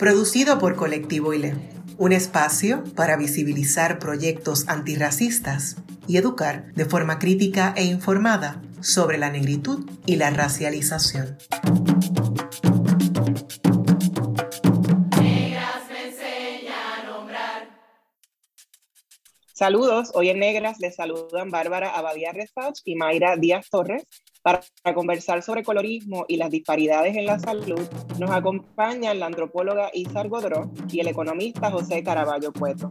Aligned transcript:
producido 0.00 0.58
por 0.58 0.76
Colectivo 0.76 1.34
ILE, 1.34 1.54
un 1.98 2.12
espacio 2.12 2.82
para 2.96 3.18
visibilizar 3.18 3.98
proyectos 3.98 4.66
antirracistas 4.66 5.76
y 6.08 6.16
educar 6.16 6.72
de 6.72 6.86
forma 6.86 7.18
crítica 7.18 7.74
e 7.76 7.84
informada 7.84 8.62
sobre 8.80 9.18
la 9.18 9.28
negritud 9.28 9.86
y 10.06 10.16
la 10.16 10.30
racialización. 10.30 11.36
Saludos, 19.52 20.12
hoy 20.14 20.30
en 20.30 20.38
Negras 20.38 20.78
les 20.80 20.96
saludan 20.96 21.50
Bárbara 21.50 21.90
Abadía 21.90 22.32
Resach 22.32 22.80
y 22.86 22.96
Mayra 22.96 23.36
Díaz 23.36 23.68
Torres 23.68 24.04
para 24.42 24.62
conversar 24.94 25.42
sobre 25.42 25.62
colorismo 25.62 26.24
y 26.28 26.36
las 26.36 26.50
disparidades 26.50 27.16
en 27.16 27.26
la 27.26 27.38
salud, 27.38 27.86
nos 28.18 28.30
acompañan 28.30 29.20
la 29.20 29.26
antropóloga 29.26 29.90
Isar 29.92 30.28
Godró 30.28 30.70
y 30.90 31.00
el 31.00 31.08
economista 31.08 31.70
José 31.70 32.02
Caraballo 32.02 32.52
Cueto. 32.52 32.88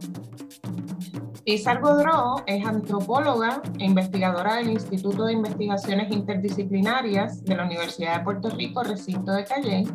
Isar 1.46 1.80
Godró 1.80 2.36
es 2.46 2.64
antropóloga 2.64 3.62
e 3.78 3.84
investigadora 3.86 4.56
del 4.56 4.70
Instituto 4.70 5.24
de 5.24 5.32
Investigaciones 5.32 6.12
Interdisciplinarias 6.12 7.42
de 7.44 7.56
la 7.56 7.64
Universidad 7.64 8.18
de 8.18 8.24
Puerto 8.24 8.50
Rico, 8.50 8.82
recinto 8.82 9.32
de 9.32 9.44
Calley, 9.44 9.88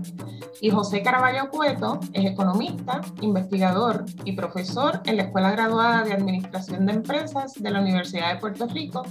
y 0.59 0.69
José 0.71 1.03
Caraballo 1.03 1.49
Cueto 1.51 1.99
es 2.13 2.25
economista, 2.25 2.99
investigador 3.21 4.05
y 4.25 4.33
profesor 4.33 5.01
en 5.05 5.17
la 5.17 5.23
Escuela 5.23 5.51
Graduada 5.51 6.03
de 6.03 6.13
Administración 6.13 6.87
de 6.87 6.93
Empresas 6.93 7.53
de 7.53 7.71
la 7.71 7.79
Universidad 7.79 8.33
de 8.33 8.39
Puerto 8.39 8.67
Rico, 8.67 9.03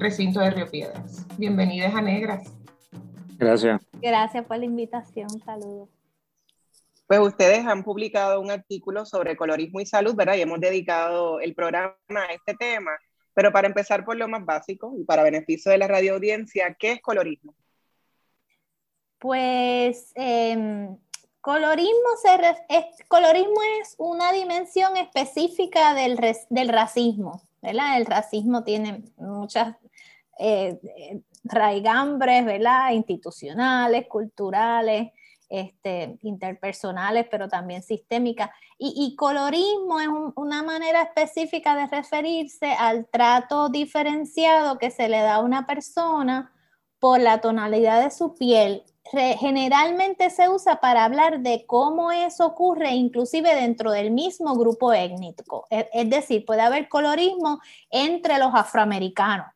recinto 0.00 0.40
de 0.40 0.50
Río 0.50 0.70
Piedras. 0.70 1.26
Bienvenidas 1.36 1.94
a 1.94 2.00
Negras. 2.00 2.52
Gracias. 3.38 3.80
Gracias 4.00 4.44
por 4.46 4.58
la 4.58 4.64
invitación. 4.64 5.28
Saludos. 5.44 5.90
Pues 7.06 7.20
ustedes 7.20 7.66
han 7.66 7.84
publicado 7.84 8.40
un 8.40 8.50
artículo 8.50 9.04
sobre 9.04 9.36
colorismo 9.36 9.80
y 9.80 9.86
salud, 9.86 10.14
¿verdad? 10.14 10.36
Y 10.36 10.42
hemos 10.42 10.60
dedicado 10.60 11.40
el 11.40 11.54
programa 11.54 11.96
a 12.08 12.32
este 12.32 12.54
tema. 12.54 12.92
Pero 13.34 13.52
para 13.52 13.68
empezar 13.68 14.04
por 14.04 14.16
lo 14.16 14.28
más 14.28 14.44
básico 14.44 14.94
y 14.98 15.04
para 15.04 15.22
beneficio 15.22 15.70
de 15.70 15.78
la 15.78 15.88
radio 15.88 16.14
audiencia, 16.14 16.74
¿qué 16.78 16.92
es 16.92 17.02
colorismo? 17.02 17.54
Pues 19.18 20.12
em, 20.14 20.96
colorismo, 21.40 22.10
es, 22.68 22.86
colorismo 23.08 23.60
es 23.82 23.94
una 23.98 24.32
dimensión 24.32 24.96
específica 24.96 25.94
del, 25.94 26.18
del 26.48 26.68
racismo, 26.68 27.42
¿verdad? 27.60 27.98
El 27.98 28.06
racismo 28.06 28.64
tiene 28.64 29.04
muchas 29.16 29.76
eh, 30.40 31.20
raigambres, 31.44 32.44
¿verdad? 32.44 32.92
Institucionales, 32.92 34.06
culturales, 34.08 35.12
este, 35.50 36.18
interpersonales, 36.22 37.26
pero 37.30 37.48
también 37.48 37.82
sistémicas. 37.82 38.50
Y, 38.78 39.14
colorismo 39.16 40.00
es 40.00 40.08
una 40.36 40.62
manera 40.62 41.02
específica 41.02 41.76
de 41.76 41.86
referirse 41.86 42.72
al 42.72 43.06
trato 43.06 43.68
diferenciado 43.68 44.78
que 44.78 44.90
se 44.90 45.10
le 45.10 45.18
da 45.18 45.34
a 45.34 45.40
una 45.40 45.66
persona 45.66 46.50
por 46.98 47.20
la 47.20 47.42
tonalidad 47.42 48.02
de 48.02 48.10
su 48.10 48.34
piel. 48.34 48.84
generalmente 49.12 50.30
se 50.30 50.48
usa 50.48 50.80
para 50.80 51.04
hablar 51.04 51.40
de 51.40 51.66
cómo 51.66 52.12
eso 52.12 52.46
ocurre 52.46 52.90
inclusive 52.92 53.54
dentro 53.54 53.90
del 53.90 54.12
mismo 54.12 54.54
grupo 54.54 54.92
étnico. 54.92 55.66
Es, 55.68 55.86
es 55.92 56.08
decir, 56.08 56.44
puede 56.46 56.62
haber 56.62 56.88
colorismo 56.88 57.60
entre 57.90 58.38
los 58.38 58.54
afroamericanos. 58.54 59.46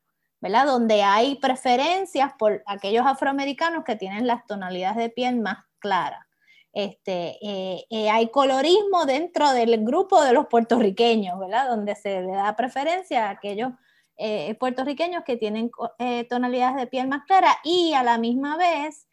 Donde 0.53 1.03
hay 1.03 1.37
preferencias 1.37 2.33
por 2.39 2.63
aquellos 2.67 3.07
afroamericanos 3.07 3.83
que 3.83 3.97
tienen 3.97 4.27
las 4.27 4.47
tonalidades 4.47 4.97
de 4.99 5.09
piel 5.09 5.41
más 5.41 5.65
clara. 5.79 6.29
Este, 6.75 7.39
eh, 7.41 7.87
eh, 7.89 8.11
hay 8.11 8.29
colorismo 8.29 9.07
dentro 9.07 9.53
del 9.53 9.85
grupo 9.85 10.23
de 10.23 10.33
los 10.35 10.47
puertorriqueños, 10.47 11.39
¿verdad? 11.39 11.71
Donde 11.71 11.95
se 11.95 12.21
le 12.21 12.33
da 12.33 12.55
preferencia 12.57 13.29
a 13.29 13.31
aquellos 13.31 13.73
eh, 14.17 14.55
puertorriqueños 14.57 15.25
que 15.25 15.37
tienen 15.37 15.71
tonalidades 16.29 16.77
de 16.77 16.87
piel 16.89 17.09
más 17.09 17.25
clara 17.25 17.57
y 17.65 17.95
a 17.95 18.03
la 18.03 18.19
misma 18.19 18.57
vez, 18.59 19.09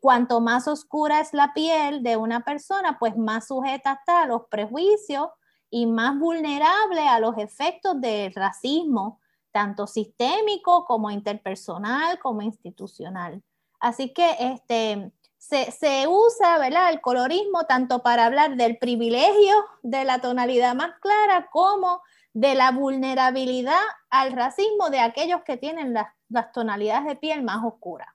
cuanto 0.00 0.40
más 0.40 0.68
oscura 0.68 1.20
es 1.20 1.32
la 1.32 1.52
piel 1.54 2.02
de 2.02 2.16
una 2.16 2.40
persona, 2.40 2.98
pues 2.98 3.16
más 3.16 3.46
sujeta 3.46 3.94
está 3.94 4.22
a 4.22 4.26
los 4.26 4.42
prejuicios 4.50 5.28
y 5.70 5.86
más 5.86 6.18
vulnerable 6.18 7.08
a 7.08 7.18
los 7.20 7.38
efectos 7.38 8.00
del 8.00 8.34
racismo, 8.34 9.21
tanto 9.52 9.86
sistémico 9.86 10.84
como 10.84 11.10
interpersonal 11.10 12.18
como 12.18 12.42
institucional. 12.42 13.42
Así 13.78 14.12
que 14.12 14.36
este, 14.38 15.12
se, 15.38 16.06
usa 16.06 16.58
¿verdad? 16.58 16.90
el 16.90 17.00
colorismo 17.00 17.64
tanto 17.64 18.02
para 18.02 18.26
hablar 18.26 18.56
del 18.56 18.78
privilegio 18.78 19.54
de 19.82 20.04
la 20.04 20.20
tonalidad 20.20 20.74
más 20.74 20.98
clara 21.00 21.48
como 21.50 22.00
de 22.32 22.54
la 22.54 22.70
vulnerabilidad 22.70 23.80
al 24.08 24.32
racismo 24.32 24.88
de 24.88 25.00
aquellos 25.00 25.42
que 25.42 25.56
tienen 25.56 25.92
las, 25.92 26.06
tonalidades 26.54 27.06
de 27.06 27.16
piel 27.16 27.42
más 27.42 27.62
oscuras 27.62 28.08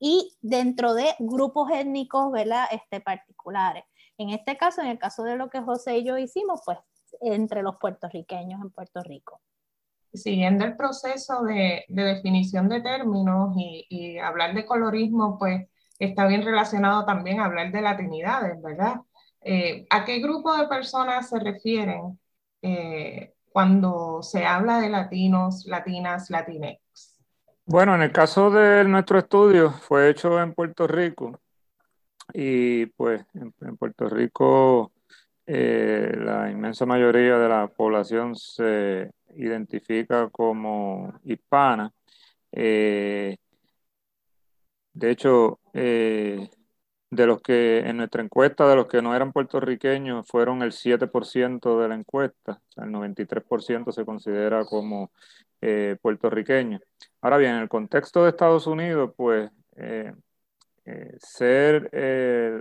y 0.00 0.36
dentro 0.40 0.94
de 0.94 1.14
grupos 1.20 1.70
étnicos 1.70 2.32
¿verdad? 2.32 2.64
Este, 2.72 3.00
particulares. 3.00 3.84
En 4.18 4.30
este 4.30 4.56
caso, 4.56 4.80
en 4.80 4.88
el 4.88 4.98
caso 4.98 5.22
de 5.22 5.36
lo 5.36 5.50
que 5.50 5.60
José 5.60 5.98
y 5.98 6.04
yo 6.04 6.18
hicimos, 6.18 6.62
pues 6.64 6.78
entre 7.20 7.62
los 7.62 7.76
puertorriqueños 7.76 8.60
en 8.60 8.70
Puerto 8.70 9.02
Rico. 9.02 9.40
Siguiendo 10.12 10.64
el 10.64 10.76
proceso 10.76 11.42
de, 11.42 11.84
definición 11.88 12.68
de 12.68 12.80
términos 12.80 13.54
y, 13.56 14.18
hablar 14.18 14.54
de 14.54 14.66
colorismo, 14.66 15.38
pues 15.38 15.68
está 15.98 16.26
bien 16.26 16.42
relacionado 16.42 17.04
también 17.04 17.40
a 17.40 17.44
hablar 17.44 17.70
de 17.70 17.82
latinidades, 17.82 18.60
¿verdad? 18.62 18.96
Eh, 19.42 19.86
¿A 19.90 20.04
qué 20.04 20.18
grupo 20.18 20.56
de 20.56 20.66
personas 20.66 21.28
se 21.28 21.38
refieren 21.38 22.18
eh, 22.62 23.34
cuando 23.50 24.22
se 24.22 24.44
habla 24.44 24.80
de 24.80 24.90
latinos, 24.90 25.64
latinas, 25.66 26.28
latinex? 26.30 27.20
Bueno, 27.64 27.94
en 27.94 28.02
el 28.02 28.10
caso 28.10 28.50
de 28.50 28.82
nuestro 28.84 29.18
estudio 29.18 29.70
fue 29.70 30.10
hecho 30.10 30.40
en 30.40 30.54
Puerto 30.54 30.88
Rico 30.88 31.38
y 32.32 32.86
pues 32.86 33.24
en, 33.34 33.76
Puerto 33.76 34.08
Rico 34.08 34.92
eh, 35.46 36.12
la 36.16 36.50
inmensa 36.50 36.84
mayoría 36.86 37.38
de 37.38 37.48
la 37.48 37.68
población 37.68 38.34
se 38.34 39.10
identifica 39.36 40.28
como 40.30 41.12
hispana. 41.24 41.92
De 44.92 45.10
hecho, 45.10 45.60
eh, 45.72 46.48
de 47.10 47.26
los 47.26 47.40
que 47.42 47.80
en 47.80 47.96
nuestra 47.98 48.22
encuesta, 48.22 48.68
de 48.68 48.76
los 48.76 48.86
que 48.86 49.02
no 49.02 49.14
eran 49.14 49.32
puertorriqueños, 49.32 50.26
fueron 50.28 50.62
el 50.62 50.72
7% 50.72 51.80
de 51.80 51.88
la 51.88 51.94
encuesta, 51.94 52.60
el 52.76 52.90
93% 52.90 53.92
se 53.92 54.04
considera 54.04 54.64
como 54.64 55.12
eh, 55.60 55.96
puertorriqueño. 56.02 56.80
Ahora 57.20 57.38
bien, 57.38 57.52
en 57.56 57.62
el 57.62 57.68
contexto 57.68 58.24
de 58.24 58.30
Estados 58.30 58.66
Unidos, 58.66 59.12
pues 59.16 59.50
eh, 59.76 60.12
ser 61.18 61.90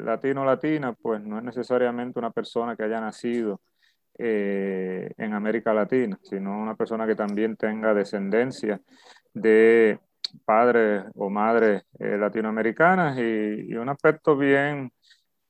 latino 0.03 0.45
latina, 0.45 0.93
pues 0.93 1.21
no 1.21 1.39
es 1.39 1.43
necesariamente 1.43 2.19
una 2.19 2.31
persona 2.31 2.75
que 2.75 2.83
haya 2.83 3.01
nacido 3.01 3.61
en 4.19 5.33
América 5.33 5.73
Latina, 5.73 6.19
sino 6.23 6.59
una 6.61 6.75
persona 6.75 7.07
que 7.07 7.15
también 7.15 7.55
tenga 7.55 7.93
descendencia 7.93 8.81
de 9.33 9.99
padres 10.45 11.05
o 11.15 11.29
madres 11.29 11.83
eh, 11.99 12.17
latinoamericanas. 12.17 13.17
Y, 13.17 13.73
un 13.75 13.89
aspecto 13.89 14.37
bien 14.37 14.91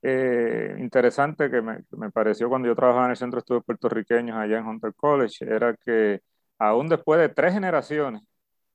eh, 0.01 0.75
interesante 0.79 1.49
que 1.49 1.61
me, 1.61 1.79
me, 1.91 2.11
pareció 2.11 2.49
cuando 2.49 2.67
yo 2.67 2.75
trabajaba 2.75 3.05
en 3.05 3.11
el 3.11 3.17
Centro 3.17 3.37
de 3.37 3.41
Estudios 3.41 3.65
Puertorriqueños 3.65 4.37
allá 4.37 4.59
en 4.59 4.67
Hunter 4.67 4.93
College 4.95 5.45
era 5.45 5.75
que 5.75 6.21
aún 6.57 6.87
después 6.87 7.19
de 7.19 7.29
tres 7.29 7.53
generaciones 7.53 8.21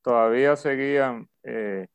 todavía 0.03 0.57
seguían 0.57 1.29
eh, 1.45 1.87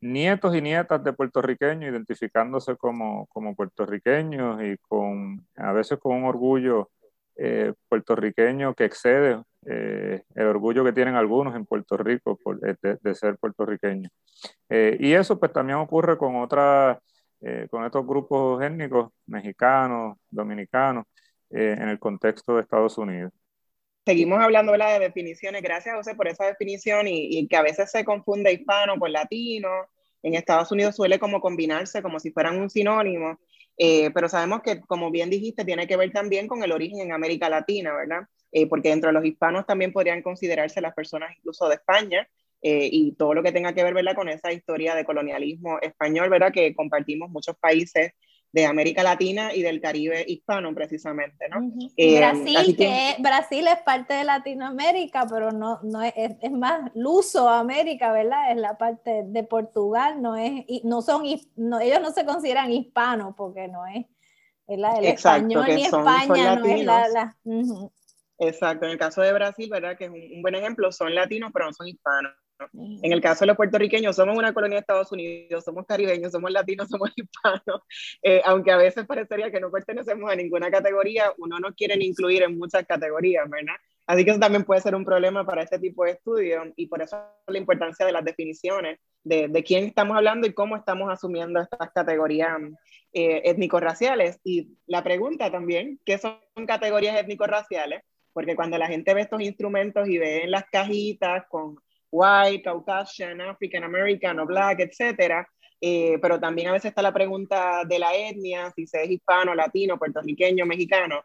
nietos 0.00 0.54
y 0.54 0.62
nietas 0.62 1.02
de 1.04 1.12
puertorriqueños 1.12 1.90
identificándose 1.90 2.76
como, 2.76 3.26
como 3.26 3.54
puertorriqueños 3.54 4.62
y 4.62 4.76
con 4.78 5.46
a 5.56 5.72
veces 5.72 5.98
con 5.98 6.16
un 6.16 6.24
orgullo 6.24 6.90
puertorriqueño 7.88 8.74
que 8.74 8.84
excede 8.84 9.42
eh, 9.64 10.22
el 10.34 10.46
orgullo 10.46 10.84
que 10.84 10.92
tienen 10.92 11.14
algunos 11.14 11.56
en 11.56 11.64
Puerto 11.64 11.96
Rico 11.96 12.36
por, 12.36 12.60
de, 12.60 13.14
ser 13.14 13.38
puertorriqueños. 13.38 14.12
Eh, 14.68 14.98
y 15.00 15.14
eso 15.14 15.38
pues 15.38 15.50
también 15.50 15.78
ocurre 15.78 16.18
con 16.18 16.36
otras 16.36 16.98
con 17.70 17.86
estos 17.86 18.06
grupos 18.06 18.62
étnicos 18.62 19.10
mexicanos, 19.26 20.18
dominicanos, 20.28 21.06
en 21.48 21.88
el 21.88 21.98
contexto 21.98 22.54
de 22.54 22.60
Estados 22.60 22.98
Unidos 22.98 23.32
seguimos 24.04 24.40
hablando 24.40 24.72
de 24.72 24.98
definiciones. 24.98 25.62
Gracias, 25.62 25.94
José, 25.94 26.14
por 26.14 26.28
esa 26.28 26.46
definición 26.46 27.06
y, 27.08 27.46
que 27.48 27.56
a 27.56 27.62
veces 27.62 27.90
se 27.90 28.04
confunde 28.04 28.52
hispano 28.52 28.98
con 28.98 29.12
latino. 29.12 29.68
En 30.22 30.34
Estados 30.34 30.70
Unidos 30.72 30.96
suele 30.96 31.18
como 31.18 31.40
combinarse 31.40 32.02
como 32.02 32.20
si 32.20 32.30
fueran 32.30 32.58
un 32.60 32.68
sinónimo, 32.68 33.40
eh, 33.78 34.10
pero 34.10 34.28
sabemos 34.28 34.60
que, 34.62 34.80
como 34.80 35.10
bien 35.10 35.30
dijiste, 35.30 35.64
tiene 35.64 35.86
que 35.86 35.96
ver 35.96 36.12
también 36.12 36.46
con 36.46 36.62
el 36.62 36.72
origen 36.72 37.00
en 37.00 37.12
América 37.12 37.48
Latina, 37.48 37.94
¿verdad? 37.94 38.28
Eh, 38.52 38.66
porque 38.66 38.90
dentro 38.90 39.08
de 39.08 39.14
los 39.14 39.24
hispanos 39.24 39.64
también 39.64 39.92
podrían 39.92 40.22
considerarse 40.22 40.80
las 40.80 40.92
personas 40.92 41.30
incluso 41.38 41.68
de 41.68 41.76
España 41.76 42.28
eh, 42.62 42.88
y 42.92 43.12
todo 43.12 43.32
lo 43.32 43.42
que 43.42 43.52
tenga 43.52 43.72
que 43.72 43.82
ver, 43.82 43.94
¿verdad? 43.94 44.14
Con 44.14 44.28
esa 44.28 44.52
historia 44.52 44.94
de 44.94 45.04
colonialismo 45.04 45.78
español, 45.80 46.28
¿verdad? 46.28 46.52
Que 46.52 46.74
compartimos 46.74 47.30
muchos 47.30 47.56
países 47.56 48.12
de 48.52 48.66
América 48.66 49.02
Latina 49.02 49.54
y 49.54 49.62
del 49.62 49.80
Caribe 49.80 50.24
hispano 50.26 50.74
precisamente, 50.74 51.48
¿no? 51.48 51.70
Eh, 51.96 52.18
Brasil, 52.18 52.76
que, 52.76 53.16
Brasil 53.20 53.66
es 53.68 53.80
parte 53.82 54.14
de 54.14 54.24
Latinoamérica, 54.24 55.26
pero 55.30 55.52
no, 55.52 55.78
no 55.82 56.02
es, 56.02 56.12
es, 56.16 56.50
más 56.50 56.90
Luso 56.94 57.48
América, 57.48 58.12
¿verdad? 58.12 58.50
Es 58.50 58.56
la 58.56 58.76
parte 58.76 59.22
de 59.24 59.44
Portugal, 59.44 60.20
no 60.20 60.36
es, 60.36 60.64
no 60.82 61.00
son, 61.00 61.24
no, 61.56 61.80
ellos 61.80 62.00
no 62.00 62.10
se 62.10 62.24
consideran 62.24 62.72
hispanos 62.72 63.34
porque 63.36 63.68
no 63.68 63.86
es, 63.86 64.06
¿verdad? 64.66 64.98
El 64.98 65.04
español 65.06 65.66
ni 65.68 65.84
España 65.84 66.56
no 66.56 66.66
es 66.66 66.84
la... 66.84 67.36
Exacto, 68.42 68.86
en 68.86 68.92
el 68.92 68.98
caso 68.98 69.20
de 69.20 69.32
Brasil, 69.34 69.68
¿verdad? 69.70 69.96
Que 69.96 70.06
es 70.06 70.10
un 70.10 70.42
buen 70.42 70.54
ejemplo, 70.54 70.90
son 70.90 71.14
latinos, 71.14 71.50
pero 71.52 71.66
no 71.66 71.72
son 71.72 71.86
hispanos. 71.86 72.32
En 72.72 73.12
el 73.12 73.20
caso 73.20 73.40
de 73.40 73.48
los 73.48 73.56
puertorriqueños, 73.56 74.16
somos 74.16 74.36
una 74.36 74.52
colonia 74.52 74.76
de 74.76 74.80
Estados 74.80 75.10
Unidos, 75.12 75.64
somos 75.64 75.86
caribeños, 75.86 76.32
somos 76.32 76.50
latinos, 76.50 76.88
somos 76.88 77.10
hispanos, 77.16 77.82
eh, 78.22 78.42
aunque 78.44 78.70
a 78.70 78.76
veces 78.76 79.06
parecería 79.06 79.50
que 79.50 79.60
no 79.60 79.70
pertenecemos 79.70 80.30
a 80.30 80.36
ninguna 80.36 80.70
categoría, 80.70 81.32
uno 81.38 81.58
no 81.58 81.74
quiere 81.74 81.96
incluir 82.04 82.42
en 82.42 82.58
muchas 82.58 82.86
categorías, 82.86 83.48
¿verdad? 83.48 83.74
Así 84.06 84.24
que 84.24 84.32
eso 84.32 84.40
también 84.40 84.64
puede 84.64 84.80
ser 84.80 84.96
un 84.96 85.04
problema 85.04 85.46
para 85.46 85.62
este 85.62 85.78
tipo 85.78 86.04
de 86.04 86.12
estudios 86.12 86.66
y 86.74 86.88
por 86.88 87.00
eso 87.00 87.16
la 87.46 87.58
importancia 87.58 88.04
de 88.04 88.10
las 88.10 88.24
definiciones 88.24 88.98
de, 89.22 89.46
de 89.46 89.62
quién 89.62 89.84
estamos 89.84 90.16
hablando 90.16 90.48
y 90.48 90.52
cómo 90.52 90.76
estamos 90.76 91.08
asumiendo 91.12 91.60
estas 91.60 91.92
categorías 91.92 92.58
eh, 93.12 93.42
étnico-raciales. 93.44 94.40
Y 94.42 94.76
la 94.86 95.04
pregunta 95.04 95.50
también, 95.50 96.00
¿qué 96.04 96.18
son 96.18 96.38
categorías 96.66 97.16
étnico-raciales? 97.20 98.02
Porque 98.32 98.56
cuando 98.56 98.78
la 98.78 98.88
gente 98.88 99.14
ve 99.14 99.20
estos 99.22 99.42
instrumentos 99.42 100.08
y 100.08 100.18
ve 100.18 100.42
en 100.42 100.50
las 100.50 100.64
cajitas 100.70 101.44
con 101.48 101.76
white, 102.10 102.62
Caucasian, 102.62 103.40
African 103.40 103.84
American 103.84 104.38
o 104.40 104.46
black, 104.46 104.80
etcétera. 104.80 105.46
Eh, 105.80 106.18
pero 106.20 106.38
también 106.38 106.68
a 106.68 106.72
veces 106.72 106.90
está 106.90 107.02
la 107.02 107.12
pregunta 107.12 107.84
de 107.84 107.98
la 107.98 108.14
etnia, 108.14 108.70
si 108.76 108.86
se 108.86 109.02
es 109.02 109.10
hispano, 109.10 109.54
latino, 109.54 109.98
puertorriqueño, 109.98 110.66
mexicano. 110.66 111.24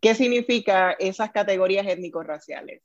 ¿Qué 0.00 0.14
significa 0.14 0.92
esas 0.92 1.30
categorías 1.30 1.86
étnico-raciales? 1.86 2.82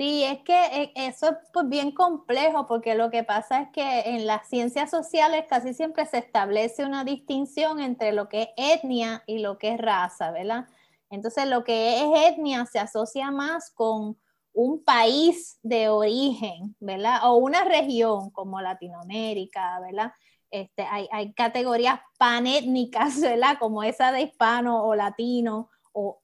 Sí, 0.00 0.24
es 0.24 0.38
que 0.44 0.54
eh, 0.54 0.92
eso 0.94 1.30
es 1.30 1.36
pues, 1.52 1.68
bien 1.68 1.92
complejo 1.92 2.66
porque 2.66 2.94
lo 2.94 3.10
que 3.10 3.22
pasa 3.22 3.62
es 3.62 3.68
que 3.72 4.00
en 4.00 4.26
las 4.26 4.48
ciencias 4.48 4.90
sociales 4.90 5.44
casi 5.48 5.74
siempre 5.74 6.06
se 6.06 6.18
establece 6.18 6.84
una 6.84 7.04
distinción 7.04 7.80
entre 7.80 8.12
lo 8.12 8.28
que 8.28 8.54
es 8.56 8.80
etnia 8.82 9.22
y 9.26 9.40
lo 9.40 9.58
que 9.58 9.74
es 9.74 9.78
raza, 9.78 10.30
¿verdad? 10.30 10.66
Entonces 11.10 11.46
lo 11.48 11.64
que 11.64 11.98
es 11.98 12.32
etnia 12.32 12.66
se 12.66 12.78
asocia 12.78 13.30
más 13.30 13.70
con 13.72 14.16
un 14.62 14.84
país 14.84 15.58
de 15.62 15.88
origen, 15.88 16.76
¿verdad? 16.80 17.20
O 17.24 17.36
una 17.36 17.64
región 17.64 18.30
como 18.30 18.60
Latinoamérica, 18.60 19.80
¿verdad? 19.80 20.12
Este, 20.50 20.82
hay, 20.82 21.08
hay, 21.12 21.32
categorías 21.32 22.00
panétnicas, 22.18 23.20
¿verdad? 23.20 23.56
Como 23.58 23.82
esa 23.82 24.12
de 24.12 24.22
hispano 24.22 24.84
o 24.84 24.94
latino 24.94 25.70
o 25.92 26.20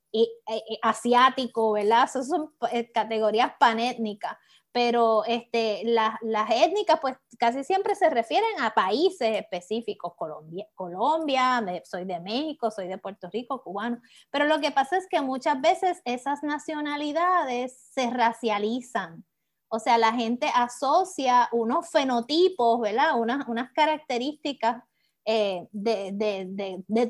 asiático, 0.83 1.73
¿verdad? 1.73 2.05
Esas 2.05 2.29
son 2.29 2.53
eh, 2.73 2.91
categorías 2.93 3.53
panétnicas 3.59 4.37
pero 4.76 5.25
este, 5.25 5.84
las 5.87 6.50
étnicas 6.50 7.00
pues 7.00 7.17
casi 7.38 7.64
siempre 7.64 7.94
se 7.94 8.11
refieren 8.11 8.61
a 8.61 8.75
países 8.75 9.38
específicos, 9.38 10.12
Colombia, 10.17 10.67
Colombia, 10.75 11.64
soy 11.82 12.05
de 12.05 12.20
México, 12.20 12.70
soy 12.70 12.87
de 12.87 12.99
Puerto 12.99 13.31
Rico, 13.32 13.62
cubano, 13.62 14.02
pero 14.31 14.44
lo 14.44 14.61
que 14.61 14.73
pasa 14.73 14.99
es 14.99 15.06
que 15.08 15.23
muchas 15.23 15.58
veces 15.62 16.02
esas 16.05 16.43
nacionalidades 16.43 17.75
se 17.94 18.11
racializan, 18.11 19.25
o 19.69 19.78
sea, 19.78 19.96
la 19.96 20.12
gente 20.12 20.50
asocia 20.55 21.49
unos 21.52 21.88
fenotipos, 21.88 22.78
¿verdad? 22.78 23.19
Unas, 23.19 23.49
unas 23.49 23.73
características 23.73 24.82
eh, 25.28 25.67
de, 25.73 26.12
de, 26.12 26.84
de, 26.87 27.06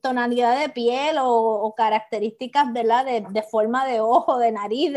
tonalidad, 0.00 0.58
de 0.58 0.68
piel 0.70 1.16
o, 1.20 1.74
características 1.76 2.72
De, 2.72 3.26
de, 3.30 3.42
forma 3.42 3.86
de 3.86 4.00
ojo, 4.00 4.38
de 4.38 4.50
nariz, 4.50 4.92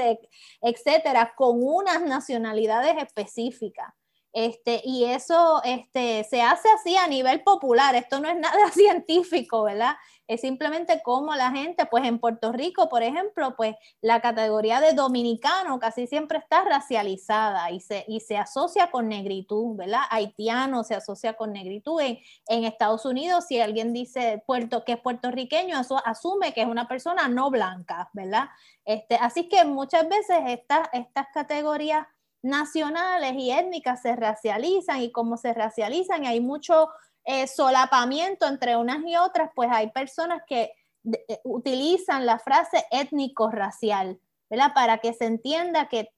etcétera, 0.61 1.33
con 1.35 1.61
unas 1.61 2.01
nacionalidades 2.01 2.95
específicas. 3.03 3.93
Este, 4.39 4.83
y 4.83 5.05
eso 5.05 5.63
este, 5.63 6.23
se 6.23 6.43
hace 6.43 6.69
así 6.69 6.95
a 6.95 7.07
nivel 7.07 7.41
popular, 7.41 7.95
esto 7.95 8.19
no 8.19 8.29
es 8.29 8.37
nada 8.37 8.69
científico, 8.71 9.63
¿verdad? 9.63 9.95
Es 10.27 10.41
simplemente 10.41 11.01
como 11.03 11.33
la 11.33 11.49
gente, 11.49 11.87
pues 11.87 12.05
en 12.05 12.19
Puerto 12.19 12.51
Rico, 12.51 12.87
por 12.87 13.01
ejemplo, 13.01 13.55
pues 13.55 13.75
la 13.99 14.21
categoría 14.21 14.79
de 14.79 14.93
dominicano 14.93 15.79
casi 15.79 16.05
siempre 16.05 16.37
está 16.37 16.63
racializada 16.63 17.71
y 17.71 17.79
se, 17.79 18.05
y 18.07 18.19
se 18.19 18.37
asocia 18.37 18.91
con 18.91 19.07
negritud, 19.07 19.75
¿verdad? 19.75 20.01
Haitiano 20.11 20.83
se 20.83 20.93
asocia 20.93 21.33
con 21.33 21.51
negritud. 21.51 21.99
En, 22.01 22.63
Estados 22.63 23.05
Unidos, 23.05 23.45
si 23.47 23.59
alguien 23.59 23.91
dice 23.91 24.43
puerto, 24.45 24.85
que 24.85 24.91
es 24.91 24.99
puertorriqueño, 24.99 25.81
asume 26.05 26.53
que 26.53 26.61
es 26.61 26.67
una 26.67 26.87
persona 26.87 27.27
no 27.27 27.49
blanca, 27.49 28.11
¿verdad? 28.13 28.49
Este, 28.85 29.15
así 29.15 29.49
que 29.49 29.65
muchas 29.65 30.07
veces 30.07 30.37
estas, 30.45 30.89
estas 30.93 31.25
categorías 31.33 32.05
nacionales 32.47 33.33
y 33.35 33.51
étnicas 33.51 34.01
se 34.01 34.15
racializan 34.15 35.01
y 35.01 35.11
como 35.11 35.37
se 35.37 35.53
racializan 35.53 36.23
y 36.23 36.27
hay 36.27 36.41
mucho 36.41 36.89
eh, 37.25 37.45
solapamiento 37.47 38.47
entre 38.47 38.77
unas 38.77 39.05
y 39.05 39.15
otras, 39.17 39.51
pues 39.53 39.69
hay 39.71 39.91
personas 39.91 40.41
que 40.47 40.71
eh, 41.03 41.39
utilizan 41.43 42.25
la 42.25 42.39
frase 42.39 42.85
étnico-racial, 42.89 44.19
¿verdad? 44.49 44.73
Para 44.73 44.99
que 44.99 45.13
se 45.13 45.25
entienda 45.25 45.89
que, 45.89 46.09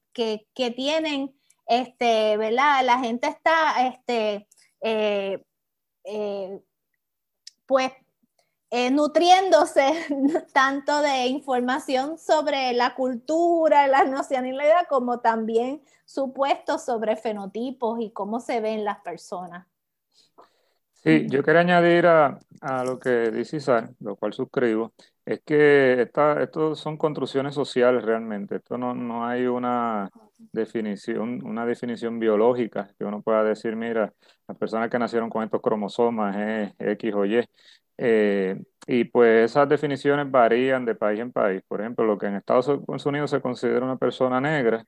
tienen, 0.53 1.35
este, 1.65 2.37
¿verdad? 2.37 2.83
La 2.83 2.99
gente 2.99 3.27
está, 3.27 3.87
este, 3.87 4.47
eh, 4.81 5.43
pues 7.65 7.91
nutriéndose 8.91 9.93
tanto 10.53 11.01
de 11.01 11.27
información 11.27 12.17
sobre 12.17 12.73
la 12.73 12.95
cultura, 12.95 13.87
la 13.87 14.03
nacionalidad, 14.03 14.87
como 14.87 15.19
también 15.19 15.81
supuestos 16.05 16.85
sobre 16.85 17.15
fenotipos 17.15 17.99
y 18.01 18.11
cómo 18.11 18.39
se 18.39 18.61
ven 18.61 18.83
las 18.83 18.99
personas. 18.99 19.67
Sí, 20.93 21.27
yo 21.29 21.43
quería 21.43 21.61
añadir 21.61 22.07
a, 22.07 22.39
lo 22.83 22.99
que 22.99 23.31
dice 23.31 23.57
Isaac, 23.57 23.91
lo 24.01 24.17
cual 24.17 24.33
suscribo, 24.33 24.91
es 25.25 25.41
que 25.45 26.01
esta, 26.01 26.43
esto 26.43 26.75
son 26.75 26.97
construcciones 26.97 27.55
sociales 27.55 28.03
realmente, 28.03 28.57
esto 28.57 28.77
no, 28.77 28.93
no 28.93 29.25
hay 29.25 29.45
una 29.45 30.09
definición, 30.51 31.41
una 31.45 31.65
definición 31.65 32.19
biológica 32.19 32.89
que 32.97 33.05
uno 33.05 33.21
pueda 33.21 33.43
decir, 33.43 33.77
mira, 33.77 34.13
las 34.47 34.57
personas 34.57 34.89
que 34.89 34.99
nacieron 34.99 35.29
con 35.29 35.43
estos 35.43 35.61
cromosomas 35.61 36.35
es 36.35 36.73
X 36.79 37.13
o 37.13 37.25
Y. 37.25 37.45
Eh, 37.97 38.61
y 38.91 39.03
pues 39.03 39.51
esas 39.51 39.69
definiciones 39.69 40.31
varían 40.31 40.83
de 40.83 40.95
país 40.95 41.19
en 41.19 41.31
país. 41.31 41.61
Por 41.67 41.79
ejemplo, 41.79 42.05
lo 42.05 42.17
que 42.17 42.25
en 42.25 42.35
Estados 42.35 42.67
Unidos 43.05 43.29
se 43.29 43.39
considera 43.39 43.85
una 43.85 43.97
persona 43.97 44.41
negra, 44.41 44.83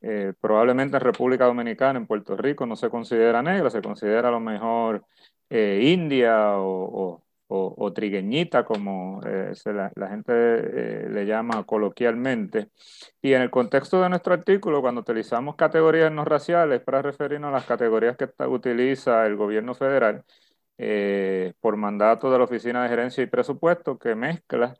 eh, 0.00 0.32
probablemente 0.40 0.96
en 0.96 1.02
República 1.02 1.44
Dominicana, 1.44 1.98
en 1.98 2.06
Puerto 2.06 2.34
Rico, 2.34 2.64
no 2.64 2.76
se 2.76 2.88
considera 2.88 3.42
negra, 3.42 3.68
se 3.68 3.82
considera 3.82 4.28
a 4.30 4.32
lo 4.32 4.40
mejor 4.40 5.04
eh, 5.50 5.80
india 5.84 6.54
o, 6.56 7.22
trigueñita, 7.94 8.64
como 8.64 9.20
eh, 9.26 9.52
la, 9.66 10.08
gente 10.08 11.10
le 11.10 11.26
llama 11.26 11.64
coloquialmente. 11.64 12.70
Y 13.20 13.34
en 13.34 13.42
el 13.42 13.50
contexto 13.50 14.00
de 14.00 14.08
nuestro 14.08 14.32
artículo, 14.32 14.80
cuando 14.80 15.02
utilizamos 15.02 15.56
categorías 15.56 16.10
no 16.10 16.24
raciales 16.24 16.80
para 16.80 17.02
referirnos 17.02 17.50
a 17.50 17.52
las 17.52 17.66
categorías 17.66 18.16
que 18.16 18.30
utiliza 18.46 19.26
el 19.26 19.36
gobierno 19.36 19.74
federal, 19.74 20.24
por 21.60 21.76
mandato 21.76 22.30
de 22.30 22.38
la 22.38 22.44
Oficina 22.44 22.82
de 22.82 22.88
Gerencia 22.88 23.22
y 23.22 23.26
Presupuesto, 23.26 23.98
que 23.98 24.14
mezcla 24.14 24.74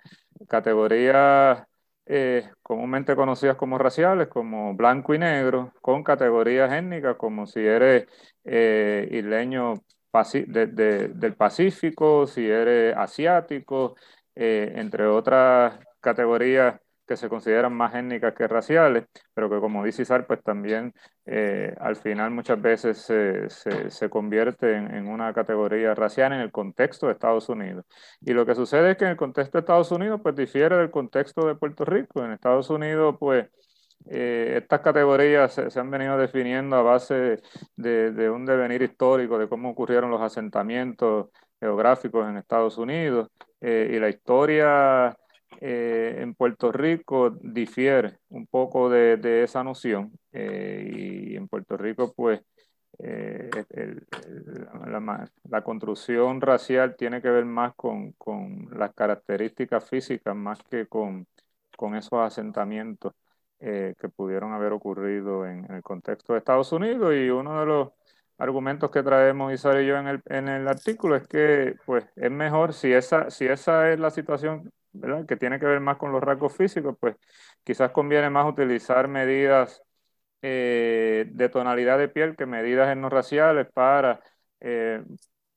categorías 0.49 1.65
eh, 2.07 2.51
comúnmente 2.63 3.15
conocidas 3.15 3.57
como 3.57 3.79
raciales, 3.79 4.29
como 4.29 4.75
blanco 4.75 5.15
y 5.15 5.19
negro, 5.19 5.73
con 5.81 6.03
categorías 6.03 6.73
étnicas 6.73 7.17
como 7.17 7.47
si 7.47 7.61
eres 7.61 8.07
eh, 8.45 9.09
isleño 9.13 9.75
del 10.13 11.35
Pacífico, 11.37 12.27
si 12.27 12.47
eres 12.47 12.97
asiático, 12.97 13.97
eh, 14.35 14.73
entre 14.77 15.07
otras 15.07 15.79
categorías 16.01 16.81
que 17.13 17.17
se 17.19 17.29
consideran 17.29 17.75
más 17.75 17.95
étnicas 17.95 18.33
que 18.33 18.49
raciales, 18.49 19.05
pero 19.35 19.51
que 19.51 19.61
como 19.61 19.85
dice 19.85 20.01
Isar, 20.01 20.27
pues 20.27 20.43
también 20.43 20.95
eh, 21.27 21.75
al 21.79 21.97
final 21.97 22.31
muchas 22.31 22.61
veces 22.61 22.97
se, 22.99 23.51
se, 23.91 24.09
convierte 24.09 24.77
en, 24.77 25.07
una 25.07 25.35
categoría 25.35 25.95
racial 25.95 26.33
en 26.33 26.41
el 26.41 26.51
contexto 26.51 27.07
de 27.07 27.13
Estados 27.13 27.51
Unidos. 27.51 27.85
Y 28.23 28.33
lo 28.33 28.47
que 28.47 28.55
sucede 28.55 28.93
es 28.93 28.97
que 28.97 29.05
en 29.05 29.11
el 29.11 29.17
contexto 29.19 29.59
de 29.59 29.61
Estados 29.61 29.91
Unidos 29.91 30.21
pues 30.23 30.35
difiere 30.35 30.75
del 30.79 30.91
contexto 30.91 31.47
de 31.47 31.55
Puerto 31.55 31.85
Rico. 31.85 32.25
En 32.25 32.33
Estados 32.33 32.71
Unidos 32.71 33.17
pues 33.21 33.47
eh, 34.09 34.55
estas 34.63 34.81
categorías 34.81 35.53
se, 35.53 35.79
han 35.79 35.91
venido 35.91 36.17
definiendo 36.17 36.77
a 36.77 36.83
base 36.83 37.43
de, 37.77 38.13
de, 38.13 38.31
un 38.31 38.47
devenir 38.47 38.81
histórico, 38.81 39.39
de 39.39 39.51
cómo 39.51 39.69
ocurrieron 39.69 40.11
los 40.11 40.23
asentamientos 40.23 41.29
geográficos 41.61 42.27
en 42.27 42.39
Estados 42.39 42.79
Unidos 42.79 43.29
eh, 43.61 43.93
y 43.93 43.99
la 43.99 44.09
historia 44.09 45.15
eh, 45.61 46.19
en 46.21 46.35
Puerto 46.35 46.73
Rico 46.73 47.31
difiere 47.31 48.19
un 48.29 48.47
poco 48.47 48.91
de, 48.91 49.45
esa 49.45 49.65
noción 49.65 50.13
y 50.33 51.37
en 51.37 51.49
Puerto 51.49 51.77
Rico 51.77 52.13
pues 52.15 52.41
la, 52.99 55.29
la, 55.49 55.63
construcción 55.63 56.41
racial 56.41 56.97
tiene 56.97 57.23
que 57.23 57.31
ver 57.31 57.45
más 57.45 57.75
con, 57.75 58.15
las 58.73 58.95
características 58.95 59.89
físicas 59.89 60.37
más 60.37 60.63
que 60.63 60.87
con, 60.87 61.27
con 61.77 61.97
esos 61.97 62.21
asentamientos 62.21 63.13
eh, 63.65 63.95
que 63.97 64.09
pudieron 64.09 64.53
haber 64.53 64.73
ocurrido 64.73 65.47
en, 65.47 65.71
el 65.73 65.85
contexto 65.85 66.33
de 66.33 66.41
Estados 66.41 66.73
Unidos. 66.73 67.15
Y 67.15 67.31
uno 67.31 67.61
de 67.61 67.67
los 67.67 67.91
argumentos 68.37 68.91
que 68.91 69.05
traemos 69.05 69.53
Isabel 69.53 69.85
y 69.85 69.89
yo 69.89 69.99
en 69.99 70.09
el, 70.09 70.23
en 70.27 70.49
el 70.49 70.67
artículo 70.67 71.15
es 71.15 71.29
que 71.29 71.77
pues 71.87 72.05
es 72.17 72.31
mejor 72.33 72.73
si 72.73 72.93
esa, 72.93 73.31
si 73.31 73.47
esa 73.47 73.93
es 73.93 74.01
la 74.01 74.11
situación 74.11 74.73
¿verdad? 74.93 75.27
que 75.27 75.37
tiene 75.37 75.59
que 75.59 75.67
ver 75.67 75.81
más 75.81 75.97
con 75.97 76.13
los 76.13 76.23
rasgos 76.23 76.55
físicos, 76.57 76.97
pues 77.01 77.17
quizás 77.65 77.91
conviene 77.93 78.31
más 78.31 78.49
utilizar 78.49 79.09
medidas 79.09 79.83
eh, 80.43 81.27
de 81.31 81.49
tonalidad 81.49 81.99
de 81.99 82.09
piel 82.09 82.37
que 82.37 82.47
medidas 82.47 82.97
no 82.97 83.09
raciales 83.09 83.69
para 83.73 84.21
eh, 84.61 85.03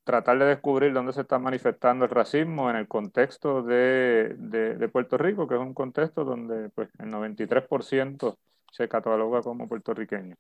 tratar 0.04 0.38
de 0.40 0.46
descubrir 0.46 0.94
dónde 0.94 1.14
se 1.14 1.22
está 1.22 1.40
manifestando 1.40 2.06
el 2.06 2.12
racismo 2.12 2.70
en 2.70 2.78
el 2.78 2.88
contexto 2.88 3.64
de, 3.64 4.36
de, 4.38 4.90
Puerto 4.90 5.18
Rico, 5.18 5.48
que 5.48 5.56
es 5.56 5.62
un 5.62 5.74
contexto 5.74 6.24
donde 6.24 6.70
pues, 6.70 6.90
el 7.00 7.10
93% 7.10 8.38
se 8.72 8.88
cataloga 8.88 9.42
como 9.42 9.68
puertorriqueño. 9.68 10.36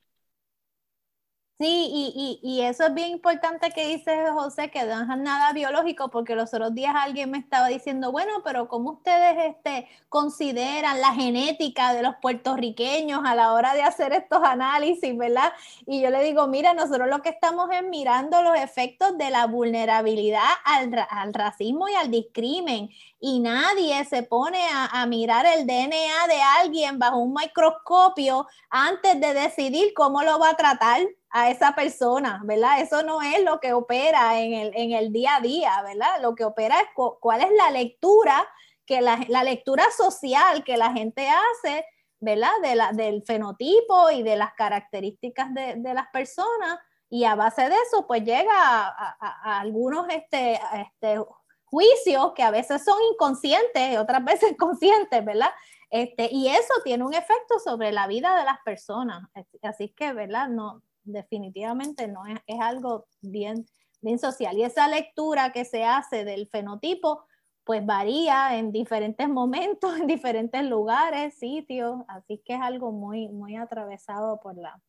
Sí, 1.57 1.89
y, 1.89 2.39
y, 2.43 2.57
y, 2.57 2.61
eso 2.63 2.83
es 2.85 2.93
bien 2.93 3.11
importante 3.11 3.71
que 3.71 3.87
dice 3.87 4.25
José, 4.33 4.69
que 4.71 4.83
no 4.83 4.99
es 4.99 5.07
nada 5.07 5.53
biológico, 5.53 6.09
porque 6.09 6.35
los 6.35 6.53
otros 6.53 6.75
días 6.75 6.93
alguien 6.97 7.31
me 7.31 7.37
estaba 7.37 7.69
diciendo, 7.69 8.11
bueno, 8.11 8.33
pero 8.43 8.67
¿cómo 8.67 8.91
ustedes 8.91 9.55
este, 9.55 9.87
consideran 10.09 10.99
la 10.99 11.13
genética 11.13 11.93
de 11.93 12.03
los 12.03 12.15
puertorriqueños 12.21 13.21
a 13.23 13.35
la 13.35 13.53
hora 13.53 13.73
de 13.73 13.83
hacer 13.83 14.11
estos 14.11 14.43
análisis, 14.43 15.17
verdad? 15.17 15.53
Y 15.87 16.01
yo 16.01 16.09
le 16.09 16.23
digo, 16.25 16.45
mira, 16.47 16.73
nosotros 16.73 17.07
lo 17.07 17.21
que 17.21 17.29
estamos 17.29 17.69
es 17.71 17.83
mirando 17.87 18.41
los 18.41 18.57
efectos 18.57 19.17
de 19.17 19.29
la 19.29 19.47
vulnerabilidad 19.47 20.43
al, 20.65 21.07
al 21.09 21.33
racismo 21.33 21.87
y 21.87 21.95
al 21.95 22.11
discrimen, 22.11 22.89
y 23.21 23.39
nadie 23.39 24.03
se 24.03 24.23
pone 24.23 24.59
a, 24.73 24.87
a 24.87 25.05
mirar 25.05 25.45
el 25.45 25.65
DNA 25.65 26.27
de 26.27 26.41
alguien 26.59 26.99
bajo 26.99 27.17
un 27.17 27.33
microscopio 27.33 28.45
antes 28.69 29.21
de 29.21 29.33
decidir 29.33 29.93
cómo 29.93 30.21
lo 30.21 30.37
va 30.37 30.49
a 30.49 30.57
tratar 30.57 30.99
a 31.37 31.49
esa 31.49 31.75
persona, 31.75 32.39
¿verdad? 32.45 32.79
Eso 32.79 33.03
no 33.03 33.21
es 33.21 33.43
lo 33.43 33.59
que 33.59 33.73
opera 33.73 34.39
en 34.39 34.53
el, 34.53 34.71
en 34.73 34.93
el 34.93 35.11
día 35.11 35.35
a 35.35 35.41
día, 35.41 35.81
¿verdad? 35.83 36.21
Lo 36.21 36.33
que 36.33 36.45
opera 36.45 36.79
es 36.79 36.87
cuál 36.95 37.41
es 37.41 37.49
la 37.51 37.71
lectura, 37.71 38.47
que 38.85 39.01
la, 39.01 39.19
la, 39.27 39.43
lectura 39.43 39.83
social 39.97 40.63
que 40.63 40.77
la 40.77 40.93
gente 40.93 41.27
hace, 41.27 41.85
¿verdad? 42.21 42.53
De 42.61 42.75
la, 42.75 42.93
del 42.93 43.21
fenotipo 43.23 44.11
y 44.11 44.23
de 44.23 44.37
las 44.37 44.53
características 44.53 45.53
de, 45.53 45.75
de, 45.75 45.93
las 45.93 46.07
personas, 46.13 46.79
y 47.09 47.25
a 47.25 47.35
base 47.35 47.67
de 47.67 47.75
eso, 47.85 48.07
pues 48.07 48.23
llega 48.23 48.53
a, 48.55 49.59
algunos 49.59 50.07
este, 50.07 50.57
este, 50.73 51.21
juicios 51.65 52.31
que 52.33 52.43
a 52.43 52.51
veces 52.51 52.81
son 52.85 52.97
inconscientes 53.11 53.91
y 53.91 53.97
otras 53.97 54.23
veces 54.23 54.55
conscientes, 54.57 55.25
¿verdad? 55.25 55.51
Este, 55.89 56.29
y 56.31 56.47
eso 56.47 56.73
tiene 56.85 57.03
un 57.03 57.13
efecto 57.13 57.59
sobre 57.59 57.91
la 57.91 58.07
vida 58.07 58.37
de 58.37 58.45
las 58.45 58.59
personas. 58.63 59.29
Así 59.61 59.89
que, 59.89 60.13
¿verdad? 60.13 60.47
No, 60.47 60.81
definitivamente 61.05 62.07
no 62.07 62.25
es, 62.25 62.39
es 62.47 62.59
algo 62.59 63.07
bien, 63.21 63.65
bien 64.01 64.19
social. 64.19 64.57
Y 64.57 64.63
esa 64.63 64.87
lectura 64.87 65.51
que 65.51 65.65
se 65.65 65.83
hace 65.83 66.25
del 66.25 66.47
fenotipo, 66.47 67.25
pues 67.63 67.85
varía 67.85 68.57
en 68.57 68.71
diferentes 68.71 69.27
momentos, 69.29 69.97
en 69.99 70.07
diferentes 70.07 70.63
lugares, 70.63 71.37
sitios, 71.37 72.01
así 72.07 72.41
que 72.45 72.55
es 72.55 72.61
algo 72.61 72.91
muy, 72.91 73.27
muy 73.29 73.55
atravesado 73.55 74.39
por, 74.39 74.55
la, 74.57 74.79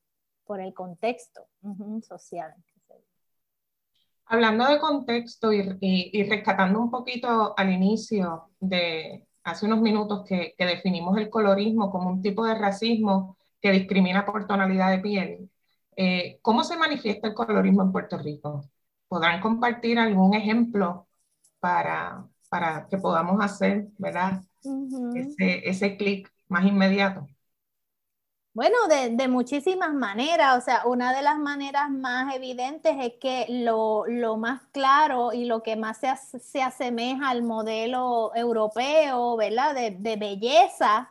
por 0.44 0.61
el 0.61 0.73
contexto 0.75 1.42
social. 2.06 2.54
Hablando 4.28 4.66
de 4.66 4.80
contexto 4.80 5.52
y, 5.52 5.78
y, 5.80 6.25
rescatando 6.25 6.80
un 6.80 6.90
poquito 6.90 7.54
al 7.56 7.73
inicio 7.73 8.50
de 8.58 9.25
hace 9.44 9.66
unos 9.66 9.80
minutos 9.80 10.25
que, 10.26 10.52
que, 10.58 10.66
definimos 10.66 11.16
el 11.16 11.30
colorismo 11.30 11.92
como 11.92 12.11
un 12.11 12.23
tipo 12.23 12.44
de 12.44 12.56
racismo 12.56 13.37
que 13.61 13.70
discrimina 13.70 14.26
por 14.26 14.49
tonalidad 14.49 14.90
de 14.90 14.99
piel, 14.99 15.50
eh, 15.97 16.38
¿Cómo 16.43 16.62
se 16.62 16.76
manifiesta 16.76 17.29
el 17.29 17.35
colorismo 17.35 17.83
en 17.83 17.93
Puerto 17.93 18.19
Rico? 18.19 18.65
¿Podrán 19.09 19.41
compartir 19.41 19.99
algún 19.99 20.35
ejemplo 20.35 21.07
para, 21.59 22.26
para 22.49 22.87
que 22.88 22.99
podamos 22.99 23.43
hacer, 23.43 23.88
¿verdad? 23.99 24.43
Ese, 25.15 25.69
ese 25.69 25.97
clic 25.97 26.31
más 26.49 26.65
inmediato. 26.65 27.26
Bueno, 28.53 28.76
de, 28.88 29.11
de, 29.11 29.29
muchísimas 29.29 29.93
maneras. 29.93 30.57
O 30.57 30.61
sea, 30.62 30.87
una 30.87 31.15
de 31.15 31.21
las 31.23 31.38
maneras 31.38 31.91
más 31.91 32.35
evidentes 32.35 32.97
es 32.99 33.12
que 33.21 33.45
lo, 33.49 34.07
lo 34.07 34.38
más 34.38 34.62
claro 34.73 35.35
y 35.35 35.45
lo 35.45 35.62
que 35.62 35.76
más 35.76 35.99
se, 35.99 36.17
se, 36.41 36.62
asemeja 36.62 37.29
al 37.29 37.43
modelo 37.43 38.35
europeo, 38.35 39.37
¿verdad? 39.37 39.75
De, 39.75 39.91
de 39.91 40.17
belleza, 40.17 41.11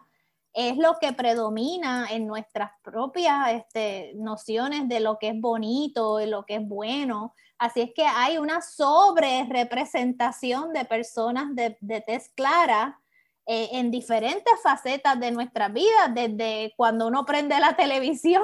es 0.55 0.77
lo 0.77 0.97
que 0.99 1.13
predomina 1.13 2.07
en 2.09 2.25
nuestras 2.27 2.71
propias 2.81 3.51
este, 3.51 4.13
nociones 4.15 4.87
de 4.87 5.01
lo 5.01 5.19
que 5.19 5.29
es 5.29 5.39
bonito 5.39 6.21
y 6.21 6.27
lo 6.27 6.45
que 6.45 6.55
es 6.55 6.67
bueno. 6.67 7.33
Así 7.57 7.81
es 7.81 7.91
que 7.93 8.05
hay 8.05 8.37
una 8.37 8.61
sobre 8.61 9.45
representación 9.45 10.71
de 10.73 10.85
personas 10.85 11.53
de, 11.55 11.77
de 11.81 12.01
tez 12.01 12.29
clara 12.29 12.99
eh, 13.47 13.69
en 13.73 13.91
diferentes 13.91 14.53
facetas 14.63 15.19
de 15.19 15.29
nuestra 15.29 15.67
vida, 15.67 16.07
desde 16.11 16.73
cuando 16.75 17.05
uno 17.05 17.25
prende 17.25 17.59
la 17.59 17.75
televisión, 17.77 18.43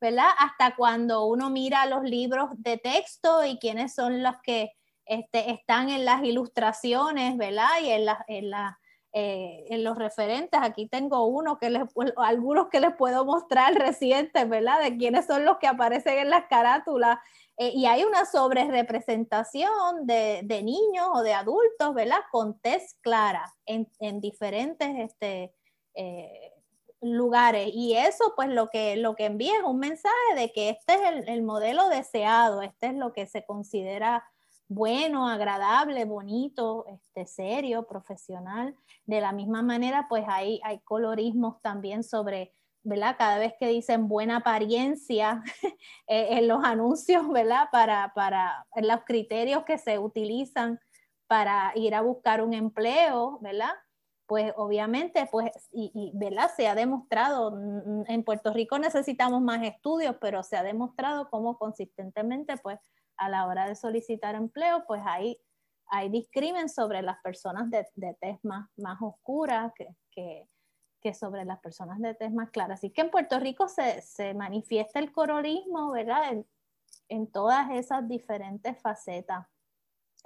¿verdad? 0.00 0.28
Hasta 0.38 0.76
cuando 0.76 1.24
uno 1.24 1.48
mira 1.48 1.86
los 1.86 2.02
libros 2.02 2.50
de 2.58 2.76
texto 2.76 3.42
y 3.44 3.58
quiénes 3.58 3.94
son 3.94 4.22
los 4.22 4.34
que 4.42 4.72
este, 5.06 5.50
están 5.50 5.88
en 5.88 6.04
las 6.04 6.22
ilustraciones, 6.22 7.38
¿verdad? 7.38 7.68
Y 7.82 7.90
en, 7.90 8.04
la, 8.04 8.24
en, 8.28 8.50
la, 8.50 8.78
eh, 9.16 9.66
en 9.68 9.84
los 9.84 9.96
referentes, 9.96 10.58
aquí 10.60 10.88
tengo 10.88 11.24
uno 11.26 11.56
que 11.56 11.70
les, 11.70 11.84
algunos 12.16 12.66
que 12.66 12.80
les 12.80 12.96
puedo 12.96 13.24
mostrar 13.24 13.72
recientes, 13.74 14.48
¿verdad? 14.48 14.82
De 14.82 14.96
quiénes 14.96 15.26
son 15.26 15.44
los 15.44 15.58
que 15.58 15.68
aparecen 15.68 16.18
en 16.18 16.30
las 16.30 16.46
carátulas. 16.46 17.18
Eh, 17.56 17.70
y 17.72 17.86
hay 17.86 18.02
una 18.02 18.26
sobre 18.26 18.64
representación 18.64 20.04
de, 20.04 20.40
de, 20.42 20.64
niños 20.64 21.06
o 21.12 21.22
de 21.22 21.32
adultos, 21.32 21.94
¿verdad? 21.94 22.18
Con 22.32 22.58
test 22.58 23.00
clara 23.02 23.54
en, 23.66 23.88
en 24.00 24.20
diferentes 24.20 24.88
este, 24.98 25.54
eh, 25.94 26.52
lugares. 27.00 27.70
Y 27.72 27.96
eso, 27.96 28.32
pues, 28.34 28.48
lo 28.48 28.68
que, 28.68 28.96
lo 28.96 29.14
que 29.14 29.26
envía 29.26 29.56
es 29.56 29.62
un 29.62 29.78
mensaje 29.78 30.34
de 30.34 30.50
que 30.50 30.70
este 30.70 30.94
es 30.94 31.00
el, 31.02 31.28
el 31.28 31.42
modelo 31.44 31.88
deseado, 31.88 32.62
este 32.62 32.88
es 32.88 32.94
lo 32.94 33.12
que 33.12 33.28
se 33.28 33.44
considera 33.44 34.24
bueno, 34.68 35.28
agradable, 35.28 36.04
bonito, 36.04 36.86
este, 36.88 37.26
serio, 37.26 37.86
profesional. 37.86 38.74
De 39.04 39.20
la 39.20 39.32
misma 39.32 39.62
manera, 39.62 40.06
pues 40.08 40.24
hay, 40.26 40.60
hay 40.64 40.80
colorismos 40.80 41.60
también 41.60 42.02
sobre, 42.02 42.52
¿verdad? 42.82 43.16
Cada 43.18 43.38
vez 43.38 43.54
que 43.58 43.68
dicen 43.68 44.08
buena 44.08 44.38
apariencia 44.38 45.42
eh, 46.06 46.38
en 46.38 46.48
los 46.48 46.64
anuncios, 46.64 47.28
¿verdad? 47.30 47.68
Para, 47.70 48.12
para 48.14 48.66
los 48.76 49.00
criterios 49.04 49.64
que 49.64 49.78
se 49.78 49.98
utilizan 49.98 50.80
para 51.26 51.72
ir 51.74 51.94
a 51.94 52.02
buscar 52.02 52.42
un 52.42 52.54
empleo, 52.54 53.38
¿verdad? 53.40 53.72
Pues 54.26 54.52
obviamente, 54.56 55.28
pues, 55.30 55.50
y, 55.72 55.92
y. 55.94 56.12
Se 56.56 56.66
ha 56.66 56.74
demostrado, 56.74 57.52
mm, 57.52 58.04
en 58.08 58.24
Puerto 58.24 58.52
Rico 58.52 58.78
necesitamos 58.78 59.42
más 59.42 59.62
estudios, 59.62 60.16
pero 60.20 60.42
se 60.42 60.56
ha 60.56 60.62
demostrado 60.62 61.28
cómo 61.30 61.58
consistentemente, 61.58 62.56
pues, 62.58 62.78
a 63.16 63.28
la 63.28 63.46
hora 63.46 63.66
de 63.66 63.76
solicitar 63.76 64.34
empleo, 64.34 64.84
pues 64.86 65.02
hay, 65.04 65.38
hay 65.86 66.08
discrimen 66.08 66.68
sobre 66.68 67.02
las 67.02 67.20
personas 67.22 67.70
de, 67.70 67.86
de 67.94 68.14
tez 68.20 68.38
más, 68.42 68.68
más 68.76 68.98
oscura 69.00 69.72
que, 69.76 69.88
que, 70.10 70.48
sobre 71.12 71.44
las 71.44 71.60
personas 71.60 72.00
de 72.00 72.14
tez 72.14 72.32
más 72.32 72.50
clara. 72.50 72.74
Así 72.74 72.90
que 72.90 73.02
en 73.02 73.10
Puerto 73.10 73.38
Rico 73.38 73.68
se, 73.68 74.00
se 74.00 74.32
manifiesta 74.32 74.98
el 74.98 75.12
colorismo, 75.12 75.90
¿verdad? 75.90 76.32
En, 76.32 76.46
en, 77.10 77.30
todas 77.30 77.70
esas 77.72 78.08
diferentes 78.08 78.80
facetas. 78.80 79.46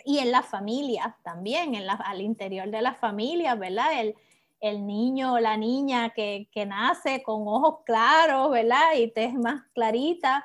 Y 0.05 0.19
en 0.19 0.31
las 0.31 0.47
familias 0.47 1.15
también, 1.23 1.75
en 1.75 1.87
la, 1.87 1.95
al 1.95 2.21
interior 2.21 2.71
de 2.71 2.83
las 2.83 2.99
familias, 2.99 3.59
¿verdad? 3.59 4.01
El, 4.01 4.15
el 4.61 4.87
niño 4.87 5.35
o 5.35 5.39
la 5.39 5.57
niña 5.57 6.11
que, 6.11 6.49
nace 6.67 7.23
con 7.23 7.47
ojos 7.47 7.81
claros, 7.85 8.51
¿verdad? 8.51 8.95
Y 8.97 9.11
tez 9.11 9.35
más 9.35 9.63
clarita, 9.73 10.45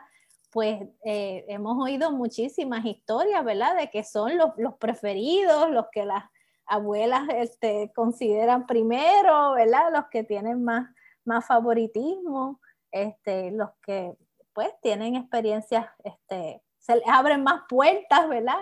pues 0.52 0.88
eh, 1.04 1.46
hemos 1.48 1.82
oído 1.82 2.12
muchísimas 2.12 2.86
historias, 2.86 3.44
¿verdad? 3.44 3.76
De 3.76 3.90
que 3.90 4.04
son 4.04 4.38
los, 4.38 4.52
preferidos, 4.80 5.72
los 5.72 5.86
que 5.92 6.06
las 6.06 6.24
abuelas 6.66 7.24
este, 7.36 7.92
consideran 7.96 8.68
primero, 8.68 9.54
¿verdad? 9.54 9.92
Los 9.92 10.06
que 10.12 10.24
tienen 10.24 10.64
más, 10.64 10.90
más 11.26 11.46
favoritismo, 11.46 12.60
este, 12.92 13.52
los 13.52 13.72
que 13.84 14.16
pues 14.54 14.70
tienen 14.82 15.16
experiencias, 15.16 15.88
este, 16.04 16.62
se 16.78 16.98
les 16.98 17.08
abren 17.08 17.42
más 17.42 17.64
puertas, 17.68 18.30
¿verdad? 18.30 18.60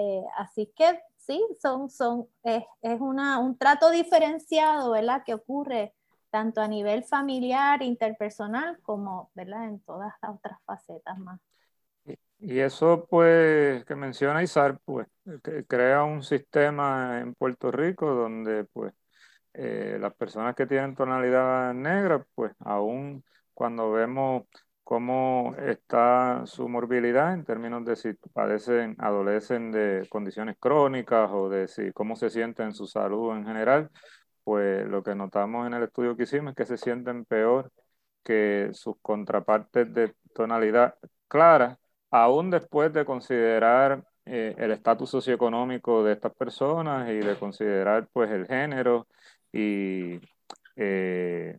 Eh, 0.00 0.22
así 0.36 0.72
que 0.76 1.02
sí, 1.16 1.44
son, 1.60 1.90
son, 1.90 2.28
es, 2.44 2.64
una, 3.00 3.40
un 3.40 3.58
trato 3.58 3.90
diferenciado, 3.90 4.92
¿verdad? 4.92 5.24
Que 5.26 5.34
ocurre 5.34 5.92
tanto 6.30 6.60
a 6.60 6.68
nivel 6.68 7.02
familiar, 7.02 7.82
interpersonal, 7.82 8.78
como, 8.82 9.32
¿verdad? 9.34 9.64
En 9.64 9.80
todas 9.80 10.12
las 10.22 10.36
otras 10.36 10.60
facetas 10.64 11.18
más. 11.18 11.40
Y 12.38 12.60
eso, 12.60 13.08
pues, 13.10 13.84
que 13.86 13.96
menciona 13.96 14.40
Isar, 14.44 14.78
pues, 14.84 15.08
crea 15.66 16.04
un 16.04 16.22
sistema 16.22 17.18
en 17.18 17.34
Puerto 17.34 17.72
Rico 17.72 18.14
donde, 18.14 18.66
pues, 18.66 18.94
eh, 19.54 19.98
las 20.00 20.14
personas 20.14 20.54
que 20.54 20.66
tienen 20.66 20.94
tonalidad 20.94 21.74
negra, 21.74 22.24
pues, 22.36 22.52
aún 22.60 23.24
cuando 23.52 23.90
vemos 23.90 24.44
cómo 24.88 25.54
está 25.58 26.46
su 26.46 26.66
morbilidad 26.66 27.34
en 27.34 27.44
términos 27.44 27.84
de 27.84 27.94
si 27.94 28.14
padecen, 28.32 28.96
adolecen 28.98 29.70
de 29.70 30.06
condiciones 30.08 30.56
crónicas 30.58 31.28
o 31.30 31.50
de 31.50 31.68
si 31.68 31.92
cómo 31.92 32.16
se 32.16 32.30
sienten 32.30 32.68
en 32.68 32.72
su 32.74 32.86
salud 32.86 33.36
en 33.36 33.44
general, 33.44 33.90
pues 34.44 34.86
lo 34.88 35.02
que 35.02 35.14
notamos 35.14 35.66
en 35.66 35.74
el 35.74 35.82
estudio 35.82 36.16
que 36.16 36.22
hicimos 36.22 36.52
es 36.52 36.56
que 36.56 36.64
se 36.64 36.78
sienten 36.78 37.26
peor 37.26 37.70
que 38.24 38.70
sus 38.72 38.96
contrapartes 39.02 39.92
de 39.92 40.14
tonalidad 40.34 40.94
clara, 41.28 41.78
aún 42.10 42.48
después 42.50 42.90
de 42.90 43.04
considerar 43.04 44.04
eh, 44.24 44.54
el 44.56 44.70
estatus 44.70 45.10
socioeconómico 45.10 46.02
de 46.02 46.14
estas 46.14 46.34
personas 46.34 47.10
y 47.10 47.18
de 47.18 47.36
considerar 47.38 48.08
pues 48.10 48.30
el 48.30 48.46
género 48.46 49.06
y 49.52 50.18
eh, 50.76 51.58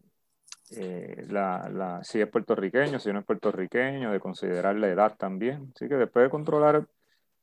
eh, 0.71 1.25
la, 1.29 2.01
si 2.03 2.21
es 2.21 2.27
puertorriqueño, 2.27 2.99
si 2.99 3.11
no 3.11 3.19
es 3.19 3.25
puertorriqueño, 3.25 4.11
de 4.11 4.19
considerar 4.19 4.75
la 4.75 4.89
edad 4.89 5.15
también. 5.17 5.71
Así 5.75 5.87
que 5.87 5.95
después 5.95 6.25
de 6.25 6.29
controlar 6.29 6.85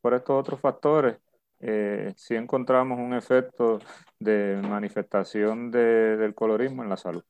por 0.00 0.14
estos 0.14 0.38
otros 0.38 0.60
factores, 0.60 1.16
eh, 1.60 2.12
si 2.16 2.34
encontramos 2.34 2.98
un 2.98 3.14
efecto 3.14 3.80
de 4.18 4.60
manifestación 4.62 5.70
del 5.70 6.34
colorismo 6.34 6.82
en 6.82 6.90
la 6.90 6.96
salud. 6.96 7.24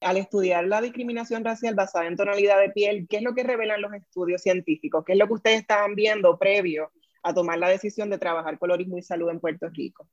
Al 0.00 0.16
estudiar 0.16 0.64
la 0.66 0.80
discriminación 0.80 1.44
racial 1.44 1.74
basada 1.74 2.06
en 2.06 2.16
tonalidad 2.16 2.60
de 2.60 2.70
piel, 2.70 3.06
¿qué 3.08 3.16
es 3.16 3.22
lo 3.22 3.34
que 3.34 3.42
revelan 3.42 3.82
los 3.82 3.92
estudios 3.92 4.42
científicos? 4.42 5.04
¿Qué 5.04 5.12
es 5.14 5.18
lo 5.18 5.26
que 5.26 5.34
ustedes 5.34 5.60
estaban 5.60 5.96
viendo 5.96 6.38
previo 6.38 6.92
a 7.24 7.34
tomar 7.34 7.58
la 7.58 7.68
decisión 7.68 8.08
de 8.08 8.18
trabajar 8.18 8.58
colorismo 8.58 8.96
y 8.96 9.02
salud 9.02 9.28
en 9.30 9.40
Puerto 9.40 9.68
Rico? 9.70 10.08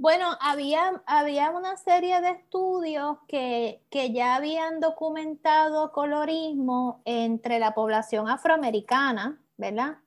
Bueno, 0.00 0.28
había, 0.40 1.02
había 1.04 1.50
una 1.50 1.76
serie 1.76 2.22
de 2.22 2.30
estudios 2.30 3.18
que, 3.28 3.82
ya 4.14 4.34
habían 4.36 4.80
documentado 4.80 5.92
colorismo 5.92 7.02
entre 7.04 7.58
la 7.58 7.74
población 7.74 8.26
afroamericana, 8.26 9.38
¿verdad? 9.58 9.98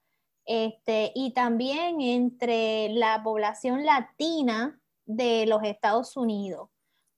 Este, 0.45 1.11
y 1.13 1.35
también 1.35 2.01
entre 2.01 2.89
la 2.89 3.21
población 3.21 3.85
latina 3.85 4.81
de 5.05 5.45
los 5.45 5.61
Estados 5.61 6.17
Unidos, 6.17 6.69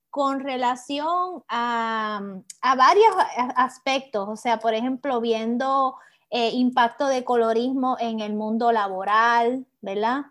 con 0.10 0.42
relación 0.42 1.46
a, 1.48 2.22
varios 2.62 3.16
aspectos, 3.56 4.28
o 4.28 4.36
sea, 4.36 4.60
por 4.60 4.74
ejemplo, 4.74 5.22
viendo 5.22 5.96
eh, 6.30 6.50
impacto 6.50 7.08
de 7.08 7.24
colorismo 7.24 7.96
en 8.02 8.20
el 8.20 8.34
mundo 8.34 8.74
laboral, 8.74 9.66
¿verdad? 9.80 10.26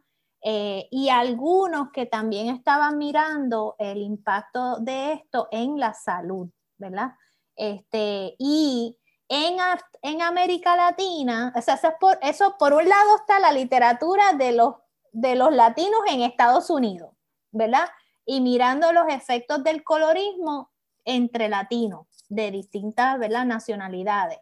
Eh, 0.47 0.89
y 0.91 1.09
algunos 1.09 1.91
que 1.91 2.05
también 2.05 2.55
estaban 2.55 2.99
mirando 2.99 3.77
el 3.79 4.03
impacto 4.03 4.77
de 4.79 5.15
esto 5.15 5.49
en 5.51 5.79
la 5.81 5.95
salud, 5.95 6.51
¿verdad? 6.77 7.13
Este, 7.57 8.37
y 8.39 8.99
en, 9.27 9.57
en 10.03 10.21
América 10.21 10.77
Latina, 10.77 11.51
o 11.57 11.63
sea, 11.63 11.81
eso 12.21 12.57
por, 12.59 12.75
un 12.75 12.87
lado 12.87 13.17
está 13.17 13.41
la 13.41 13.53
literatura 13.53 14.35
de 14.35 14.53
los, 14.53 14.75
de 15.13 15.35
los 15.35 15.51
latinos 15.51 16.01
en 16.11 16.21
Estados 16.21 16.69
Unidos, 16.69 17.15
¿verdad? 17.51 17.89
Y 18.27 18.43
mirando 18.43 18.93
los 18.93 19.09
efectos 19.09 19.65
del 19.65 19.83
colorismo 19.83 20.71
entre 21.07 21.49
latinos 21.49 22.07
de 22.29 22.51
distintas 22.51 23.19
¿verdad? 23.19 23.47
nacionalidades. 23.47 24.41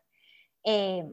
Eh, 0.64 1.12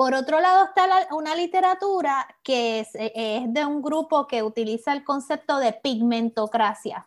por 0.00 0.14
otro 0.14 0.40
lado 0.40 0.64
está 0.64 0.88
una 1.10 1.34
literatura 1.34 2.26
que 2.42 2.86
eh, 2.94 3.12
es, 3.14 3.52
de 3.52 3.66
un 3.66 3.82
grupo 3.82 4.26
que 4.26 4.42
utiliza 4.42 4.94
el 4.94 5.04
concepto 5.04 5.58
de 5.58 5.74
pigmentocracia 5.74 7.06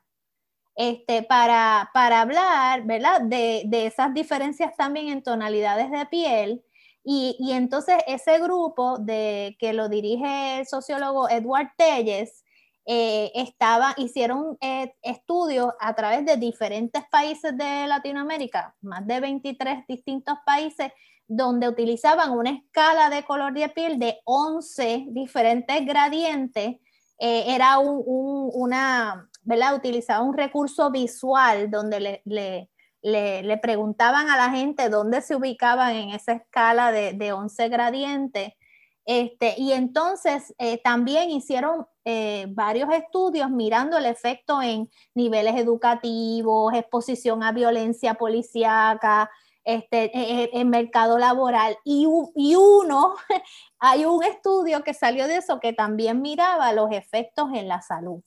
este, 0.75 1.23
para, 1.23 1.89
hablar 1.95 2.83
¿verdad? 2.85 3.21
De, 3.21 3.67
esas 3.71 4.13
diferencias 4.13 4.75
también 4.77 5.07
en 5.07 5.23
tonalidades 5.23 5.89
de 5.89 6.05
piel. 6.05 6.63
Y, 7.03 7.35
entonces 7.53 7.95
ese 8.05 8.37
grupo 8.37 8.99
de, 8.99 9.57
que 9.57 9.73
lo 9.73 9.89
dirige 9.89 10.59
el 10.59 10.67
sociólogo 10.67 11.27
Edward 11.29 11.71
Telles, 11.75 12.43
eh, 12.85 13.31
estaba, 13.33 13.95
hicieron 13.97 14.55
eh, 14.61 14.93
estudios 15.01 15.73
a 15.79 15.95
través 15.95 16.27
de 16.27 16.37
diferentes 16.37 17.03
países 17.09 17.57
de 17.57 17.87
Latinoamérica, 17.87 18.75
más 18.81 19.07
de 19.07 19.19
23 19.19 19.87
distintos 19.87 20.37
países, 20.45 20.91
donde 21.27 21.67
utilizaban 21.67 22.31
una 22.31 22.51
escala 22.51 23.09
de 23.09 23.23
color 23.23 23.53
de 23.53 23.69
piel 23.69 23.99
de 23.99 24.19
11 24.25 25.07
diferentes 25.09 25.85
gradientes. 25.85 26.77
Eh, 27.19 27.43
era 27.47 27.79
un, 27.79 28.49
una, 28.53 29.29
¿verdad? 29.43 29.75
Utilizaba 29.75 30.23
un 30.23 30.37
recurso 30.37 30.91
visual 30.91 31.71
donde 31.71 32.21
le, 32.25 32.69
le, 33.01 33.57
preguntaban 33.57 34.29
a 34.29 34.37
la 34.37 34.49
gente 34.49 34.89
dónde 34.89 35.21
se 35.21 35.35
ubicaban 35.35 35.95
en 35.95 36.09
esa 36.09 36.33
escala 36.33 36.91
de, 36.91 37.13
de 37.13 37.31
11 37.33 37.69
gradientes. 37.69 38.53
Este, 39.05 39.55
y 39.57 39.73
entonces 39.73 40.53
eh, 40.57 40.77
también 40.81 41.29
hicieron 41.29 41.85
eh, 42.05 42.45
varios 42.49 42.89
estudios 42.93 43.49
mirando 43.49 43.97
el 43.97 44.05
efecto 44.05 44.61
en 44.61 44.89
niveles 45.13 45.55
educativos, 45.55 46.73
exposición 46.73 47.43
a 47.43 47.51
violencia 47.51 48.13
policíaca, 48.13 49.29
este, 49.63 50.15
e, 50.17 50.43
e, 50.43 50.49
en 50.53 50.69
mercado 50.69 51.17
laboral. 51.17 51.77
Y, 51.83 52.07
y, 52.35 52.55
uno, 52.55 53.15
hay 53.79 54.05
un 54.05 54.23
estudio 54.23 54.83
que 54.83 54.93
salió 54.93 55.27
de 55.27 55.37
eso 55.37 55.59
que 55.59 55.73
también 55.73 56.21
miraba 56.21 56.73
los 56.73 56.91
efectos 56.91 57.49
en 57.53 57.67
la 57.67 57.81
salud. 57.81 58.21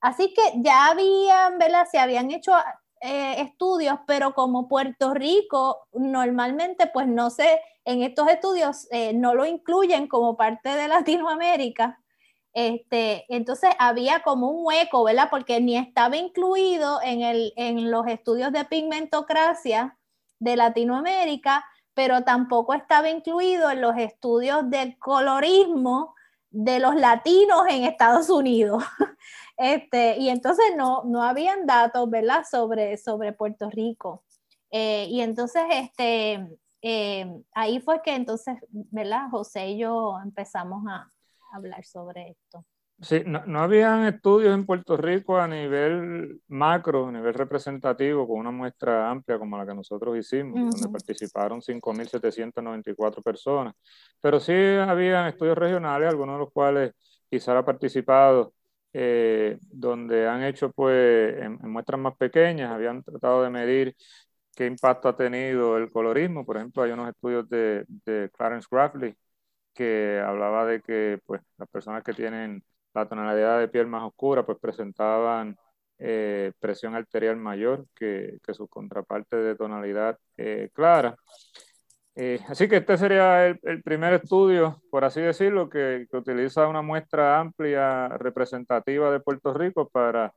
Así 0.00 0.32
que 0.32 0.42
ya 0.56 0.86
habían, 0.86 1.58
¿verdad? 1.58 1.86
Se 1.90 1.98
habían 1.98 2.30
hecho 2.30 2.52
eh, 3.00 3.40
estudios, 3.42 3.98
pero 4.06 4.34
como 4.34 4.68
Puerto 4.68 5.14
Rico 5.14 5.88
normalmente, 5.92 6.86
pues 6.86 7.06
no 7.06 7.30
sé, 7.30 7.60
en 7.84 8.02
estos 8.02 8.28
estudios 8.28 8.86
eh, 8.90 9.12
no 9.14 9.34
lo 9.34 9.44
incluyen 9.44 10.08
como 10.08 10.36
parte 10.36 10.70
de 10.70 10.88
Latinoamérica. 10.88 12.00
Este, 12.52 13.24
entonces 13.28 13.70
había 13.78 14.20
como 14.22 14.50
un 14.50 14.66
hueco, 14.66 15.04
¿verdad? 15.04 15.28
Porque 15.30 15.60
ni 15.60 15.76
estaba 15.76 16.16
incluido 16.16 17.00
en, 17.02 17.22
el, 17.22 17.52
en 17.56 17.90
los 17.90 18.06
estudios 18.06 18.52
de 18.52 18.64
pigmentocracia, 18.64 19.97
de 20.38 20.56
Latinoamérica, 20.56 21.64
pero 21.94 22.22
tampoco 22.22 22.74
estaba 22.74 23.10
incluido 23.10 23.70
en 23.70 23.80
los 23.80 23.96
estudios 23.96 24.68
del 24.70 24.98
colorismo 24.98 26.14
de 26.50 26.80
los 26.80 26.94
latinos 26.94 27.62
en 27.68 27.84
Estados 27.84 28.30
Unidos. 28.30 28.82
Este, 29.60 30.16
y 30.18 30.28
entonces 30.28 30.66
no, 30.76 31.02
no 31.02 31.24
habían 31.24 31.66
datos, 31.66 32.08
¿verdad?, 32.08 32.44
sobre, 32.48 32.96
sobre 32.96 33.32
Puerto 33.32 33.68
Rico. 33.68 34.22
Eh, 34.70 35.06
y 35.10 35.20
entonces, 35.20 35.64
este, 35.72 36.58
eh, 36.80 37.42
ahí 37.52 37.80
fue 37.80 38.00
que 38.02 38.14
entonces, 38.14 38.56
¿verdad? 38.70 39.28
José 39.32 39.70
y 39.70 39.78
yo 39.78 40.16
empezamos 40.22 40.84
a 40.88 41.10
hablar 41.52 41.84
sobre 41.84 42.30
esto. 42.30 42.64
Sí, 43.00 43.22
no, 43.24 43.46
no 43.46 43.60
habían 43.60 44.06
estudios 44.06 44.52
en 44.52 44.66
Puerto 44.66 44.96
Rico 44.96 45.38
a 45.38 45.46
nivel 45.46 46.40
macro, 46.48 47.06
a 47.06 47.12
nivel 47.12 47.32
representativo, 47.32 48.26
con 48.26 48.40
una 48.40 48.50
muestra 48.50 49.08
amplia 49.08 49.38
como 49.38 49.56
la 49.56 49.64
que 49.64 49.74
nosotros 49.74 50.18
hicimos, 50.18 50.72
donde 50.72 50.88
participaron 50.88 51.62
5.794 51.62 53.22
personas. 53.22 53.74
Pero 54.20 54.40
sí 54.40 54.52
habían 54.52 55.28
estudios 55.28 55.56
regionales, 55.56 56.08
algunos 56.08 56.34
de 56.36 56.38
los 56.40 56.52
cuales 56.52 56.92
quizá 57.30 57.56
ha 57.56 57.64
participado, 57.64 58.52
eh, 58.92 59.58
donde 59.60 60.26
han 60.26 60.42
hecho 60.42 60.72
pues 60.72 61.38
en, 61.40 61.58
muestras 61.70 62.00
más 62.00 62.16
pequeñas, 62.16 62.72
habían 62.72 63.04
tratado 63.04 63.44
de 63.44 63.50
medir 63.50 63.96
qué 64.56 64.66
impacto 64.66 65.08
ha 65.08 65.16
tenido 65.16 65.76
el 65.76 65.90
colorismo. 65.92 66.44
Por 66.44 66.56
ejemplo, 66.56 66.82
hay 66.82 66.90
unos 66.90 67.08
estudios 67.10 67.48
de, 67.48 67.84
de 68.04 68.28
Clarence 68.36 68.66
Grafley 68.68 69.16
que 69.74 70.20
hablaba 70.24 70.66
de 70.66 70.80
que 70.82 71.20
pues 71.26 71.42
las 71.58 71.68
personas 71.68 72.02
que 72.02 72.12
tienen 72.12 72.64
la 72.94 73.08
tonalidad 73.08 73.60
de 73.60 73.68
piel 73.68 73.86
más 73.86 74.02
oscura, 74.02 74.44
pues 74.44 74.58
presentaban 74.58 75.56
eh, 76.00 76.52
presión 76.60 76.94
arterial 76.94 77.36
mayor 77.36 77.86
que, 77.94 78.38
que 78.44 78.54
su 78.54 78.68
contraparte 78.68 79.36
de 79.36 79.56
tonalidad 79.56 80.16
eh, 80.36 80.70
clara. 80.72 81.16
Eh, 82.14 82.40
así 82.48 82.68
que 82.68 82.76
este 82.76 82.96
sería 82.98 83.46
el, 83.46 83.82
primer 83.82 84.12
estudio, 84.14 84.80
por 84.90 85.04
así 85.04 85.20
decirlo, 85.20 85.68
que, 85.68 86.06
que, 86.10 86.16
utiliza 86.16 86.68
una 86.68 86.82
muestra 86.82 87.38
amplia 87.40 88.08
representativa 88.08 89.10
de 89.10 89.20
Puerto 89.20 89.52
Rico 89.54 89.88
para 89.88 90.32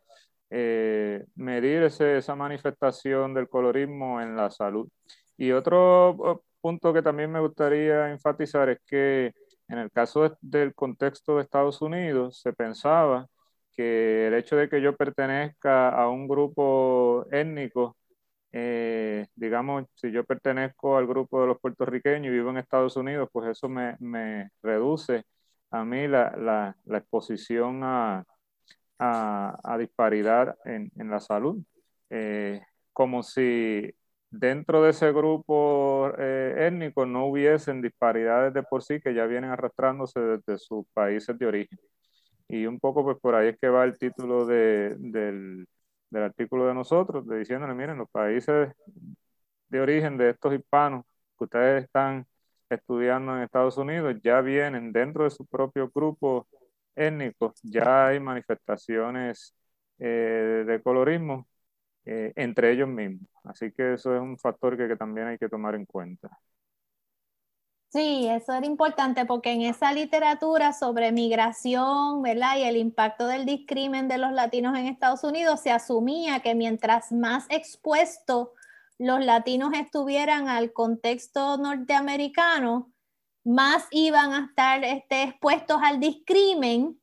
medir 1.35 1.83
ese, 1.83 2.17
esa 2.17 2.35
manifestación 2.35 3.33
del 3.33 3.47
colorismo 3.47 4.19
en 4.21 4.35
la 4.35 4.51
salud. 4.51 4.89
Y 5.37 5.51
otro 5.53 6.43
punto 6.59 6.93
que 6.93 7.01
también 7.01 7.31
me 7.31 7.39
gustaría 7.39 8.09
enfatizar 8.11 8.69
es 8.69 8.79
que 8.85 9.33
en 9.71 9.79
el 9.79 9.91
caso 9.91 10.37
del 10.41 10.75
contexto 10.75 11.37
de 11.37 11.43
Estados 11.43 11.81
Unidos 11.81 12.41
se 12.41 12.51
pensaba 12.53 13.27
que 13.73 14.27
el 14.27 14.33
hecho 14.33 14.57
de 14.57 14.69
que 14.69 14.81
yo 14.81 14.97
pertenezca 14.97 15.89
a 15.89 16.09
un 16.09 16.27
grupo 16.27 17.25
étnico, 17.31 17.95
eh, 18.51 19.27
digamos, 19.35 19.85
si 19.95 20.11
yo 20.11 20.25
pertenezco 20.25 20.97
al 20.97 21.07
grupo 21.07 21.41
de 21.41 21.47
los 21.47 21.59
puertorriqueños 21.59 22.27
y 22.27 22.29
vivo 22.29 22.49
en 22.49 22.57
Estados 22.57 22.97
Unidos, 22.97 23.29
pues 23.31 23.49
eso 23.49 23.69
me, 23.69 24.49
reduce 24.61 25.23
a 25.71 25.85
mí 25.85 26.07
la, 26.07 26.75
exposición 26.87 27.81
a, 27.83 28.25
disparidad 29.79 30.57
en, 30.65 30.91
en 30.97 31.09
la 31.09 31.21
salud. 31.21 31.63
Eh, 32.09 32.61
como 32.91 33.23
si 33.23 33.89
dentro 34.31 34.81
de 34.83 34.91
ese 34.91 35.11
grupo 35.11 36.11
eh, 36.17 36.67
étnico 36.67 37.05
no 37.05 37.25
hubiesen 37.27 37.81
disparidades 37.81 38.53
de 38.53 38.63
por 38.63 38.83
sí 38.83 38.99
que 39.01 39.13
ya 39.13 39.25
vienen 39.25 39.51
arrastrándose 39.51 40.19
desde 40.19 40.57
sus 40.57 40.85
países 40.93 41.37
de 41.37 41.45
origen. 41.45 41.79
Y 42.47 42.65
un 42.65 42.79
poco 42.79 43.03
pues 43.03 43.17
por 43.19 43.35
ahí 43.35 43.49
es 43.49 43.59
que 43.59 43.69
va 43.69 43.83
el 43.85 43.97
título 43.97 44.45
de, 44.45 44.95
del, 44.99 45.67
del, 46.09 46.23
artículo 46.23 46.67
de 46.67 46.73
nosotros, 46.73 47.27
de 47.27 47.39
diciéndole, 47.39 47.73
miren, 47.75 47.97
los 47.97 48.09
países 48.09 48.73
de 49.69 49.79
origen 49.81 50.17
de 50.17 50.31
estos 50.31 50.53
hispanos 50.53 51.05
que 51.37 51.45
ustedes 51.45 51.85
están 51.85 52.25
estudiando 52.69 53.35
en 53.35 53.43
Estados 53.43 53.77
Unidos 53.77 54.15
ya 54.23 54.41
vienen 54.41 54.91
dentro 54.93 55.23
de 55.25 55.29
su 55.31 55.45
propio 55.45 55.89
grupo 55.93 56.47
étnico, 56.95 57.53
ya 57.63 58.07
hay 58.07 58.19
manifestaciones 58.19 59.53
eh, 59.99 60.63
de 60.67 60.81
colorismo 60.81 61.47
eh, 62.05 62.33
entre 62.35 62.71
ellos 62.71 62.87
mismos. 62.89 63.30
Así 63.43 63.71
que 63.71 63.93
eso 63.93 64.15
es 64.15 64.21
un 64.21 64.37
factor 64.37 64.77
que, 64.77 64.87
que 64.87 64.95
también 64.95 65.27
hay 65.27 65.37
que 65.37 65.49
tomar 65.49 65.75
en 65.75 65.85
cuenta. 65.85 66.29
Sí, 67.89 68.25
eso 68.29 68.53
era 68.53 68.65
importante 68.65 69.25
porque 69.25 69.51
en 69.51 69.63
esa 69.63 69.91
literatura 69.91 70.71
sobre 70.71 71.11
migración, 71.11 72.21
¿verdad? 72.21 72.57
Y 72.57 72.63
el 72.63 72.77
impacto 72.77 73.27
del 73.27 73.45
discrimen 73.45 74.07
de 74.07 74.17
los 74.17 74.31
latinos 74.31 74.77
en 74.77 74.85
Estados 74.87 75.25
Unidos, 75.25 75.59
se 75.59 75.71
asumía 75.71 76.39
que 76.39 76.55
mientras 76.55 77.11
más 77.11 77.47
expuestos 77.49 78.49
los 78.97 79.19
latinos 79.25 79.73
estuvieran 79.73 80.47
al 80.47 80.71
contexto 80.71 81.57
norteamericano, 81.57 82.93
más 83.43 83.87
iban 83.91 84.31
a 84.31 84.45
estar 84.45 84.85
este, 84.85 85.23
expuestos 85.23 85.81
al 85.83 85.99
discrimen 85.99 87.00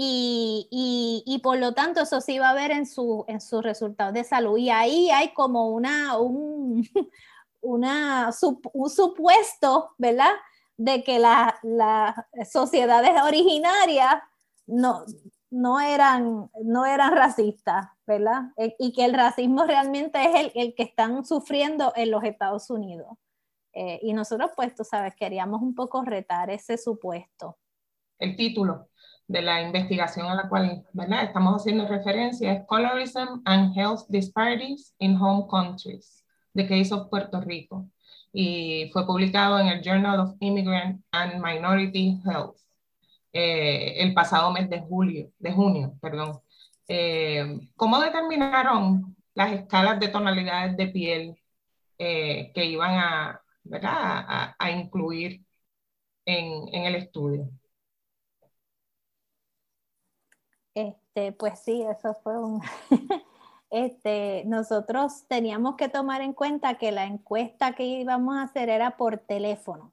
y, 0.00 1.24
y, 1.26 1.38
por 1.40 1.58
lo 1.58 1.74
tanto 1.74 2.02
eso 2.02 2.20
se 2.20 2.34
iba 2.34 2.48
a 2.48 2.54
ver 2.54 2.70
en, 2.70 2.86
su, 2.86 3.24
en 3.26 3.40
sus 3.40 3.64
resultados 3.64 4.14
de 4.14 4.22
salud. 4.22 4.56
Y 4.56 4.70
ahí 4.70 5.10
hay 5.10 5.32
como 5.34 5.70
una, 5.70 6.18
un, 6.18 6.86
una, 7.60 8.30
un 8.74 8.90
supuesto, 8.90 9.90
¿verdad? 9.98 10.30
De 10.76 11.02
que 11.02 11.18
las 11.18 12.14
sociedades 12.48 13.20
originarias 13.20 14.22
no, 14.68 15.04
no, 15.50 15.80
eran, 15.80 16.48
no 16.62 16.86
eran 16.86 17.16
racistas, 17.16 17.88
¿verdad? 18.06 18.52
E, 18.56 18.76
y 18.78 18.92
que 18.92 19.04
el 19.04 19.14
racismo 19.14 19.64
realmente 19.64 20.22
es 20.22 20.34
el, 20.36 20.52
el 20.54 20.74
que 20.76 20.84
están 20.84 21.24
sufriendo 21.24 21.92
en 21.96 22.12
los 22.12 22.22
Estados 22.22 22.70
Unidos. 22.70 23.08
Eh, 23.72 23.98
y 24.02 24.12
nosotros, 24.12 24.52
pues, 24.54 24.76
tú 24.76 24.84
sabes, 24.84 25.16
queríamos 25.16 25.60
un 25.60 25.74
poco 25.74 26.02
retar 26.02 26.50
ese 26.50 26.78
supuesto. 26.78 27.58
El 28.20 28.36
título 28.36 28.88
de 29.28 29.42
la 29.42 29.62
investigación 29.62 30.26
a 30.26 30.34
la 30.34 30.48
cual 30.48 30.84
estamos 31.22 31.56
haciendo 31.56 31.86
referencia 31.86 32.52
es 32.52 32.66
Colorism 32.66 33.42
and 33.44 33.76
Health 33.76 34.06
Disparities 34.08 34.94
in 34.98 35.16
Home 35.20 35.46
Countries. 35.48 36.24
The 36.54 36.66
Case 36.66 36.92
of 36.92 37.08
Puerto 37.08 37.40
Rico 37.40 37.86
y 38.32 38.90
fue 38.92 39.06
publicado 39.06 39.58
en 39.58 39.68
el 39.68 39.82
Journal 39.82 40.20
of 40.20 40.34
Immigrant 40.40 41.02
and 41.12 41.42
Minority 41.42 42.20
Health 42.24 42.56
eh, 43.32 44.02
el 44.02 44.14
pasado 44.14 44.50
mes 44.52 44.68
de 44.70 44.80
julio, 44.80 45.30
de 45.38 45.52
junio, 45.52 45.94
perdón. 46.00 46.40
Eh, 46.88 47.60
¿Cómo 47.76 48.00
determinaron 48.00 49.16
las 49.34 49.52
escalas 49.52 50.00
de 50.00 50.08
tonalidades 50.08 50.76
de 50.76 50.88
piel 50.88 51.36
eh, 51.98 52.50
que 52.54 52.64
iban 52.64 52.92
a, 52.94 53.42
a, 53.82 54.56
a 54.58 54.70
incluir 54.70 55.44
en, 56.24 56.68
en, 56.74 56.84
el 56.86 56.94
estudio? 56.96 57.50
Este, 60.78 61.32
pues 61.32 61.58
sí, 61.58 61.82
eso 61.82 62.14
fue 62.22 62.38
un 62.38 62.62
este, 63.70 64.44
nosotros 64.46 65.26
teníamos 65.26 65.74
que 65.74 65.88
tomar 65.88 66.20
en 66.20 66.32
cuenta 66.32 66.78
que 66.78 66.92
la 66.92 67.04
encuesta 67.04 67.72
que 67.72 67.82
íbamos 67.84 68.36
a 68.36 68.42
hacer 68.42 68.68
era 68.68 68.96
por 68.96 69.18
teléfono. 69.18 69.92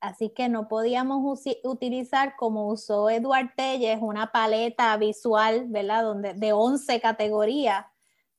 Así 0.00 0.30
que 0.30 0.48
no 0.48 0.66
podíamos 0.66 1.42
utilizar, 1.62 2.36
como 2.36 2.68
usó 2.68 3.10
Eduard 3.10 3.54
Telles, 3.54 3.98
una 4.00 4.32
paleta 4.32 4.96
visual, 4.96 5.66
¿verdad? 5.68 6.04
Donde, 6.04 6.32
de 6.32 6.54
11 6.54 7.00
categorías. 7.00 7.84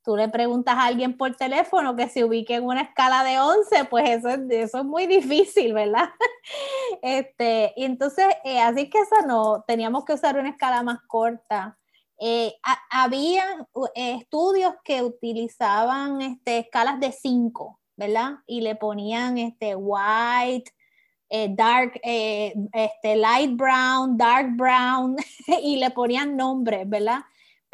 Tú 0.06 0.16
le 0.16 0.30
preguntas 0.30 0.76
a 0.76 0.86
alguien 0.86 1.18
por 1.18 1.36
teléfono 1.36 1.96
que 1.96 2.08
se 2.08 2.24
ubique 2.24 2.54
en 2.54 2.64
una 2.64 2.82
escala 2.82 3.24
de 3.24 3.40
11, 3.40 3.86
pues 3.86 4.08
eso 4.08 4.30
es, 4.30 4.86
muy 4.86 5.08
difícil, 5.08 5.74
¿verdad? 5.74 6.10
Este, 7.02 7.74
entonces, 7.84 8.28
eh, 8.44 8.60
así 8.60 8.88
que 8.88 9.00
eso 9.00 9.16
no, 9.26 9.64
teníamos 9.68 10.06
que 10.06 10.14
usar 10.14 10.38
una 10.38 10.50
escala 10.50 10.84
más 10.84 11.00
corta. 11.08 11.76
Eh, 12.20 12.54
había 12.92 13.44
eh, 13.96 14.18
estudios 14.22 14.76
que 14.84 15.02
utilizaban 15.02 16.22
este, 16.22 16.60
escalas 16.60 17.00
de 17.00 17.12
5, 17.12 17.80
¿verdad? 17.98 18.36
Y 18.46 18.62
le 18.62 18.76
ponían 18.76 19.40
este, 19.40 19.76
white, 19.76 20.72
eh, 21.30 21.48
dark, 21.50 22.00
este, 22.04 23.16
light 23.16 23.56
brown, 23.56 24.18
dark 24.18 24.56
brown, 24.56 25.16
y 25.64 25.78
le 25.78 25.90
ponían 25.90 26.38
nombres, 26.38 26.88
¿verdad? 26.88 27.22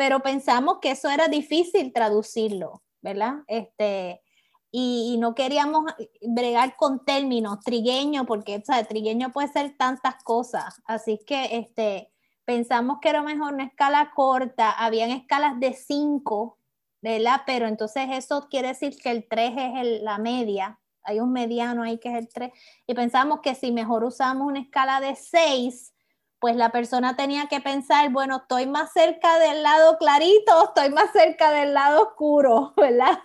Pero 0.01 0.21
pensamos 0.21 0.79
que 0.81 0.89
eso 0.89 1.11
era 1.11 1.27
difícil 1.27 1.93
traducirlo, 1.93 2.81
¿verdad? 3.03 3.43
Este, 3.45 4.23
y, 4.71 5.15
no 5.19 5.35
queríamos 5.35 5.93
bregar 6.23 6.75
con 6.75 7.05
términos 7.05 7.59
trigueño, 7.59 8.25
porque, 8.25 8.63
¿sabes? 8.65 8.87
Trigueño 8.87 9.31
puede 9.31 9.49
ser 9.49 9.77
tantas 9.77 10.15
cosas, 10.23 10.81
así 10.85 11.19
que, 11.23 11.55
este, 11.55 12.11
pensamos 12.45 12.97
que 12.99 13.09
era 13.09 13.21
mejor 13.21 13.53
una 13.53 13.65
escala 13.65 14.11
corta, 14.15 14.71
habían 14.71 15.11
escalas 15.11 15.59
de 15.59 15.73
5, 15.73 16.57
¿verdad? 17.03 17.43
Pero 17.45 17.67
entonces 17.67 18.07
eso 18.09 18.47
quiere 18.49 18.69
decir 18.69 18.97
que 18.97 19.11
el 19.11 19.27
3 19.27 19.53
es 19.55 20.01
la 20.01 20.17
media, 20.17 20.79
hay 21.03 21.19
un 21.19 21.31
mediano 21.31 21.83
ahí 21.83 21.99
que 21.99 22.09
es 22.09 22.15
el 22.15 22.27
3, 22.27 22.51
y 22.87 22.95
pensamos 22.95 23.41
que 23.41 23.53
si 23.53 23.71
mejor 23.71 24.03
usamos 24.03 24.47
una 24.47 24.61
escala 24.61 24.99
de 24.99 25.15
6, 25.15 25.93
pues 26.41 26.55
la 26.55 26.71
persona 26.71 27.15
tenía 27.15 27.45
que 27.45 27.61
pensar, 27.61 28.11
bueno, 28.11 28.37
estoy 28.37 28.65
más 28.65 28.91
cerca 28.93 29.37
del 29.37 29.61
lado 29.61 29.99
clarito, 29.99 30.65
estoy 30.65 30.89
más 30.89 31.11
cerca 31.11 31.51
del 31.51 31.75
lado 31.75 32.01
oscuro, 32.01 32.73
¿verdad? 32.77 33.19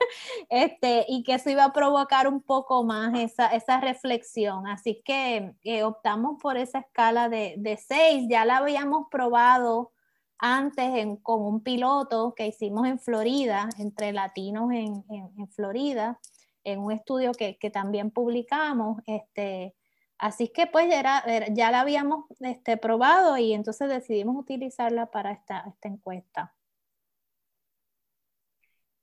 Este, 0.51 1.07
y 1.09 1.23
que 1.23 1.33
eso 1.37 1.49
iba 1.49 1.65
a 1.65 1.73
provocar 1.73 2.29
un 2.29 2.43
poco 2.43 2.85
más 2.85 3.19
esa, 3.19 3.47
esa 3.47 3.81
reflexión. 3.81 4.67
Así 4.67 5.03
que 5.03 5.55
optamos 5.83 6.37
por 6.43 6.59
esa 6.59 6.81
escala 6.81 7.31
de, 7.31 7.55
de 7.57 7.79
seis, 7.79 8.27
ya 8.29 8.45
la 8.45 8.59
habíamos 8.59 9.07
probado 9.11 9.93
antes 10.37 10.85
en, 10.85 11.17
con 11.17 11.41
un 11.41 11.63
piloto 11.63 12.35
que 12.35 12.49
hicimos 12.49 12.87
en 12.87 12.99
Florida, 12.99 13.71
entre 13.79 14.13
latinos 14.13 14.71
en, 14.73 15.07
en, 15.09 15.31
en 15.39 15.49
Florida, 15.49 16.21
en 16.65 16.81
un 16.81 16.93
estudio 16.93 17.33
que, 17.33 17.57
que 17.57 17.71
también 17.71 18.11
publicamos, 18.11 19.01
este, 19.07 19.75
Así 20.19 20.49
que 20.49 20.67
pues 20.67 20.89
ya, 20.89 21.25
ya 21.51 21.71
la 21.71 21.81
habíamos 21.81 22.25
este, 22.41 22.77
probado 22.77 23.37
y 23.37 23.53
entonces 23.53 23.89
decidimos 23.89 24.37
utilizarla 24.37 25.11
para 25.11 25.33
esta, 25.33 25.65
esta 25.69 25.89
encuesta. 25.89 26.55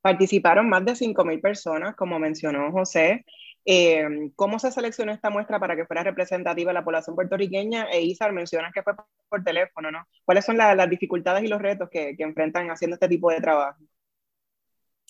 Participaron 0.01 0.67
más 0.67 0.83
de 0.83 0.95
5.000 0.95 1.39
personas, 1.39 1.95
como 1.95 2.19
mencionó 2.19 2.71
José. 2.71 3.25
Eh, 3.65 4.31
¿Cómo 4.35 4.59
se 4.59 4.71
seleccionó 4.71 5.13
esta 5.13 5.29
muestra 5.29 5.59
para 5.59 5.75
que 5.75 5.85
fuera 5.85 6.03
representativa 6.03 6.71
de 6.71 6.73
la 6.73 6.83
población 6.83 7.15
puertorriqueña? 7.15 7.85
E 7.89 8.01
Isar, 8.01 8.33
mencionas 8.33 8.73
que 8.73 8.83
fue 8.83 8.93
por 9.29 9.43
teléfono, 9.43 9.91
¿no? 9.91 10.05
¿Cuáles 10.25 10.43
son 10.43 10.57
las 10.57 10.89
dificultades 10.89 11.43
y 11.43 11.47
los 11.47 11.61
retos 11.61 11.89
que, 11.89 12.17
que, 12.17 12.23
enfrentan 12.23 12.69
haciendo 12.69 12.95
este 12.95 13.07
tipo 13.07 13.31
de 13.31 13.39
trabajo? 13.39 13.81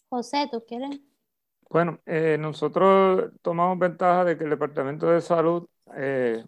José, 0.10 0.48
¿tú 0.52 0.64
quieres? 0.68 1.00
Bueno, 1.74 2.00
eh, 2.06 2.38
nosotros 2.40 3.32
tomamos 3.42 3.80
ventaja 3.80 4.24
de 4.26 4.38
que 4.38 4.44
el 4.44 4.52
Departamento 4.52 5.08
de 5.08 5.22
Salud 5.22 5.68
eh, 5.96 6.46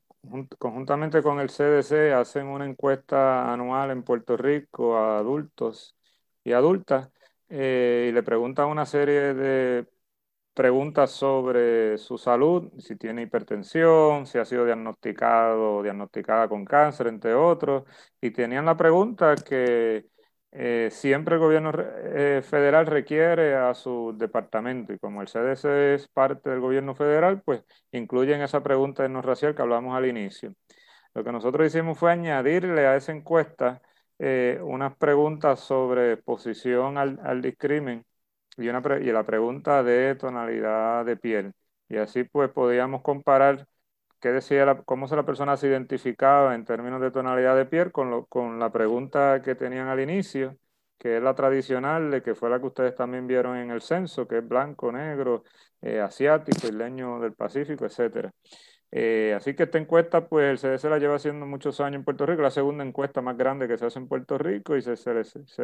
conjuntamente 0.59 1.23
con 1.23 1.39
el 1.39 1.49
CDC, 1.49 2.13
hacen 2.13 2.45
una 2.45 2.65
encuesta 2.65 3.51
anual 3.51 3.89
en 3.89 4.03
Puerto 4.03 4.37
Rico 4.37 4.95
a 4.95 5.17
adultos 5.17 5.95
y 6.43 6.51
adultas 6.51 7.09
y 7.49 8.11
le 8.11 8.23
preguntan 8.23 8.67
una 8.67 8.85
serie 8.85 9.33
de 9.33 9.87
preguntas 10.53 11.09
sobre 11.11 11.97
su 11.97 12.17
salud, 12.19 12.71
si 12.79 12.95
tiene 12.95 13.23
hipertensión, 13.23 14.27
si 14.27 14.37
ha 14.37 14.45
sido 14.45 14.65
diagnosticado 14.65 15.77
o 15.77 15.83
diagnosticada 15.83 16.47
con 16.47 16.65
cáncer, 16.65 17.07
entre 17.07 17.33
otros, 17.33 17.83
y 18.21 18.29
tenían 18.31 18.65
la 18.65 18.77
pregunta 18.77 19.35
que 19.35 20.05
eh, 20.57 20.89
siempre 20.91 21.35
el 21.35 21.41
gobierno 21.41 21.71
eh, 21.75 22.41
federal 22.41 22.85
requiere 22.87 23.55
a 23.55 23.73
su 23.73 24.15
departamento 24.17 24.93
y 24.93 24.99
como 24.99 25.21
el 25.21 25.27
CDC 25.27 25.95
es 25.95 26.07
parte 26.07 26.49
del 26.49 26.61
gobierno 26.61 26.95
federal, 26.95 27.41
pues 27.43 27.61
incluyen 27.91 28.41
esa 28.41 28.63
pregunta 28.63 29.03
de 29.03 29.09
no 29.09 29.21
racial 29.21 29.53
que 29.53 29.61
hablamos 29.61 29.95
al 29.97 30.05
inicio. 30.05 30.53
Lo 31.13 31.23
que 31.25 31.31
nosotros 31.33 31.67
hicimos 31.67 31.97
fue 31.99 32.11
añadirle 32.11 32.87
a 32.87 32.95
esa 32.95 33.11
encuesta 33.11 33.81
eh, 34.19 34.59
unas 34.63 34.95
preguntas 34.97 35.59
sobre 35.59 36.13
exposición 36.13 36.97
al, 36.97 37.19
al 37.23 37.41
discrimen 37.41 38.05
y, 38.57 38.69
una 38.69 38.81
y 39.01 39.11
la 39.11 39.25
pregunta 39.25 39.83
de 39.83 40.15
tonalidad 40.15 41.05
de 41.05 41.17
piel. 41.17 41.53
Y 41.89 41.97
así 41.97 42.23
pues 42.23 42.49
podíamos 42.51 43.01
comparar 43.01 43.67
qué 44.19 44.29
decía 44.29 44.65
la, 44.65 44.83
cómo 44.83 45.07
se 45.07 45.15
la 45.15 45.25
persona 45.25 45.57
se 45.57 45.67
identificaba 45.67 46.55
en 46.55 46.65
términos 46.65 47.01
de 47.01 47.11
tonalidad 47.11 47.55
de 47.55 47.65
piel 47.65 47.91
con, 47.91 48.09
lo, 48.09 48.25
con 48.25 48.59
la 48.59 48.71
pregunta 48.71 49.41
que 49.41 49.55
tenían 49.55 49.87
al 49.87 49.99
inicio, 49.99 50.57
que 50.97 51.17
es 51.17 51.23
la 51.23 51.35
tradicional, 51.35 52.11
de 52.11 52.21
que 52.23 52.35
fue 52.35 52.49
la 52.49 52.59
que 52.59 52.67
ustedes 52.67 52.95
también 52.95 53.27
vieron 53.27 53.57
en 53.57 53.71
el 53.71 53.81
censo, 53.81 54.27
que 54.27 54.39
es 54.39 54.47
blanco, 54.47 54.91
negro, 54.91 55.43
eh, 55.81 55.99
asiático, 56.01 56.67
isleño 56.67 57.19
del 57.19 57.33
Pacífico, 57.33 57.85
etcétera. 57.85 58.33
Eh, 58.91 59.33
así 59.35 59.55
que 59.55 59.63
esta 59.63 59.77
encuesta, 59.77 60.27
pues 60.29 60.51
el 60.51 60.57
CDC 60.57 60.89
la 60.89 60.99
lleva 60.99 61.15
haciendo 61.15 61.45
muchos 61.45 61.81
años 61.81 61.97
en 61.97 62.05
Puerto 62.05 62.25
Rico, 62.25 62.41
la 62.41 62.51
segunda 62.51 62.83
encuesta 62.83 63.21
más 63.21 63.37
grande 63.37 63.67
que 63.67 63.77
se 63.77 63.85
hace 63.85 63.99
en 63.99 64.07
Puerto 64.07 64.37
Rico 64.37 64.77
y 64.77 64.81
se, 64.81 64.95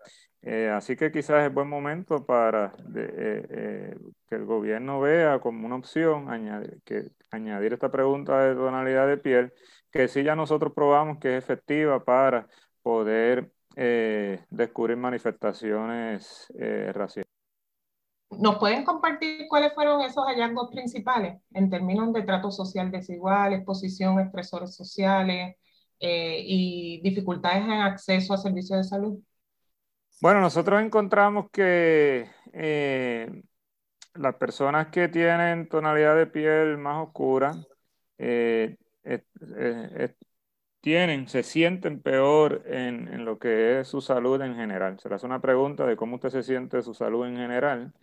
Eh, 0.42 0.68
así 0.70 0.96
que 0.96 1.12
quizás 1.12 1.46
es 1.46 1.54
buen 1.54 1.68
momento 1.68 2.26
para 2.26 2.74
eh, 2.96 3.96
que 4.28 4.34
el 4.34 4.44
gobierno 4.44 5.00
vea 5.00 5.38
como 5.40 5.66
una 5.66 5.76
opción 5.76 6.28
añadir, 6.30 6.80
que, 6.84 7.10
añadir 7.30 7.72
esta 7.74 7.90
pregunta 7.90 8.40
de 8.40 8.54
tonalidad 8.54 9.06
de 9.06 9.18
piel, 9.18 9.52
que 9.90 10.08
sí 10.08 10.22
ya 10.24 10.34
nosotros 10.36 10.72
probamos 10.74 11.18
que 11.18 11.36
es 11.36 11.44
efectiva 11.44 12.04
para 12.04 12.48
poder 12.82 13.52
eh, 13.76 14.44
descubrir 14.50 14.96
manifestaciones 14.96 16.52
eh, 16.58 16.90
raciales. 16.92 17.30
¿Nos 18.30 18.58
pueden 18.58 18.84
compartir 18.84 19.46
cuáles 19.48 19.74
fueron 19.74 20.00
esos 20.00 20.24
hallazgos 20.24 20.70
principales 20.70 21.40
en 21.52 21.68
términos 21.68 22.12
de 22.12 22.22
trato 22.22 22.50
social 22.50 22.90
desigual, 22.90 23.52
exposición 23.52 24.18
a 24.18 24.22
estresores 24.22 24.74
sociales 24.74 25.56
eh, 26.00 26.42
y 26.44 27.00
dificultades 27.02 27.62
en 27.64 27.72
acceso 27.72 28.32
a 28.32 28.38
servicios 28.38 28.78
de 28.78 28.84
salud? 28.84 29.18
Bueno, 30.20 30.40
nosotros 30.40 30.82
encontramos 30.82 31.50
que 31.50 32.30
las 34.14 34.34
personas 34.36 34.88
que 34.88 35.08
tienen 35.08 35.68
tonalidad 35.68 36.16
de 36.16 36.26
piel 36.26 36.78
más 36.78 37.06
oscura 37.06 37.54
tienen, 40.82 41.28
se 41.28 41.44
sienten 41.44 42.02
peor 42.02 42.62
en, 42.66 43.24
lo 43.24 43.38
que 43.38 43.80
es 43.80 43.88
su 43.88 44.00
salud 44.02 44.42
en 44.42 44.56
general. 44.56 44.98
Se 45.00 45.08
le 45.08 45.14
hace 45.16 45.26
una 45.26 45.40
pregunta 45.40 45.86
de 45.86 45.96
cómo 45.96 46.16
usted 46.16 46.30
se 46.30 46.42
siente 46.42 46.82
su 46.82 46.94
salud 46.94 47.26
en 47.26 47.36
general. 47.36 47.94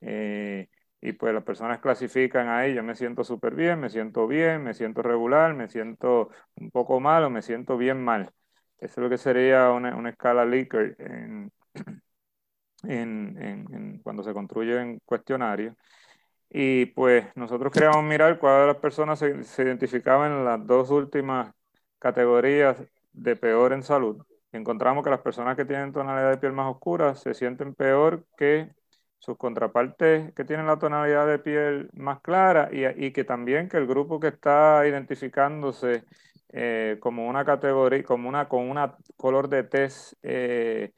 Eh, 0.00 0.68
y 1.00 1.12
pues 1.14 1.34
las 1.34 1.44
personas 1.44 1.80
clasifican 1.80 2.48
ahí, 2.48 2.74
yo 2.74 2.82
me 2.84 2.94
siento 2.96 3.24
súper 3.24 3.54
bien, 3.56 3.80
me 3.80 3.90
siento 3.90 4.28
bien, 4.28 4.62
me 4.64 4.74
siento 4.74 5.02
regular, 5.02 5.54
me 5.54 5.68
siento 5.68 6.30
un 6.56 6.70
poco 6.70 7.00
mal 7.00 7.24
o 7.24 7.30
me 7.30 7.42
siento 7.42 7.76
bien 7.76 8.02
mal. 8.02 8.30
Eso 8.78 9.00
es 9.00 9.04
lo 9.04 9.10
que 9.10 9.18
sería 9.18 9.70
una, 9.72 10.10
escala 10.10 10.44
Likert 10.44 10.98
en, 12.84 13.38
en, 13.38 13.98
cuando 14.02 14.22
se 14.22 14.32
construyen 14.32 15.00
cuestionarios. 15.04 15.76
Y 16.50 16.86
pues 16.86 17.26
nosotros 17.36 17.72
queríamos 17.72 18.04
mirar 18.04 18.38
cuáles 18.38 18.62
de 18.62 18.66
las 18.68 18.76
personas 18.76 19.18
se, 19.18 19.42
se 19.44 19.62
identificaban 19.64 20.32
en 20.32 20.44
las 20.44 20.66
dos 20.66 20.90
últimas 20.90 21.52
categorías 22.02 22.76
de 23.12 23.36
peor 23.36 23.72
en 23.72 23.84
salud, 23.84 24.24
encontramos 24.50 25.04
que 25.04 25.10
las 25.10 25.20
personas 25.20 25.56
que 25.56 25.64
tienen 25.64 25.92
tonalidad 25.92 26.30
de 26.30 26.38
piel 26.38 26.52
más 26.52 26.68
oscura 26.68 27.14
se 27.14 27.32
sienten 27.32 27.74
peor 27.74 28.26
que 28.36 28.70
sus 29.18 29.36
contrapartes 29.38 30.32
que 30.34 30.44
tienen 30.44 30.66
la 30.66 30.80
tonalidad 30.80 31.28
de 31.28 31.38
piel 31.38 31.90
más 31.94 32.20
clara 32.22 32.70
y, 32.72 33.12
que 33.12 33.22
también 33.22 33.68
que 33.68 33.76
el 33.76 33.86
grupo 33.86 34.18
que 34.18 34.28
está 34.28 34.84
identificándose 34.86 36.04
eh, 36.48 36.98
como 37.00 37.28
una 37.28 37.44
categoría, 37.44 38.02
como 38.02 38.28
una, 38.28 38.48
con 38.48 38.68
una 38.68 38.96
color 39.16 39.48
de 39.48 39.62
test, 39.62 40.14
eh, 40.24 40.92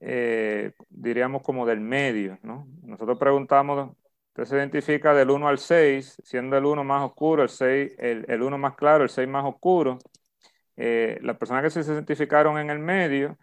eh, 0.00 0.72
diríamos 0.88 1.42
como 1.42 1.66
del 1.66 1.80
medio, 1.80 2.38
¿no? 2.42 2.66
Nosotros 2.82 3.18
preguntamos, 3.18 3.90
usted 4.28 4.44
se 4.46 4.56
identifica 4.56 5.12
del 5.14 5.30
1 5.30 5.46
al 5.46 5.58
6, 5.58 6.22
siendo 6.24 6.56
el 6.56 6.64
1 6.64 6.84
más 6.84 7.02
oscuro, 7.04 7.42
el 7.42 7.50
6, 7.50 7.92
el, 7.98 8.24
el 8.28 8.42
1 8.42 8.56
más 8.58 8.74
claro, 8.76 9.04
el 9.04 9.10
6 9.10 9.28
más 9.28 9.44
oscuro, 9.44 9.98
eh, 10.84 11.20
las 11.22 11.36
personas 11.36 11.62
que 11.62 11.70
se 11.70 11.92
identificaron 11.92 12.58
en 12.58 12.68
el 12.68 12.80
medio 12.80 13.38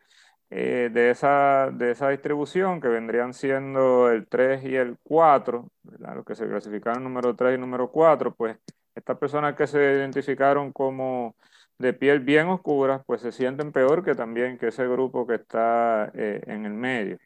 eh, 0.50 0.90
de, 0.92 1.12
esa, 1.12 1.72
de 1.72 1.92
esa 1.92 2.10
distribución, 2.10 2.82
que 2.82 2.90
vendrían 2.90 3.34
siendo 3.34 4.10
el 4.12 4.28
3 4.28 4.66
y 4.66 4.76
el 4.76 4.98
4, 5.04 5.72
lo 6.16 6.26
que 6.26 6.36
se 6.36 6.48
clasificaron 6.48 7.02
número 7.02 7.38
3 7.38 7.58
y 7.58 7.62
número 7.62 7.92
4, 7.92 8.36
pues 8.36 8.58
estas 8.94 9.18
personas 9.18 9.56
que 9.56 9.68
se 9.68 9.78
identificaron 9.80 10.74
como 10.74 11.38
de 11.78 11.94
piel 11.94 12.20
bien 12.20 12.48
oscura, 12.48 13.04
pues 13.06 13.22
se 13.22 13.32
sienten 13.32 13.72
peor 13.72 14.04
que 14.04 14.16
también 14.16 14.58
que 14.58 14.68
ese 14.68 14.86
grupo 14.88 15.26
que 15.26 15.36
está 15.36 16.12
eh, 16.14 16.42
en 16.46 16.66
el 16.66 16.74
medio. 16.74 17.20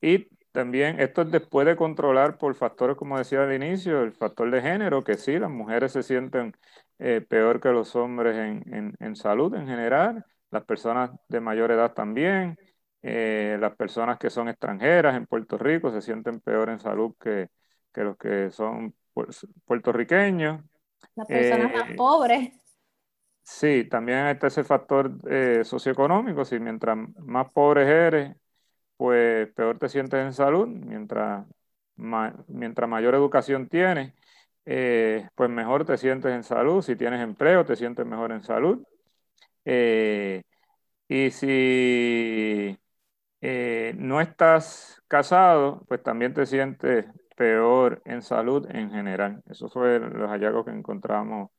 y 0.00 0.28
también 0.52 1.00
esto 1.00 1.22
es 1.22 1.32
después 1.32 1.66
de 1.66 1.74
controlar 1.74 2.38
por 2.38 2.54
factores, 2.54 2.96
como 2.96 3.18
decía 3.18 3.42
al 3.42 3.52
inicio, 3.52 4.02
el 4.04 4.12
factor 4.12 4.48
de 4.52 4.62
género, 4.62 5.02
que 5.02 5.14
sí, 5.14 5.36
las 5.36 5.50
mujeres 5.50 5.90
se 5.90 6.04
sienten 6.04 6.54
eh, 6.98 7.20
peor 7.20 7.60
que 7.60 7.70
los 7.70 7.94
hombres 7.96 8.36
en, 8.36 9.16
salud 9.16 9.54
en 9.54 9.66
general, 9.66 10.24
las 10.50 10.64
personas 10.64 11.10
de 11.28 11.40
mayor 11.40 11.70
edad 11.70 11.92
también, 11.92 12.58
eh, 13.02 13.58
las 13.60 13.76
personas 13.76 14.18
que 14.18 14.30
son 14.30 14.48
extranjeras 14.48 15.16
en 15.16 15.26
Puerto 15.26 15.58
Rico 15.58 15.90
se 15.90 16.00
sienten 16.00 16.40
peor 16.40 16.70
en 16.70 16.78
salud 16.78 17.14
que, 17.20 17.50
los 17.94 18.16
que 18.16 18.50
son 18.50 18.94
puertorriqueños. 19.64 20.62
Las 21.14 21.26
personas 21.26 21.72
más 21.72 21.90
eh, 21.90 21.94
pobres. 21.96 22.52
Sí, 23.42 23.84
también 23.90 24.28
está 24.28 24.46
ese 24.46 24.64
factor 24.64 25.18
eh, 25.28 25.64
socioeconómico, 25.64 26.46
si 26.46 26.58
mientras 26.58 26.96
más 27.18 27.52
pobre 27.52 27.82
eres, 27.82 28.34
pues 28.96 29.52
peor 29.52 29.78
te 29.78 29.90
sientes 29.90 30.18
en 30.24 30.32
salud, 30.32 30.66
mientras, 30.66 31.44
mientras 32.48 32.88
mayor 32.88 33.14
educación 33.14 33.68
tienes, 33.68 34.14
eh, 34.66 35.28
pues 35.34 35.50
mejor 35.50 35.84
te 35.84 35.96
sientes 35.98 36.32
en 36.32 36.42
salud, 36.44 36.82
si 36.82 36.96
tienes 36.96 37.20
empleo 37.22 37.64
te 37.64 37.76
sientes 37.76 38.06
mejor 38.06 38.32
en 38.32 38.42
salud. 38.42 38.82
Eh, 39.64 40.42
y 41.08 41.30
si 41.30 42.78
no 43.96 44.20
estás 44.20 45.02
casado, 45.08 45.84
pues 45.88 46.02
también 46.02 46.34
te 46.34 46.46
sientes 46.46 47.06
peor 47.36 48.02
en 48.04 48.22
salud 48.22 48.66
en 48.70 48.90
general. 48.90 49.42
Eso 49.50 49.68
fue 49.68 49.98
los 50.00 50.30
hallazgos 50.30 50.64
que 50.64 50.70
encontramos 50.72 51.50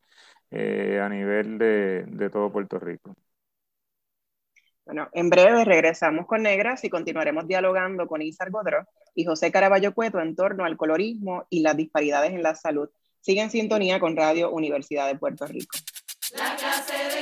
eh, 0.52 1.00
a 1.02 1.10
nivel 1.10 1.58
de, 1.58 2.30
todo 2.32 2.52
Puerto 2.52 2.80
Rico. 2.80 3.16
Bueno, 4.86 5.10
en 5.14 5.30
breve 5.32 5.66
regresamos 5.66 6.28
con 6.28 6.44
Negras 6.44 6.84
y 6.84 6.90
continuaremos 6.90 7.48
dialogando 7.48 8.06
con 8.08 8.22
Isar 8.22 8.52
Godró 8.52 8.88
y 9.16 9.26
José 9.26 9.52
Caraballo 9.52 9.96
Cueto 9.96 10.20
en 10.20 10.36
torno 10.36 10.64
al 10.64 10.78
colorismo 10.78 11.48
y 11.50 11.62
las 11.62 11.76
disparidades 11.76 12.34
en 12.34 12.44
la 12.44 12.54
salud. 12.54 12.90
Sigue 13.20 13.42
en 13.42 13.50
sintonía 13.50 14.00
con 14.00 14.16
Radio 14.16 14.52
Universidad 14.52 15.08
de 15.08 15.16
Puerto 15.16 15.48
Rico. 15.48 15.76
La 16.38 16.56
clase 16.56 16.94
de 16.94 17.22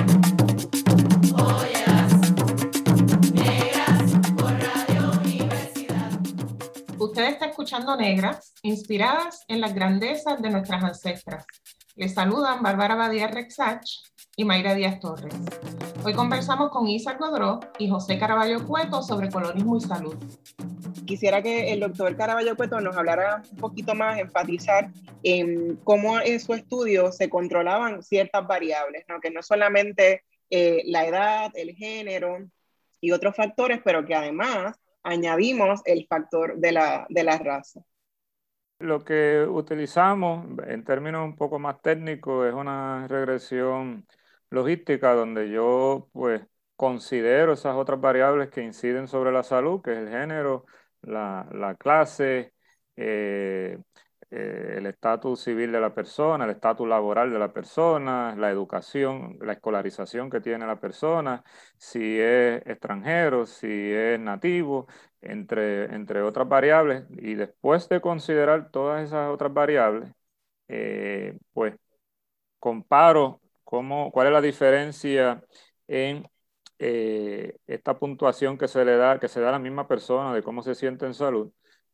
Usted 7.11 7.27
está 7.27 7.47
escuchando 7.47 7.97
Negras, 7.97 8.53
inspiradas 8.63 9.43
en 9.49 9.59
las 9.59 9.75
grandezas 9.75 10.41
de 10.41 10.49
nuestras 10.49 10.81
ancestras. 10.81 11.45
Les 11.97 12.13
saludan 12.13 12.63
Bárbara 12.63 12.95
Badía 12.95 13.27
Rexach 13.27 13.85
y 14.37 14.45
Mayra 14.45 14.75
Díaz 14.75 15.01
Torres. 15.01 15.35
Hoy 16.05 16.13
conversamos 16.13 16.69
con 16.69 16.87
Isa 16.87 17.15
Godró 17.15 17.59
y 17.77 17.89
José 17.89 18.17
Caraballo 18.17 18.65
Cueto 18.65 19.01
sobre 19.01 19.29
colorismo 19.29 19.75
y 19.75 19.81
salud. 19.81 20.15
Quisiera 21.05 21.41
que 21.41 21.73
el 21.73 21.81
doctor 21.81 22.15
Caraballo 22.15 22.55
Cueto 22.55 22.79
nos 22.79 22.95
hablara 22.95 23.41
un 23.51 23.57
poquito 23.57 23.93
más, 23.93 24.17
enfatizar 24.17 24.89
en 25.21 25.75
cómo 25.83 26.17
en 26.21 26.39
su 26.39 26.53
estudio 26.53 27.11
se 27.11 27.29
controlaban 27.29 28.03
ciertas 28.03 28.47
variables, 28.47 29.03
¿no? 29.09 29.19
que 29.19 29.31
no 29.31 29.43
solamente 29.43 30.23
eh, 30.49 30.83
la 30.85 31.05
edad, 31.05 31.51
el 31.55 31.75
género 31.75 32.37
y 33.01 33.11
otros 33.11 33.35
factores, 33.35 33.81
pero 33.83 34.05
que 34.05 34.15
además 34.15 34.80
añadimos 35.03 35.81
el 35.85 36.05
factor 36.07 36.57
de 36.57 36.71
la, 36.71 37.05
de 37.09 37.23
la 37.23 37.37
raza. 37.37 37.81
Lo 38.79 39.03
que 39.03 39.45
utilizamos 39.47 40.45
en 40.67 40.83
términos 40.83 41.23
un 41.23 41.35
poco 41.35 41.59
más 41.59 41.81
técnicos 41.81 42.47
es 42.47 42.53
una 42.53 43.07
regresión 43.07 44.07
logística 44.49 45.13
donde 45.13 45.51
yo 45.51 46.09
pues 46.13 46.41
considero 46.75 47.53
esas 47.53 47.75
otras 47.75 48.01
variables 48.01 48.49
que 48.49 48.63
inciden 48.63 49.07
sobre 49.07 49.31
la 49.31 49.43
salud, 49.43 49.81
que 49.83 49.91
es 49.91 49.99
el 49.99 50.09
género, 50.09 50.65
la, 51.03 51.47
la 51.53 51.75
clase, 51.75 52.55
eh, 52.95 53.77
eh, 54.31 54.75
el 54.77 54.85
estatus 54.85 55.41
civil 55.41 55.71
de 55.71 55.81
la 55.81 55.93
persona, 55.93 56.45
el 56.45 56.51
estatus 56.51 56.87
laboral 56.87 57.31
de 57.31 57.39
la 57.39 57.51
persona, 57.53 58.35
la 58.37 58.49
educación, 58.49 59.37
la 59.41 59.53
escolarización 59.53 60.29
que 60.29 60.41
tiene 60.41 60.65
la 60.65 60.79
persona, 60.79 61.43
si 61.77 62.19
es 62.19 62.65
extranjero, 62.65 63.45
si 63.45 63.67
es 63.67 64.19
nativo, 64.19 64.87
entre, 65.21 65.93
entre 65.93 66.21
otras 66.21 66.47
variables. 66.47 67.03
Y 67.17 67.35
después 67.35 67.89
de 67.89 68.01
considerar 68.01 68.71
todas 68.71 69.03
esas 69.03 69.29
otras 69.31 69.53
variables, 69.53 70.11
eh, 70.67 71.37
pues 71.53 71.75
comparo 72.59 73.41
cómo, 73.63 74.11
cuál 74.11 74.27
es 74.27 74.33
la 74.33 74.41
diferencia 74.41 75.43
en 75.87 76.27
eh, 76.79 77.57
esta 77.67 77.97
puntuación 77.99 78.57
que 78.57 78.67
se 78.67 78.85
le 78.85 78.95
da, 78.97 79.19
que 79.19 79.27
se 79.27 79.41
da 79.41 79.49
a 79.49 79.51
la 79.53 79.59
misma 79.59 79.87
persona 79.87 80.33
de 80.33 80.43
cómo 80.43 80.63
se 80.63 80.75
siente 80.75 81.05
en 81.05 81.13
salud 81.13 81.51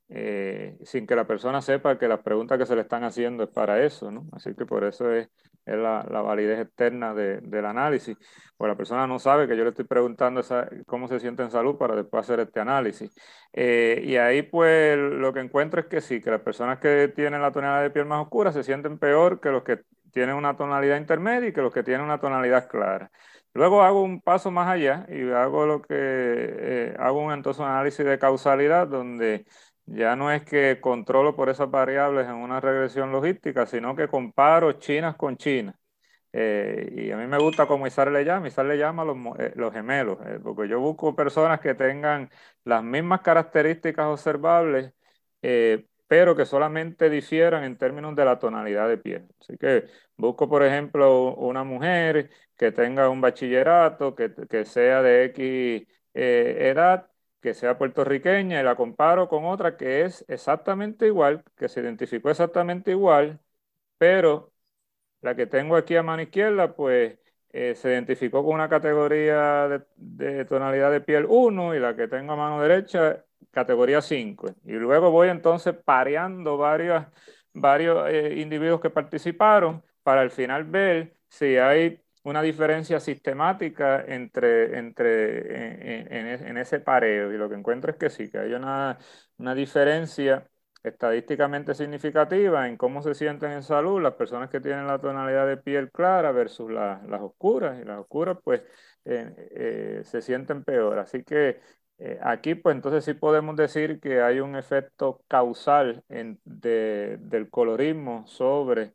eh, 0.09 0.77
sin 0.83 1.05
que 1.05 1.15
la 1.15 1.27
persona 1.27 1.61
sepa 1.61 1.97
que 1.97 2.07
las 2.07 2.21
preguntas 2.21 2.57
que 2.57 2.65
se 2.65 2.75
le 2.75 2.81
están 2.81 3.03
haciendo 3.03 3.43
es 3.43 3.49
para 3.49 3.83
eso, 3.83 4.09
¿no? 4.11 4.25
Así 4.31 4.53
que 4.55 4.65
por 4.65 4.83
eso 4.85 5.11
es, 5.11 5.29
la, 5.65 6.01
validez 6.21 6.59
externa 6.59 7.13
del 7.13 7.65
análisis, 7.65 8.15
pues 8.55 8.69
la 8.69 8.77
persona 8.77 9.05
no 9.05 9.19
sabe 9.19 9.49
que 9.49 9.57
yo 9.57 9.63
le 9.65 9.71
estoy 9.71 9.83
preguntando 9.83 10.41
cómo 10.85 11.09
se 11.09 11.19
siente 11.19 11.43
en 11.43 11.51
salud 11.51 11.77
para 11.77 11.93
después 11.95 12.21
hacer 12.21 12.39
este 12.39 12.61
análisis. 12.61 13.13
Eh, 13.51 14.01
y 14.05 14.15
ahí 14.15 14.43
pues 14.43 14.97
lo 14.97 15.33
que 15.33 15.41
encuentro 15.41 15.81
es 15.81 15.87
que 15.87 15.99
sí, 15.99 16.21
que 16.21 16.31
las 16.31 16.41
personas 16.41 16.79
que 16.79 17.09
tienen 17.13 17.41
la 17.41 17.51
tonalidad 17.51 17.83
de 17.83 17.89
piel 17.89 18.05
más 18.05 18.23
oscura 18.23 18.53
se 18.53 18.63
sienten 18.63 18.97
peor 18.97 19.41
que 19.41 19.49
los 19.49 19.63
que 19.63 19.81
tienen 20.13 20.35
una 20.35 20.55
tonalidad 20.55 20.97
intermedia 20.97 21.49
y 21.49 21.53
que 21.53 21.61
los 21.61 21.73
que 21.73 21.83
tienen 21.83 22.05
una 22.05 22.19
tonalidad 22.19 22.69
clara. 22.69 23.11
Luego 23.53 23.81
hago 23.81 24.03
un 24.03 24.21
paso 24.21 24.51
más 24.51 24.67
allá 24.67 25.05
y 25.09 25.29
hago 25.31 25.65
lo 25.65 25.81
que 25.81 25.87
eh, 25.91 26.95
hago 26.99 27.21
un 27.21 27.33
entonces 27.33 27.59
un 27.59 27.67
análisis 27.67 28.05
de 28.05 28.19
causalidad 28.19 28.87
donde 28.87 29.45
ya 29.87 30.15
no 30.15 30.31
es 30.31 30.43
que 30.43 30.79
controlo 30.81 31.35
por 31.35 31.49
esas 31.49 31.71
variables 31.71 32.27
en 32.27 32.35
una 32.35 32.59
regresión 32.61 33.11
logística, 33.11 33.65
sino 33.65 33.95
que 33.95 34.07
comparo 34.07 34.73
chinas 34.73 35.15
con 35.15 35.37
chinas. 35.37 35.75
Eh, 36.33 36.93
y 37.09 37.11
a 37.11 37.17
mí 37.17 37.27
me 37.27 37.39
gusta 37.39 37.67
como 37.67 37.87
Isar 37.87 38.11
le 38.11 38.23
llama, 38.25 38.47
Isar 38.47 38.65
le 38.65 38.77
llama 38.77 39.05
los, 39.05 39.17
eh, 39.39 39.53
los 39.55 39.73
gemelos, 39.73 40.19
eh, 40.25 40.39
porque 40.43 40.67
yo 40.67 40.79
busco 40.79 41.15
personas 41.15 41.59
que 41.61 41.73
tengan 41.75 42.29
las 42.63 42.83
mismas 42.83 43.21
características 43.21 44.07
observables, 44.07 44.93
pero 46.07 46.35
que 46.35 46.45
solamente 46.45 47.09
difieran 47.09 47.63
en 47.63 47.77
términos 47.77 48.15
de 48.15 48.25
la 48.25 48.39
tonalidad 48.39 48.87
de 48.87 48.97
piel. 48.97 49.27
Así 49.41 49.57
que 49.57 49.85
busco, 50.17 50.49
por 50.49 50.63
ejemplo, 50.63 51.35
una 51.35 51.63
mujer 51.63 52.29
que 52.57 52.71
tenga 52.71 53.09
un 53.09 53.21
bachillerato, 53.21 54.15
que, 54.15 54.33
que 54.49 54.65
sea 54.65 55.01
de 55.01 55.25
X 55.25 55.87
edad, 56.13 57.09
que 57.47 57.53
sea 57.53 57.77
puertorriqueña 57.77 58.59
y 58.59 58.63
la 58.63 58.75
comparo 58.75 59.29
con 59.29 59.45
otra 59.45 59.77
que 59.77 60.03
es 60.03 60.25
exactamente 60.27 61.07
igual, 61.07 61.43
que 61.55 61.69
se 61.69 61.79
identificó 61.81 62.29
exactamente 62.29 62.91
igual, 62.91 63.39
pero 63.97 64.53
la 65.21 65.35
que 65.35 65.47
tengo 65.47 65.77
aquí 65.77 65.95
a 65.95 66.03
mano 66.03 66.21
izquierda, 66.23 66.75
pues 66.75 67.19
eh, 67.51 67.75
se 67.75 67.89
identificó 67.89 68.43
con 68.43 68.55
una 68.55 68.69
categoría 68.69 69.85
de, 69.95 70.45
tonalidad 70.45 70.91
de 70.91 71.01
piel 71.01 71.25
1 71.29 71.75
y 71.75 71.79
la 71.79 71.95
que 71.95 72.07
tengo 72.09 72.33
a 72.33 72.35
mano 72.35 72.61
derecha, 72.61 73.25
categoría 73.51 74.01
5. 74.01 74.55
Y 74.65 74.73
luego 74.73 75.11
voy 75.11 75.29
entonces 75.29 75.75
pareando 75.75 76.57
varios, 76.57 77.05
varios 77.53 78.09
eh, 78.09 78.35
individuos 78.39 78.81
que 78.81 78.89
participaron 78.89 79.83
para 80.03 80.21
al 80.21 80.31
final 80.31 80.65
ver 80.65 81.17
si 81.29 81.57
hay 81.57 82.01
una 82.27 82.41
diferencia 82.41 82.99
sistemática 82.99 84.03
entre, 84.05 84.77
entre 84.77 86.49
en, 86.49 86.57
ese 86.57 86.79
pareo. 86.81 87.31
Y 87.33 87.37
lo 87.37 87.47
que 87.49 87.55
encuentro 87.55 87.91
es 87.91 87.97
que 87.97 88.09
sí, 88.09 88.29
que 88.29 88.39
hay 88.39 88.53
una, 88.53 88.97
una 89.37 89.55
diferencia 89.55 90.49
estadísticamente 90.83 91.73
significativa 91.73 92.67
en 92.67 92.75
cómo 92.77 93.01
se 93.01 93.13
sienten 93.13 93.51
en 93.53 93.63
salud 93.63 94.01
las 94.01 94.15
personas 94.15 94.49
que 94.49 94.59
tienen 94.59 94.87
la 94.87 94.99
tonalidad 94.99 95.47
de 95.47 95.57
piel 95.57 95.89
clara 95.91 96.31
versus 96.33 96.69
las 96.69 97.21
oscuras. 97.21 97.79
Y 97.81 97.85
las 97.85 97.99
oscuras 97.99 98.37
pues 98.43 98.61
eh, 99.05 99.33
eh, 99.55 100.01
se 100.03 100.21
sienten 100.21 100.63
peor. 100.65 100.99
Así 100.99 101.23
que 101.23 101.61
eh, 101.97 102.19
aquí 102.21 102.55
pues 102.55 102.75
entonces 102.75 103.05
sí 103.05 103.13
podemos 103.13 103.55
decir 103.55 103.99
que 104.01 104.21
hay 104.21 104.41
un 104.41 104.57
efecto 104.57 105.23
causal 105.29 106.03
en, 106.09 106.39
del 106.43 107.49
colorismo 107.49 108.27
sobre 108.27 108.93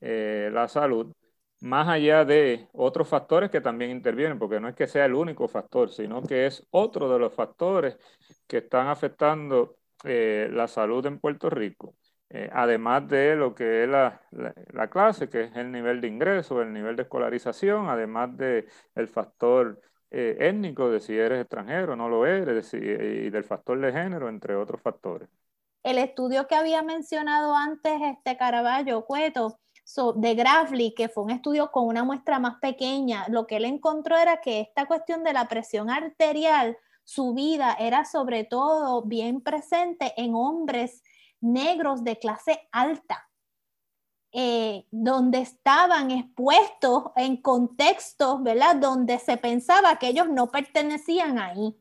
la 0.00 0.68
salud 0.68 1.12
más 1.60 1.88
allá 1.88 2.24
de 2.24 2.68
otros 2.72 3.08
factores 3.08 3.50
que 3.50 3.60
también 3.60 3.90
intervienen, 3.90 4.38
porque 4.38 4.60
no 4.60 4.68
es 4.68 4.74
que 4.74 4.86
sea 4.86 5.06
el 5.06 5.14
único 5.14 5.48
factor, 5.48 5.90
sino 5.90 6.22
que 6.22 6.46
es 6.46 6.66
otro 6.70 7.10
de 7.12 7.18
los 7.18 7.32
factores 7.34 7.96
que 8.46 8.58
están 8.58 8.88
afectando 8.88 9.76
eh, 10.04 10.48
la 10.52 10.68
salud 10.68 11.04
en 11.06 11.18
Puerto 11.18 11.50
Rico, 11.50 11.94
eh, 12.30 12.48
además 12.52 13.08
de 13.08 13.34
lo 13.34 13.54
que 13.54 13.84
es 13.84 13.88
la, 13.88 14.20
clase, 14.90 15.28
que 15.28 15.44
es 15.44 15.56
el 15.56 15.72
nivel 15.72 16.00
de 16.00 16.08
ingreso, 16.08 16.62
el 16.62 16.72
nivel 16.72 16.96
de 16.96 17.02
escolarización, 17.02 17.88
además 17.88 18.36
del 18.36 18.68
el 18.94 19.08
factor 19.08 19.80
eh, 20.10 20.36
étnico, 20.40 20.90
de 20.90 21.00
si 21.00 21.16
eres 21.18 21.40
extranjero, 21.40 21.96
no 21.96 22.08
lo 22.08 22.24
eres, 22.26 22.72
y 22.74 23.30
del 23.30 23.44
factor 23.44 23.80
de 23.80 23.92
género, 23.92 24.28
entre 24.28 24.54
otros 24.54 24.80
factores. 24.80 25.28
El 25.82 25.98
estudio 25.98 26.46
que 26.46 26.54
había 26.54 26.82
mencionado 26.82 27.54
antes, 27.54 28.00
este 28.02 28.36
Caraballo 28.36 29.04
Cueto, 29.04 29.58
de 30.14 30.34
Grafly, 30.34 30.94
que 30.94 31.08
fue 31.08 31.24
un 31.24 31.30
estudio 31.30 31.70
con 31.72 31.86
una 31.86 32.04
muestra 32.04 32.38
más 32.38 32.58
pequeña, 32.60 33.26
lo 33.28 33.46
que 33.46 33.56
él 33.56 33.64
encontró 33.64 34.16
era 34.16 34.40
que 34.40 34.60
esta 34.60 34.86
cuestión 34.86 35.24
de 35.24 35.32
la 35.32 35.48
presión 35.48 35.90
arterial 35.90 36.76
su 37.04 37.32
vida 37.32 37.74
era 37.80 38.04
sobre 38.04 38.44
todo 38.44 39.02
bien 39.02 39.40
presente 39.40 40.12
en 40.18 40.34
hombres 40.34 41.02
negros 41.40 42.04
de 42.04 42.18
clase 42.18 42.68
alta, 42.70 43.30
eh, 44.30 44.86
donde 44.90 45.38
estaban 45.38 46.10
expuestos 46.10 47.04
en 47.16 47.38
contextos, 47.40 48.42
¿verdad? 48.42 48.76
Donde 48.76 49.18
se 49.18 49.38
pensaba 49.38 49.98
que 49.98 50.08
ellos 50.08 50.28
no 50.28 50.50
pertenecían 50.50 51.38
ahí. 51.38 51.74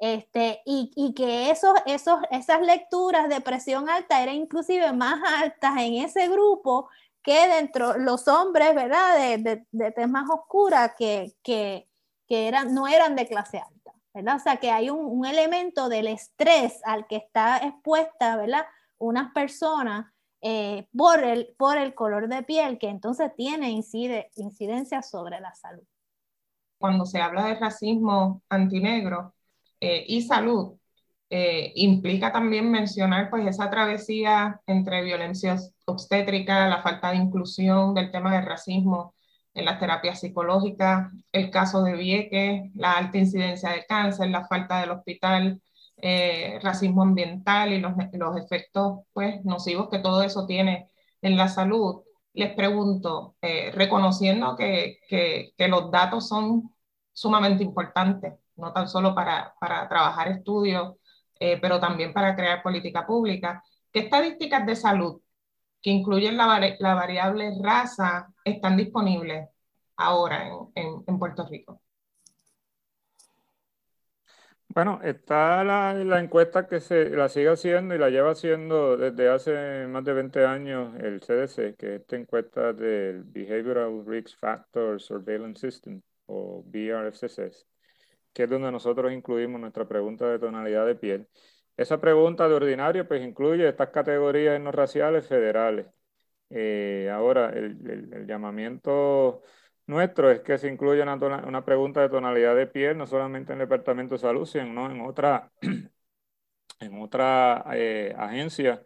Este, 0.00 0.62
y, 0.64 1.12
que 1.14 1.50
esos, 1.50 1.74
esos, 1.86 2.18
esas 2.30 2.62
lecturas 2.62 3.28
de 3.28 3.42
presión 3.42 3.88
alta 3.88 4.20
eran 4.22 4.34
inclusive 4.34 4.92
más 4.92 5.20
altas 5.42 5.76
en 5.76 5.94
ese 5.94 6.26
grupo 6.26 6.88
que 7.22 7.48
dentro 7.48 7.98
los 7.98 8.28
hombres, 8.28 8.74
¿verdad? 8.74 9.18
De, 9.18 9.38
de, 9.38 9.66
de 9.70 9.92
tez 9.92 10.08
más 10.08 10.28
oscura 10.30 10.94
que, 10.96 11.34
que, 11.42 11.88
que 12.26 12.48
eran, 12.48 12.74
no 12.74 12.86
eran 12.86 13.16
de 13.16 13.26
clase 13.26 13.58
alta, 13.58 13.92
¿verdad? 14.14 14.36
O 14.36 14.40
sea 14.40 14.56
que 14.56 14.70
hay 14.70 14.90
un, 14.90 15.04
un, 15.04 15.26
elemento 15.26 15.88
del 15.88 16.06
estrés 16.06 16.80
al 16.84 17.06
que 17.06 17.16
está 17.16 17.58
expuesta, 17.58 18.36
¿verdad? 18.36 18.64
Unas 18.98 19.32
personas 19.32 20.06
eh, 20.42 20.86
por, 20.96 21.22
el, 21.22 21.54
por 21.58 21.76
el 21.76 21.94
color 21.94 22.28
de 22.28 22.42
piel 22.42 22.78
que 22.78 22.88
entonces 22.88 23.30
tiene 23.36 23.70
incide, 23.70 24.30
incidencia 24.36 25.02
sobre 25.02 25.38
la 25.38 25.54
salud. 25.54 25.84
Cuando 26.78 27.04
se 27.04 27.20
habla 27.20 27.44
de 27.44 27.56
racismo 27.56 28.42
antinegro 28.48 29.34
eh, 29.80 30.04
y 30.08 30.22
salud, 30.22 30.78
eh, 31.28 31.72
implica 31.76 32.32
también 32.32 32.70
mencionar 32.70 33.28
pues 33.28 33.46
esa 33.46 33.68
travesía 33.68 34.60
entre 34.66 35.04
violencia 35.04 35.58
obstétrica, 35.90 36.68
la 36.68 36.82
falta 36.82 37.10
de 37.10 37.16
inclusión 37.18 37.94
del 37.94 38.10
tema 38.10 38.34
del 38.34 38.46
racismo 38.46 39.14
en 39.54 39.64
las 39.64 39.78
terapias 39.80 40.20
psicológicas, 40.20 41.10
el 41.32 41.50
caso 41.50 41.82
de 41.82 41.94
Vieques, 41.94 42.70
la 42.74 42.92
alta 42.92 43.18
incidencia 43.18 43.70
de 43.70 43.84
cáncer, 43.86 44.30
la 44.30 44.46
falta 44.46 44.80
del 44.80 44.90
hospital, 44.92 45.60
eh, 45.96 46.58
racismo 46.62 47.02
ambiental 47.02 47.72
y 47.72 47.80
los, 47.80 47.92
los, 48.12 48.36
efectos 48.38 49.00
pues, 49.12 49.44
nocivos 49.44 49.88
que 49.90 49.98
todo 49.98 50.22
eso 50.22 50.46
tiene 50.46 50.88
en 51.22 51.36
la 51.36 51.48
salud. 51.48 52.02
Les 52.32 52.54
pregunto, 52.54 53.36
eh, 53.42 53.70
reconociendo 53.74 54.56
que, 54.56 55.00
que, 55.08 55.68
los 55.68 55.90
datos 55.90 56.28
son 56.28 56.74
sumamente 57.12 57.64
importantes, 57.64 58.34
no 58.56 58.72
tan 58.72 58.88
solo 58.88 59.14
para, 59.14 59.54
para 59.60 59.88
trabajar 59.88 60.28
estudios, 60.28 60.94
eh, 61.38 61.58
pero 61.60 61.80
también 61.80 62.12
para 62.12 62.36
crear 62.36 62.62
política 62.62 63.06
pública, 63.06 63.62
¿qué 63.92 64.00
estadísticas 64.00 64.64
de 64.66 64.76
salud 64.76 65.20
que 65.82 65.90
incluyen 65.90 66.36
la, 66.36 66.46
variable 66.46 67.52
raza 67.62 68.28
están 68.44 68.76
disponibles 68.76 69.48
ahora 69.96 70.48
en, 70.74 71.18
Puerto 71.18 71.46
Rico? 71.48 71.80
Bueno, 74.68 75.00
está 75.02 75.64
la, 75.64 75.94
la, 75.94 76.20
encuesta 76.20 76.68
que 76.68 76.80
se 76.80 77.10
la 77.10 77.28
sigue 77.28 77.48
haciendo 77.48 77.94
y 77.94 77.98
la 77.98 78.08
lleva 78.08 78.30
haciendo 78.30 78.96
desde 78.96 79.28
hace 79.28 79.86
más 79.88 80.04
de 80.04 80.12
20 80.12 80.46
años 80.46 80.94
el 81.00 81.20
CDC, 81.20 81.76
que 81.76 81.96
es 81.96 82.00
esta 82.02 82.16
encuesta 82.16 82.72
del 82.72 83.24
Behavioral 83.24 84.04
Risk 84.06 84.38
Factor 84.38 85.00
Surveillance 85.00 85.60
System, 85.60 86.00
o 86.30 86.62
BRFCS, 86.64 87.66
que 88.32 88.44
es 88.44 88.50
donde 88.50 88.70
nosotros 88.70 89.12
incluimos 89.12 89.60
nuestra 89.60 89.88
pregunta 89.88 90.26
de 90.28 90.38
tonalidad 90.38 90.86
de 90.86 90.94
piel. 90.94 91.28
Esa 91.80 91.98
pregunta 91.98 92.46
de 92.46 92.54
ordinario 92.54 93.08
pues 93.08 93.22
incluye 93.22 93.66
estas 93.66 93.88
categorías 93.88 94.60
no 94.60 94.70
raciales 94.70 95.26
federales. 95.26 95.86
Eh, 96.50 97.08
ahora, 97.10 97.50
el, 97.50 98.26
llamamiento 98.26 99.42
nuestro 99.86 100.30
es 100.30 100.40
que 100.40 100.58
se 100.58 100.68
incluya 100.68 101.04
una, 101.04 101.14
una, 101.46 101.64
pregunta 101.64 102.02
de 102.02 102.10
tonalidad 102.10 102.54
de 102.56 102.66
piel, 102.66 102.98
no 102.98 103.06
solamente 103.06 103.54
en 103.54 103.60
el 103.62 103.66
Departamento 103.66 104.14
de 104.16 104.20
Salud, 104.20 104.44
sino 104.46 104.90
en 104.90 105.00
otra, 105.00 105.50
en 106.80 107.02
otra 107.02 107.64
eh, 107.72 108.14
agencia 108.18 108.82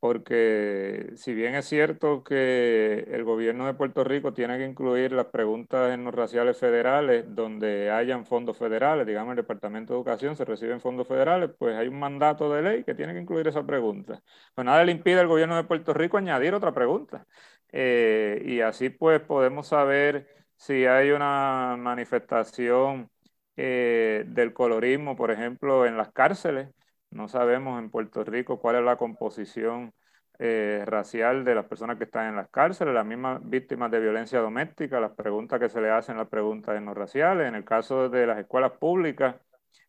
porque 0.00 1.12
si 1.16 1.34
bien 1.34 1.54
es 1.54 1.66
cierto 1.66 2.22
que 2.22 3.06
el 3.10 3.24
gobierno 3.24 3.66
de 3.66 3.74
Puerto 3.74 4.04
Rico 4.04 4.32
tiene 4.34 4.58
que 4.58 4.64
incluir 4.66 5.12
las 5.12 5.26
preguntas 5.26 5.92
en 5.92 6.04
los 6.04 6.14
raciales 6.14 6.58
federales 6.58 7.24
donde 7.34 7.90
hayan 7.90 8.26
fondos 8.26 8.58
federales, 8.58 9.06
digamos 9.06 9.32
el 9.32 9.36
Departamento 9.36 9.92
de 9.92 9.98
Educación 9.98 10.36
se 10.36 10.44
reciben 10.44 10.80
fondos 10.80 11.08
federales, 11.08 11.50
pues 11.58 11.76
hay 11.76 11.88
un 11.88 11.98
mandato 11.98 12.52
de 12.52 12.62
ley 12.62 12.84
que 12.84 12.94
tiene 12.94 13.14
que 13.14 13.20
incluir 13.20 13.48
esa 13.48 13.64
pregunta. 13.66 14.22
Pues 14.54 14.64
nada 14.64 14.84
le 14.84 14.92
impide 14.92 15.20
al 15.20 15.28
gobierno 15.28 15.56
de 15.56 15.64
Puerto 15.64 15.94
Rico 15.94 16.18
añadir 16.18 16.54
otra 16.54 16.72
pregunta. 16.74 17.26
Eh, 17.72 18.42
y 18.46 18.60
así 18.60 18.90
pues 18.90 19.20
podemos 19.20 19.68
saber 19.68 20.28
si 20.56 20.86
hay 20.86 21.10
una 21.10 21.76
manifestación 21.78 23.10
eh, 23.56 24.24
del 24.28 24.52
colorismo, 24.52 25.16
por 25.16 25.30
ejemplo, 25.30 25.86
en 25.86 25.96
las 25.96 26.12
cárceles 26.12 26.68
no 27.10 27.28
sabemos 27.28 27.78
en 27.80 27.90
Puerto 27.90 28.24
Rico 28.24 28.60
cuál 28.60 28.76
es 28.76 28.82
la 28.84 28.96
composición 28.96 29.92
eh, 30.38 30.82
racial 30.84 31.44
de 31.44 31.54
las 31.54 31.64
personas 31.64 31.96
que 31.96 32.04
están 32.04 32.28
en 32.28 32.36
las 32.36 32.50
cárceles, 32.50 32.92
las 32.92 33.06
mismas 33.06 33.40
víctimas 33.42 33.90
de 33.90 34.00
violencia 34.00 34.38
doméstica, 34.40 35.00
las 35.00 35.12
preguntas 35.12 35.58
que 35.58 35.70
se 35.70 35.80
le 35.80 35.90
hacen, 35.90 36.18
las 36.18 36.28
preguntas 36.28 36.80
no 36.82 36.92
raciales. 36.92 37.48
En 37.48 37.54
el 37.54 37.64
caso 37.64 38.10
de 38.10 38.26
las 38.26 38.38
escuelas 38.38 38.72
públicas, 38.72 39.36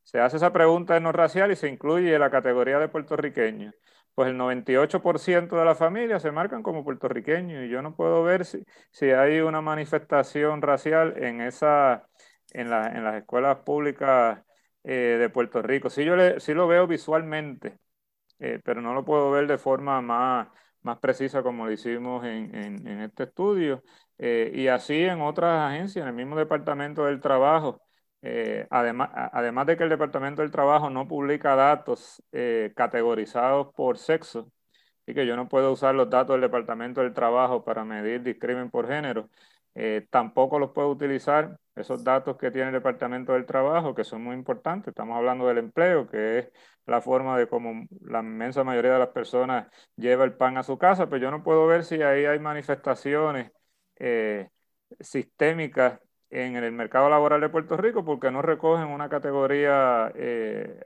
se 0.03 0.21
hace 0.21 0.37
esa 0.37 0.53
pregunta 0.53 0.97
no 1.01 1.11
racial 1.11 1.51
y 1.51 1.57
se 1.57 1.67
incluye 1.67 2.17
la 2.17 2.31
categoría 2.31 2.79
de 2.79 2.87
puertorriqueños. 2.87 3.75
Pues 4.15 4.29
el 4.29 4.37
98% 4.37 5.57
de 5.57 5.65
las 5.65 5.77
familias 5.77 6.21
se 6.21 6.31
marcan 6.31 6.63
como 6.63 6.83
puertorriqueños 6.83 7.65
y 7.65 7.69
yo 7.69 7.81
no 7.81 7.95
puedo 7.95 8.23
ver 8.23 8.45
si, 8.45 8.63
si 8.89 9.11
hay 9.11 9.41
una 9.41 9.61
manifestación 9.61 10.61
racial 10.61 11.13
en, 11.17 11.41
esa, 11.41 12.07
en, 12.53 12.67
en 12.71 13.03
las 13.03 13.15
escuelas 13.15 13.57
públicas 13.59 14.39
eh, 14.89 15.17
de 15.19 15.29
Puerto 15.29 15.61
Rico. 15.61 15.89
Sí, 15.89 16.05
yo 16.05 16.15
le, 16.15 16.39
sí 16.39 16.53
lo 16.53 16.65
veo 16.67 16.87
visualmente, 16.87 17.77
eh, 18.39 18.61
pero 18.63 18.81
no 18.81 18.93
lo 18.93 19.05
puedo 19.05 19.31
ver 19.31 19.47
de 19.47 19.57
forma 19.57 20.01
más, 20.01 20.49
más 20.81 20.99
precisa 20.99 21.43
como 21.43 21.65
lo 21.65 21.71
hicimos 21.73 22.25
en, 22.25 22.55
en, 22.55 23.01
este 23.01 23.23
estudio. 23.25 23.83
Eh, 24.17 24.51
y 24.55 24.67
así 24.67 24.95
en 25.03 25.21
otras 25.21 25.71
agencias, 25.71 26.03
en 26.03 26.09
el 26.09 26.15
mismo 26.15 26.37
Departamento 26.37 27.05
del 27.05 27.21
Trabajo. 27.21 27.81
además, 28.69 29.09
además 29.13 29.67
de 29.67 29.77
que 29.77 29.83
el 29.83 29.89
Departamento 29.89 30.41
del 30.41 30.51
Trabajo 30.51 30.89
no 30.89 31.07
publica 31.07 31.55
datos 31.55 32.23
categorizados 32.75 33.73
por 33.75 33.97
sexo, 33.97 34.51
y 35.05 35.13
que 35.13 35.25
yo 35.25 35.35
no 35.35 35.47
puedo 35.49 35.71
usar 35.71 35.95
los 35.95 36.09
datos 36.09 36.33
del 36.35 36.41
Departamento 36.41 37.01
del 37.01 37.13
Trabajo 37.13 37.63
para 37.63 37.85
medir 37.85 38.23
discrimen 38.23 38.69
por 38.69 38.87
género, 38.87 39.29
tampoco 40.09 40.59
los 40.59 40.71
puedo 40.71 40.89
utilizar 40.89 41.59
esos 41.79 42.03
datos 42.03 42.37
que 42.37 42.51
tiene 42.51 42.67
el 42.67 42.73
Departamento 42.73 43.33
del 43.33 43.45
Trabajo, 43.45 43.95
que 43.95 44.03
son 44.03 44.23
muy 44.23 44.35
importantes. 44.35 44.89
Estamos 44.89 45.17
hablando 45.17 45.47
del 45.47 45.59
empleo, 45.59 46.07
que 46.07 46.39
es 46.39 46.51
la 46.85 47.01
forma 47.01 47.37
de 47.37 47.47
cómo 47.47 47.85
la 48.01 48.19
inmensa 48.21 48.63
mayoría 48.63 48.93
de 48.93 48.99
las 48.99 49.09
personas 49.09 49.67
lleva 49.95 50.23
el 50.23 50.33
pan 50.33 50.57
a 50.57 50.63
su 50.63 50.77
casa, 50.77 51.07
pero 51.07 51.21
yo 51.21 51.31
no 51.31 51.43
puedo 51.43 51.67
ver 51.67 51.83
si 51.83 52.01
ahí 52.01 52.25
hay 52.25 52.39
manifestaciones 52.39 53.51
eh, 53.97 54.49
sistémicas 54.99 55.99
en 56.29 56.55
el 56.55 56.71
mercado 56.71 57.09
laboral 57.09 57.41
de 57.41 57.49
Puerto 57.49 57.77
Rico 57.77 58.03
porque 58.03 58.31
no 58.31 58.41
recogen 58.41 58.87
una 58.87 59.09
categoría 59.09 60.11
eh, 60.15 60.81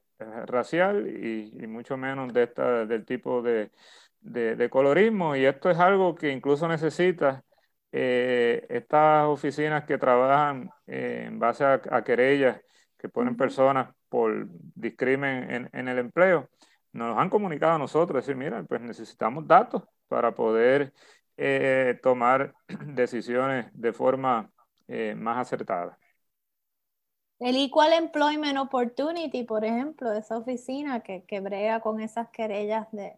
racial 0.47 1.07
y, 1.07 1.65
mucho 1.67 1.97
menos 1.97 2.33
de 2.33 2.43
esta, 2.43 2.85
del 2.85 3.05
tipo 3.05 3.41
de, 3.41 3.71
de 4.19 4.69
colorismo. 4.69 5.35
Y 5.35 5.45
esto 5.45 5.69
es 5.69 5.79
algo 5.79 6.15
que 6.15 6.31
incluso 6.31 6.67
necesita 6.67 7.43
eh, 7.91 8.65
estas 8.69 9.27
oficinas 9.27 9.83
que 9.85 9.97
trabajan 9.97 10.69
eh, 10.87 11.25
en 11.27 11.39
base 11.39 11.65
a, 11.65 12.03
querellas 12.03 12.61
que 12.97 13.09
ponen 13.09 13.35
personas 13.35 13.93
por 14.07 14.47
discrimen 14.49 15.69
en, 15.73 15.87
el 15.87 15.97
empleo, 15.97 16.49
nos 16.93 17.17
han 17.17 17.29
comunicado 17.29 17.73
a 17.73 17.79
nosotros, 17.79 18.23
decir, 18.23 18.35
mira, 18.35 18.63
pues 18.63 18.81
necesitamos 18.81 19.47
datos 19.47 19.83
para 20.07 20.33
poder 20.33 20.93
eh, 21.37 21.99
tomar 22.01 22.53
decisiones 22.85 23.67
de 23.73 23.93
forma 23.93 24.49
más 25.15 25.37
acertada. 25.37 25.97
El 27.39 27.55
Equal 27.55 27.93
Employment 27.93 28.57
Opportunity, 28.57 29.45
por 29.45 29.63
ejemplo, 29.63 30.11
esa 30.11 30.37
oficina 30.37 30.99
que, 30.99 31.23
que 31.23 31.39
brega 31.39 31.79
con 31.79 32.01
esas 32.01 32.29
querellas 32.29 32.91
de, 32.91 33.17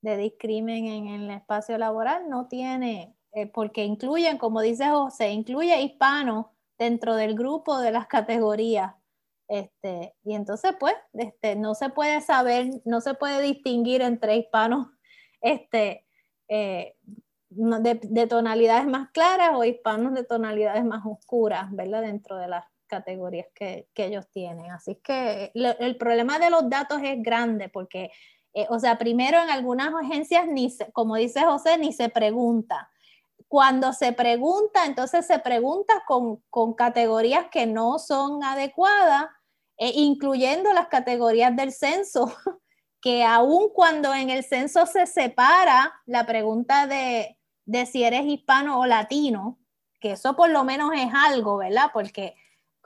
de 0.00 0.16
discrimen 0.16 0.86
en 0.86 1.06
el 1.08 1.30
espacio 1.30 1.76
laboral, 1.76 2.28
no 2.30 2.48
tiene 2.48 3.14
eh, 3.34 3.46
porque 3.46 3.84
incluyen, 3.84 4.36
como 4.36 4.60
dice 4.60 4.88
José, 4.90 5.30
incluye 5.30 5.80
hispanos 5.80 6.46
dentro 6.78 7.16
del 7.16 7.34
grupo 7.34 7.78
de 7.78 7.90
las 7.90 8.06
categorías. 8.06 8.94
Este, 9.48 10.14
y 10.24 10.34
entonces, 10.34 10.72
pues, 10.78 10.94
este, 11.14 11.56
no 11.56 11.74
se 11.74 11.88
puede 11.88 12.20
saber, 12.20 12.82
no 12.84 13.00
se 13.00 13.14
puede 13.14 13.40
distinguir 13.40 14.02
entre 14.02 14.36
hispanos 14.36 14.88
este, 15.40 16.06
eh, 16.48 16.94
de, 17.50 18.26
tonalidades 18.26 18.86
más 18.86 19.10
claras 19.10 19.52
o 19.54 19.64
hispanos 19.64 20.14
de 20.14 20.24
tonalidades 20.24 20.84
más 20.84 21.02
oscuras, 21.04 21.70
¿verdad? 21.70 22.02
Dentro 22.02 22.36
de 22.36 22.48
las 22.48 22.66
categorías 22.86 23.46
que, 23.54 23.88
ellos 23.96 24.28
tienen. 24.30 24.70
Así 24.70 24.96
que 24.96 25.52
el 25.54 25.96
problema 25.96 26.38
de 26.38 26.50
los 26.50 26.68
datos 26.68 27.00
es 27.02 27.22
grande 27.22 27.70
porque, 27.70 28.10
eh, 28.52 28.66
o 28.68 28.78
sea, 28.78 28.98
primero 28.98 29.42
en 29.42 29.48
algunas 29.48 29.94
agencias, 29.94 30.46
ni 30.46 30.74
como 30.92 31.16
dice 31.16 31.40
José, 31.42 31.78
ni 31.78 31.92
se 31.94 32.10
pregunta 32.10 32.90
cuando 33.52 33.92
se 33.92 34.14
pregunta, 34.14 34.86
entonces 34.86 35.26
se 35.26 35.38
pregunta 35.38 36.04
con, 36.06 36.40
categorías 36.72 37.48
que 37.50 37.66
no 37.66 37.98
son 37.98 38.42
adecuadas 38.42 39.26
eh, 39.76 39.92
incluyendo 39.94 40.72
las 40.72 40.88
categorías 40.88 41.54
del 41.54 41.70
censo, 41.70 42.32
que 43.02 43.24
aun 43.24 43.68
cuando 43.74 44.14
en 44.14 44.30
el 44.30 44.42
censo 44.42 44.86
se 44.86 45.04
separa 45.04 45.92
la 46.06 46.24
pregunta 46.24 46.86
de, 46.86 47.36
de 47.66 47.84
si 47.84 48.04
eres 48.04 48.24
hispano 48.24 48.80
o 48.80 48.86
latino, 48.86 49.58
que 50.00 50.12
eso 50.12 50.34
por 50.34 50.48
lo 50.48 50.64
menos 50.64 50.90
es 50.94 51.10
algo, 51.12 51.58
¿verdad? 51.58 51.90
Porque 51.92 52.34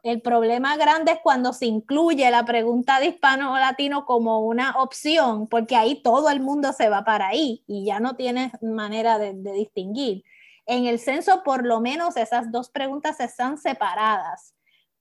el 0.03 0.21
problema 0.21 0.77
grande 0.77 1.13
es 1.13 1.19
cuando 1.23 1.53
se 1.53 1.67
incluye 1.67 2.29
la 2.31 2.45
pregunta 2.45 2.99
de 2.99 3.07
hispano 3.07 3.53
o 3.53 3.57
latino 3.57 4.05
como 4.05 4.41
una 4.41 4.81
opción, 4.83 5.47
porque 5.47 5.77
ahí 5.77 6.03
todo 6.03 6.29
el 6.31 6.41
mundo 6.41 6.73
se 6.73 6.89
va 6.89 7.05
para 7.05 7.29
ahí 7.29 7.63
y 7.69 7.85
ya 7.85 8.01
no 8.01 8.17
tienes 8.17 8.53
manera 8.63 9.19
de, 9.21 9.33
distinguir. 9.53 10.25
En 10.67 10.87
el 10.87 10.99
censo, 10.99 11.43
por 11.43 11.65
lo 11.65 11.81
menos, 11.81 12.17
esas 12.17 12.51
dos 12.51 12.71
preguntas 12.71 13.21
están 13.21 13.59
separadas 13.59 14.57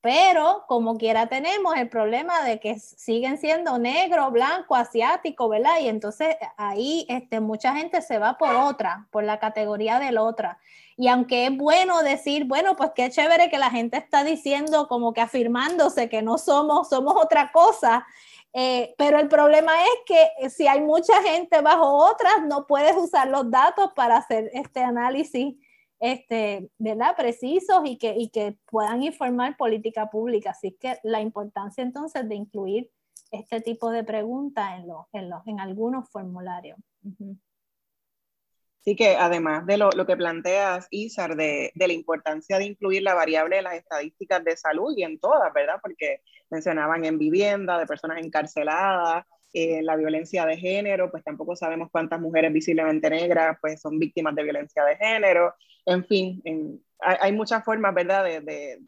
pero 0.05 0.65
como 0.67 0.99
quiera 0.99 1.25
tenemos 1.25 1.75
el 1.77 1.89
problema 1.89 2.43
de 2.43 2.59
que 2.59 2.77
siguen 2.77 3.39
siendo 3.39 3.79
negro, 3.79 4.29
blanco, 4.29 4.75
asiático, 4.75 5.49
¿verdad? 5.49 5.79
Y 5.81 5.87
entonces 5.87 6.35
ahí 6.57 7.07
este, 7.09 7.39
mucha 7.39 7.73
gente 7.73 8.03
se 8.03 8.19
va 8.19 8.37
por 8.37 8.53
otra, 8.53 9.07
por 9.09 9.23
la 9.23 9.39
categoría 9.39 9.97
del 9.97 10.19
otra. 10.19 10.59
Y 10.95 11.07
aunque 11.07 11.47
es 11.47 11.57
bueno 11.57 12.03
decir, 12.03 12.45
bueno, 12.45 12.75
pues 12.75 12.91
qué 12.93 13.09
chévere 13.09 13.49
que 13.49 13.57
la 13.57 13.71
gente 13.71 13.97
está 13.97 14.23
diciendo 14.23 14.87
como 14.87 15.11
que 15.11 15.21
afirmándose 15.21 16.07
que 16.07 16.21
no 16.21 16.37
somos, 16.37 16.89
somos 16.89 17.15
otra 17.15 17.51
cosa, 17.51 18.05
eh, 18.57 18.95
pero 18.97 19.19
el 19.19 19.27
problema 19.27 19.73
es 19.83 19.99
que 20.05 20.49
si 20.49 20.65
hay 20.65 20.79
mucha 20.79 21.21
gente 21.23 21.59
bajo 21.59 22.09
otras, 22.09 22.45
no 22.47 22.65
puedes 22.65 22.95
usar 22.95 23.27
los 23.27 23.51
datos 23.51 23.91
para 23.93 24.15
hacer 24.15 24.49
este 24.53 24.79
análisis, 24.79 25.55
este, 25.99 26.69
¿verdad? 26.77 27.17
Precisos 27.17 27.81
y 27.83 27.97
que, 27.97 28.15
y 28.17 28.29
que 28.29 28.57
puedan 28.71 29.03
informar 29.03 29.57
política 29.57 30.09
pública. 30.09 30.51
Así 30.51 30.71
que 30.79 30.97
la 31.03 31.19
importancia 31.19 31.83
entonces 31.83 32.29
de 32.29 32.35
incluir 32.35 32.89
este 33.29 33.59
tipo 33.59 33.89
de 33.89 34.05
preguntas 34.05 34.79
en, 34.79 34.87
los, 34.87 35.05
en, 35.11 35.29
los, 35.29 35.45
en 35.47 35.59
algunos 35.59 36.09
formularios. 36.09 36.77
Así 38.85 38.95
que 38.95 39.15
además 39.15 39.65
de 39.65 39.77
lo, 39.77 39.89
lo 39.89 40.05
que 40.05 40.15
planteas, 40.15 40.87
Isar, 40.91 41.35
de, 41.35 41.71
de, 41.73 41.87
la 41.87 41.93
importancia 41.93 42.59
de 42.59 42.65
incluir 42.65 43.01
la 43.01 43.15
variable 43.15 43.55
de 43.55 43.63
las 43.63 43.73
estadísticas 43.73 44.43
de 44.43 44.55
salud 44.55 44.93
y 44.95 45.01
en 45.01 45.19
todas, 45.19 45.51
¿verdad? 45.53 45.79
Porque 45.81 46.21
mencionaban 46.51 47.03
en 47.03 47.17
vivienda, 47.17 47.79
de 47.79 47.87
personas 47.87 48.23
encarceladas, 48.23 49.25
eh, 49.53 49.81
la 49.81 49.95
violencia 49.95 50.45
de 50.45 50.57
género, 50.57 51.09
pues 51.09 51.23
tampoco 51.23 51.55
sabemos 51.55 51.89
cuántas 51.91 52.21
mujeres 52.21 52.53
visiblemente 52.53 53.09
negras 53.09 53.57
pues 53.59 53.81
son 53.81 53.97
víctimas 53.97 54.35
de 54.35 54.43
violencia 54.43 54.85
de 54.85 54.97
género. 54.97 55.55
En 55.87 56.05
fin, 56.05 56.43
hay, 56.99 57.17
hay, 57.21 57.31
muchas 57.31 57.65
formas, 57.65 57.91
¿verdad?, 57.95 58.23
de, 58.23 58.81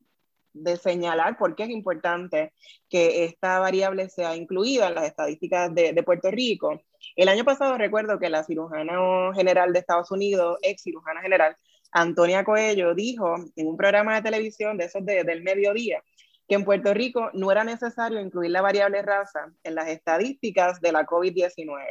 de 0.63 0.77
señalar 0.77 1.37
por 1.37 1.55
qué 1.55 1.63
es 1.63 1.69
importante 1.69 2.53
que 2.89 3.25
esta 3.25 3.59
variable 3.59 4.09
sea 4.09 4.35
incluida 4.35 4.87
en 4.87 4.95
las 4.95 5.05
estadísticas 5.05 5.73
de, 5.73 6.03
Puerto 6.03 6.31
Rico. 6.31 6.81
El 7.15 7.29
año 7.29 7.43
pasado 7.43 7.77
recuerdo 7.77 8.19
que 8.19 8.29
la 8.29 8.43
cirujana 8.43 9.33
general 9.33 9.73
de 9.73 9.79
Estados 9.79 10.11
Unidos, 10.11 10.57
ex 10.61 10.83
cirujana 10.83 11.21
general, 11.21 11.55
Antonia 11.91 12.43
Coello, 12.43 12.93
dijo 12.93 13.35
en 13.55 13.67
un 13.67 13.77
programa 13.77 14.15
de 14.15 14.21
televisión 14.21 14.77
de 14.77 14.85
esos 14.85 15.05
de, 15.05 15.23
del 15.23 15.43
mediodía 15.43 16.03
que 16.47 16.55
en 16.55 16.63
Puerto 16.63 16.93
Rico 16.93 17.29
no 17.33 17.51
era 17.51 17.63
necesario 17.63 18.21
incluir 18.21 18.51
la 18.51 18.61
variable 18.61 19.01
raza 19.01 19.51
en 19.63 19.75
las 19.75 19.89
estadísticas 19.89 20.79
de 20.79 20.93
la 20.93 21.05
COVID-19. 21.05 21.83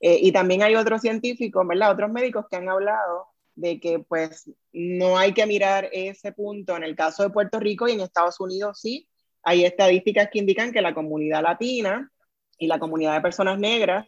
Eh, 0.00 0.18
y 0.20 0.32
también 0.32 0.62
hay 0.62 0.76
otros 0.76 1.00
científicos, 1.00 1.66
¿verdad? 1.66 1.92
Otros 1.92 2.10
médicos 2.10 2.44
que 2.50 2.56
han 2.56 2.68
hablado 2.68 3.28
de 3.54 3.80
que 3.80 4.00
pues 4.00 4.50
no 4.72 5.16
hay 5.16 5.32
que 5.32 5.46
mirar 5.46 5.88
ese 5.92 6.32
punto 6.32 6.76
en 6.76 6.82
el 6.82 6.96
caso 6.96 7.22
de 7.22 7.30
Puerto 7.30 7.60
Rico 7.60 7.88
y 7.88 7.92
en 7.92 8.00
Estados 8.00 8.40
Unidos 8.40 8.80
sí. 8.80 9.08
Hay 9.42 9.64
estadísticas 9.64 10.28
que 10.32 10.38
indican 10.38 10.72
que 10.72 10.80
la 10.80 10.94
comunidad 10.94 11.42
latina 11.42 12.10
y 12.58 12.66
la 12.66 12.78
comunidad 12.78 13.14
de 13.14 13.20
personas 13.20 13.58
negras 13.58 14.06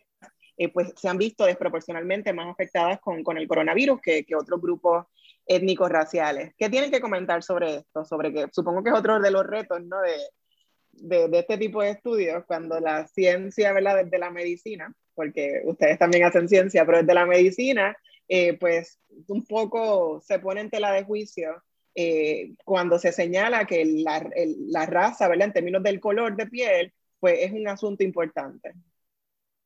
eh, 0.57 0.69
pues 0.73 0.93
se 0.97 1.09
han 1.09 1.19
visto 1.19 1.45
desproporcionalmente 1.45 2.33
más 2.33 2.49
afectadas 2.49 2.99
con, 3.01 3.23
con 3.23 3.37
el 3.37 3.47
coronavirus 3.47 4.01
que, 4.01 4.25
que, 4.25 4.35
otros 4.35 4.61
grupos 4.61 5.07
étnicos 5.45 5.91
raciales. 5.91 6.55
¿Qué 6.57 6.71
tienen 6.71 6.91
que 6.91 7.01
comentar 7.01 7.43
sobre 7.43 7.77
esto? 7.77 8.05
Sobre 8.07 8.33
que 8.33 8.47
supongo 8.53 8.83
que 8.83 8.89
es 8.89 8.97
otro 8.97 9.21
de 9.21 9.31
los 9.31 9.47
retos 9.47 9.85
¿no? 9.85 9.99
de, 10.01 11.29
de, 11.29 11.39
este 11.39 11.59
tipo 11.59 11.83
de 11.83 11.91
estudios, 11.91 12.45
cuando 12.47 12.81
la 12.81 13.07
ciencia, 13.07 13.73
¿verdad? 13.73 14.05
Desde 14.05 14.19
la 14.19 14.31
medicina, 14.31 14.93
porque 15.15 15.61
ustedes 15.65 15.99
también 15.99 16.25
hacen 16.25 16.49
ciencia, 16.49 16.87
pero 16.87 16.99
desde 16.99 17.15
la 17.15 17.27
medicina 17.27 17.97
eh, 18.29 18.59
pues 18.59 18.99
un 19.29 19.45
poco 19.47 20.21
se 20.21 20.39
pone 20.39 20.61
en 20.61 20.71
tela 20.71 20.91
de 20.91 21.05
juicio 21.05 21.63
eh, 21.95 22.55
cuando 22.65 22.99
se 22.99 23.13
señala 23.13 23.67
que 23.67 23.85
la, 23.85 24.29
la, 24.69 24.87
raza, 24.87 25.29
¿verdad? 25.29 25.47
En 25.47 25.53
términos 25.53 25.83
del 25.83 26.01
color 26.01 26.37
de 26.37 26.47
piel, 26.47 26.93
pues 27.21 27.39
es 27.41 27.53
un 27.53 27.69
asunto 27.69 28.03
importante. 28.03 28.75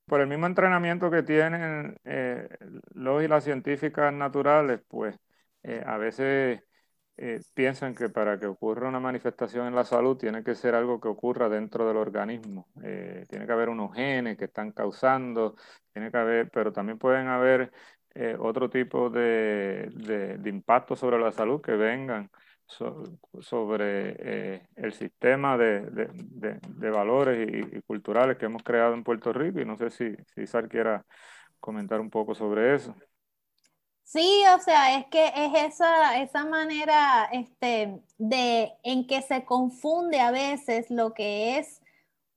Por 0.04 0.20
el 0.20 0.26
mismo 0.26 0.46
entrenamiento 0.46 1.11
que 1.11 1.22
tienen 1.22 1.96
eh, 2.04 2.48
los 2.94 3.22
y 3.24 3.28
las 3.28 3.44
científicas 3.44 4.12
naturales, 4.12 4.80
pues 4.88 5.16
a 5.84 5.98
veces 5.98 6.62
piensan 7.52 7.94
que 7.94 8.08
para 8.08 8.40
que 8.40 8.46
ocurra 8.46 8.88
una 8.88 8.98
manifestación 8.98 9.66
en 9.66 9.74
la 9.74 9.84
salud 9.84 10.16
tiene 10.16 10.42
que 10.42 10.54
ser 10.54 10.74
algo 10.74 10.98
que 10.98 11.08
ocurra 11.08 11.50
dentro 11.50 11.86
del 11.86 11.98
organismo. 11.98 12.68
tiene 12.74 13.46
que 13.46 13.52
haber 13.52 13.68
unos 13.68 13.94
genes 13.94 14.38
que 14.38 14.46
están 14.46 14.72
causando, 14.72 15.54
tiene 15.92 16.11
que 16.11 16.16
haber, 16.16 16.50
pero 16.50 16.72
también 16.72 16.98
pueden 16.98 17.28
haber 17.28 17.70
eh, 18.14 18.36
otro 18.38 18.68
tipo 18.70 19.11
de, 19.11 19.88
de, 19.92 20.50
impacto 20.50 20.96
sobre 20.96 21.18
la 21.18 21.32
salud 21.32 21.61
que 21.61 21.72
vengan 21.72 22.30
sobre 22.66 24.16
eh, 24.18 24.68
el 24.76 24.92
sistema 24.92 25.58
de, 25.58 25.80
de 25.82 26.90
valores 26.90 27.48
y, 27.48 27.82
culturales 27.82 28.38
que 28.38 28.46
hemos 28.46 28.62
creado 28.62 28.94
en 28.94 29.02
Puerto 29.02 29.32
Rico 29.32 29.61
y 29.61 29.64
no 29.64 29.76
sé 29.76 29.90
si, 29.90 30.14
si 30.34 30.46
Sar 30.46 30.68
quiera 30.68 31.04
comentar 31.58 32.00
un 32.00 32.11
poco 32.11 32.34
sobre 32.34 32.74
eso. 32.74 32.94
Sí, 34.12 34.42
o 34.52 34.58
sea, 34.58 34.98
es 34.98 35.06
que 35.06 35.28
es 35.28 35.72
esa, 35.72 36.20
esa 36.20 36.44
manera 36.44 37.28
este, 37.30 38.02
de, 38.18 38.72
en 38.82 39.06
que 39.06 39.22
se 39.22 39.44
confunde 39.44 40.18
a 40.18 40.32
veces 40.32 40.90
lo 40.90 41.14
que 41.14 41.58
es 41.58 41.80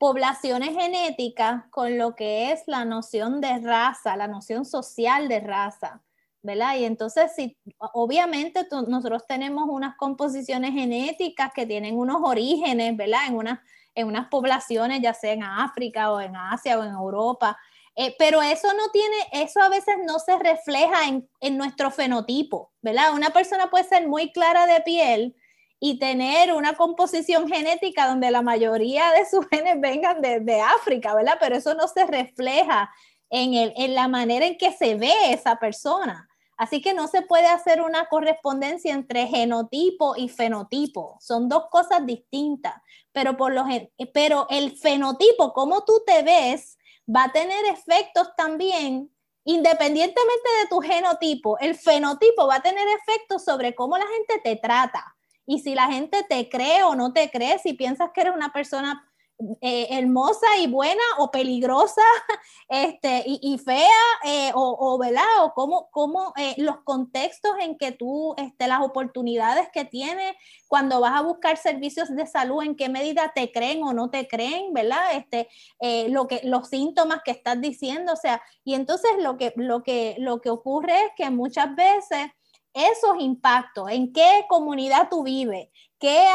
poblaciones 0.03 0.75
genéticas 0.75 1.63
con 1.69 1.97
lo 1.97 2.13
que 2.13 2.51
es 2.51 2.63
la 2.67 2.83
noción 2.83 3.39
de 3.39 3.59
raza, 3.59 4.17
la 4.17 4.27
noción 4.27 4.65
social 4.65 5.29
de 5.29 5.39
raza, 5.39 6.01
¿verdad? 6.41 6.75
Y 6.75 6.83
entonces, 6.83 7.31
si, 7.33 7.55
obviamente 7.93 8.67
nosotros 8.89 9.25
tenemos 9.25 9.63
unas 9.69 9.95
composiciones 9.95 10.73
genéticas 10.73 11.53
que 11.55 11.65
tienen 11.65 11.97
unos 11.97 12.17
orígenes, 12.21 12.97
¿verdad? 12.97 13.27
En, 13.29 13.35
una, 13.35 13.63
en 13.95 14.07
unas 14.07 14.27
poblaciones, 14.27 14.99
ya 15.01 15.13
sea 15.13 15.31
en 15.31 15.43
África 15.43 16.11
o 16.11 16.19
en 16.19 16.35
Asia 16.35 16.77
o 16.77 16.83
en 16.83 16.91
Europa, 16.91 17.57
eh, 17.95 18.13
pero 18.19 18.41
eso 18.41 18.67
no 18.73 18.89
tiene, 18.91 19.15
eso 19.31 19.61
a 19.61 19.69
veces 19.69 19.95
no 20.05 20.19
se 20.19 20.37
refleja 20.37 21.07
en, 21.07 21.29
en 21.39 21.55
nuestro 21.55 21.91
fenotipo, 21.91 22.73
¿verdad? 22.81 23.13
Una 23.13 23.29
persona 23.29 23.69
puede 23.69 23.85
ser 23.85 24.05
muy 24.05 24.33
clara 24.33 24.67
de 24.67 24.81
piel, 24.81 25.33
y 25.85 25.99
tener 25.99 26.53
una 26.53 26.75
composición 26.75 27.49
genética 27.49 28.07
donde 28.07 28.31
la 28.31 28.41
mayoría 28.41 29.11
de 29.11 29.25
sus 29.25 29.45
genes 29.49 29.81
vengan 29.81 30.21
de, 30.21 30.39
de 30.39 30.61
África, 30.61 31.13
¿verdad? 31.13 31.35
Pero 31.41 31.57
eso 31.57 31.73
no 31.73 31.89
se 31.89 32.05
refleja 32.05 32.89
en, 33.29 33.53
el, 33.53 33.73
en 33.75 33.93
la 33.93 34.07
manera 34.07 34.45
en 34.45 34.57
que 34.57 34.71
se 34.71 34.95
ve 34.95 35.11
esa 35.31 35.57
persona. 35.57 36.29
Así 36.55 36.81
que 36.81 36.93
no 36.93 37.09
se 37.09 37.21
puede 37.23 37.47
hacer 37.47 37.81
una 37.81 38.05
correspondencia 38.05 38.93
entre 38.93 39.27
genotipo 39.27 40.15
y 40.15 40.29
fenotipo. 40.29 41.17
Son 41.19 41.49
dos 41.49 41.65
cosas 41.69 42.05
distintas. 42.05 42.75
Pero, 43.11 43.35
por 43.35 43.53
pero 44.13 44.47
el 44.49 44.77
fenotipo, 44.77 45.51
como 45.51 45.83
tú 45.83 46.01
te 46.07 46.23
ves, 46.23 46.77
va 47.13 47.25
a 47.25 47.31
tener 47.33 47.65
efectos 47.65 48.29
también, 48.37 49.13
independientemente 49.43 50.49
de 50.61 50.69
tu 50.69 50.79
genotipo. 50.79 51.59
El 51.59 51.75
fenotipo 51.75 52.47
va 52.47 52.55
a 52.55 52.61
tener 52.61 52.87
efectos 52.87 53.43
sobre 53.43 53.75
cómo 53.75 53.97
la 53.97 54.07
gente 54.07 54.39
te 54.41 54.55
trata 54.55 55.12
y 55.45 55.59
si 55.59 55.75
la 55.75 55.91
gente 55.91 56.23
te 56.27 56.49
cree 56.49 56.83
o 56.83 56.95
no 56.95 57.13
te 57.13 57.29
cree, 57.29 57.59
si 57.59 57.73
piensas 57.73 58.11
que 58.13 58.21
eres 58.21 58.35
una 58.35 58.53
persona 58.53 59.09
eh, 59.61 59.87
hermosa 59.89 60.45
y 60.61 60.67
buena 60.67 61.01
o 61.17 61.29
peligrosa 61.29 62.01
este, 62.69 63.23
y, 63.25 63.57
fea 63.57 63.89
eh, 64.23 64.51
o, 64.53 64.77
o, 64.79 64.97
¿verdad? 64.97 65.23
O 65.41 65.53
cómo, 65.53 65.89
cómo 65.91 66.33
eh, 66.37 66.53
los 66.57 66.77
contextos 66.83 67.51
en 67.59 67.77
que 67.77 67.91
tú, 67.91 68.35
este, 68.37 68.67
las 68.67 68.81
oportunidades 68.81 69.67
que 69.73 69.85
tienes 69.85 70.33
cuando 70.67 71.01
vas 71.01 71.19
a 71.19 71.23
buscar 71.23 71.57
servicios 71.57 72.15
de 72.15 72.25
salud, 72.25 72.63
en 72.63 72.75
qué 72.75 72.87
medida 72.87 73.33
te 73.35 73.51
creen 73.51 73.83
o 73.83 73.91
no 73.91 74.09
te 74.09 74.27
creen, 74.27 74.71
¿verdad? 74.71 75.03
Este, 75.13 75.49
lo 76.09 76.27
que, 76.27 76.41
los 76.43 76.69
síntomas 76.69 77.21
que 77.25 77.31
estás 77.31 77.59
diciendo, 77.59 78.13
o 78.13 78.17
sea, 78.17 78.41
y 78.63 78.75
entonces 78.75 79.11
lo 79.19 79.37
que, 79.37 79.51
lo 79.57 79.83
que, 79.83 80.15
lo 80.19 80.39
que 80.41 80.51
ocurre 80.51 80.95
es 81.05 81.11
que 81.17 81.29
muchas 81.31 81.75
veces 81.75 82.31
esos 82.73 83.19
impactos, 83.19 83.89
en 83.89 84.11
qué 84.11 84.45
comunidad 84.49 85.07
tú 85.09 85.23
vives, 85.23 85.69
qué, 85.99 86.25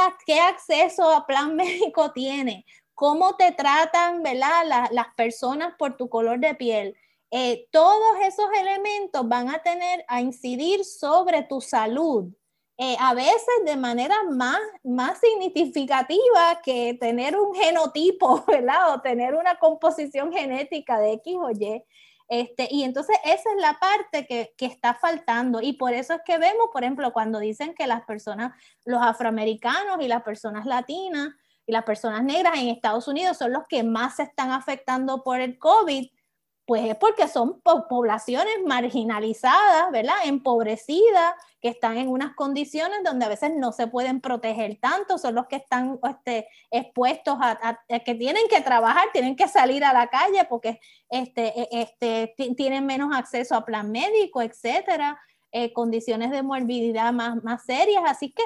acceso 0.41 1.11
a 1.11 1.27
plan 1.27 1.57
médico 1.57 2.13
tienes, 2.13 2.65
cómo 2.95 3.37
te 3.37 3.53
tratan 3.53 4.23
¿verdad? 4.23 4.89
las 4.91 5.15
personas 5.17 5.75
por 5.79 5.97
tu 5.97 6.09
color 6.09 6.41
de 6.41 6.55
piel. 6.55 6.97
Eh, 7.31 7.69
todos 7.71 8.17
esos 8.25 8.47
elementos 8.59 9.29
van 9.29 9.51
a 9.51 9.63
tener 9.63 10.05
a 10.09 10.23
incidir 10.23 10.85
sobre 10.85 11.43
tu 11.43 11.61
salud 11.61 12.33
eh, 12.81 12.97
a 13.01 13.13
veces 13.13 13.65
de 13.65 13.77
manera 13.77 14.23
más, 14.31 14.61
más 14.85 15.19
significativa 15.19 16.61
que 16.63 16.95
tener 16.95 17.37
un 17.37 17.53
genotipo, 17.53 18.45
¿verdad? 18.47 18.95
O 18.95 19.01
tener 19.01 19.35
una 19.35 19.59
composición 19.59 20.33
genética 20.33 21.01
de 21.01 21.15
X 21.15 21.37
o 21.41 21.51
Y. 21.51 21.85
Este, 22.29 22.69
y 22.71 22.85
entonces 22.85 23.17
esa 23.25 23.51
es 23.51 23.61
la 23.61 23.79
parte 23.81 24.27
que, 24.27 24.55
que, 24.57 24.67
está 24.67 24.95
faltando. 24.95 25.61
Y 25.63 25.73
por 25.73 25.95
eso 25.95 26.15
es 26.15 26.21
que 26.27 26.37
vemos, 26.39 26.69
por 26.73 26.85
ejemplo, 26.85 27.13
cuando 27.13 27.39
dicen 27.39 27.75
que 27.75 27.87
las 27.87 28.05
personas, 28.05 28.53
los 28.85 29.01
afroamericanos 29.03 29.99
y 30.01 30.09
las 30.09 30.23
personas 30.23 30.67
latinas 30.67 31.31
y 31.67 31.73
las 31.73 31.85
personas 31.85 32.23
negras 32.23 32.59
en 32.59 32.69
Estados 32.69 33.09
Unidos 33.09 33.39
son 33.39 33.53
los 33.53 33.65
que 33.67 33.83
más 33.83 34.17
se 34.17 34.25
están 34.25 34.53
afectando 34.53 35.23
por 35.23 35.41
el 35.41 35.59
COVID, 35.59 36.11
pues 36.69 36.85
es 36.85 36.97
porque 36.97 37.29
son 37.29 37.63
poblaciones 37.63 38.57
marginalizadas, 38.67 39.91
¿verdad? 39.91 40.17
Empobrecidas, 40.25 41.33
que 41.63 41.69
están 41.69 41.97
en 41.97 42.09
unas 42.09 42.35
condiciones 42.35 42.99
donde 43.03 43.25
a 43.25 43.31
veces 43.31 43.53
no 43.57 43.73
se 43.73 43.87
pueden 43.87 44.21
proteger 44.21 44.77
tanto, 44.79 45.17
son 45.17 45.35
los 45.35 45.47
que 45.47 45.57
están 45.57 45.99
este, 46.07 46.47
expuestos 46.71 47.39
a, 47.41 47.81
que 48.05 48.15
tienen 48.15 48.47
que 48.51 48.61
trabajar, 48.61 49.09
tienen 49.15 49.35
que 49.35 49.49
salir 49.49 49.83
a 49.83 49.95
la 49.95 50.09
calle 50.09 50.45
porque 50.47 50.79
este, 51.09 51.59
e, 51.59 51.69
este, 51.71 52.35
tienen 52.55 52.85
menos 52.85 53.17
acceso 53.17 53.55
a 53.55 53.65
plan 53.65 53.91
médico, 53.91 54.43
etcétera, 54.43 55.19
eh, 55.51 55.73
condiciones 55.73 56.31
de 56.31 56.43
morbilidad 56.43 57.15
más, 57.15 57.43
más 57.43 57.65
serias. 57.65 58.03
Así 58.07 58.31
que 58.31 58.43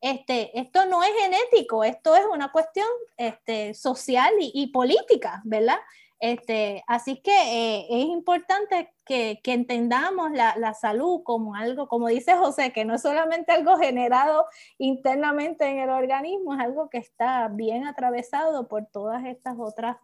este, 0.00 0.58
esto 0.58 0.86
no 0.86 1.02
es 1.02 1.10
genético, 1.20 1.84
esto 1.84 2.16
es 2.16 2.24
una 2.24 2.50
cuestión 2.50 2.88
este, 3.18 3.74
social 3.74 4.32
y 4.40 4.68
política, 4.68 5.42
¿verdad? 5.44 5.76
Este, 6.18 6.82
así 6.86 7.20
que 7.22 7.30
eh, 7.30 7.86
es 7.90 8.06
importante 8.06 8.94
que, 9.04 9.38
entendamos 9.44 10.30
la, 10.32 10.74
salud 10.74 11.22
como 11.24 11.54
algo, 11.54 11.88
como 11.88 12.08
dice 12.08 12.34
José, 12.34 12.72
que 12.72 12.84
no 12.84 12.94
es 12.94 13.02
solamente 13.02 13.52
algo 13.52 13.76
generado 13.76 14.46
internamente 14.78 15.66
en 15.66 15.78
el 15.78 15.90
organismo, 15.90 16.54
es 16.54 16.60
algo 16.60 16.88
que 16.88 16.98
está 16.98 17.48
bien 17.48 17.86
atravesado 17.86 18.66
por 18.68 18.86
todas 18.86 19.24
estas 19.24 19.56
otras 19.58 19.96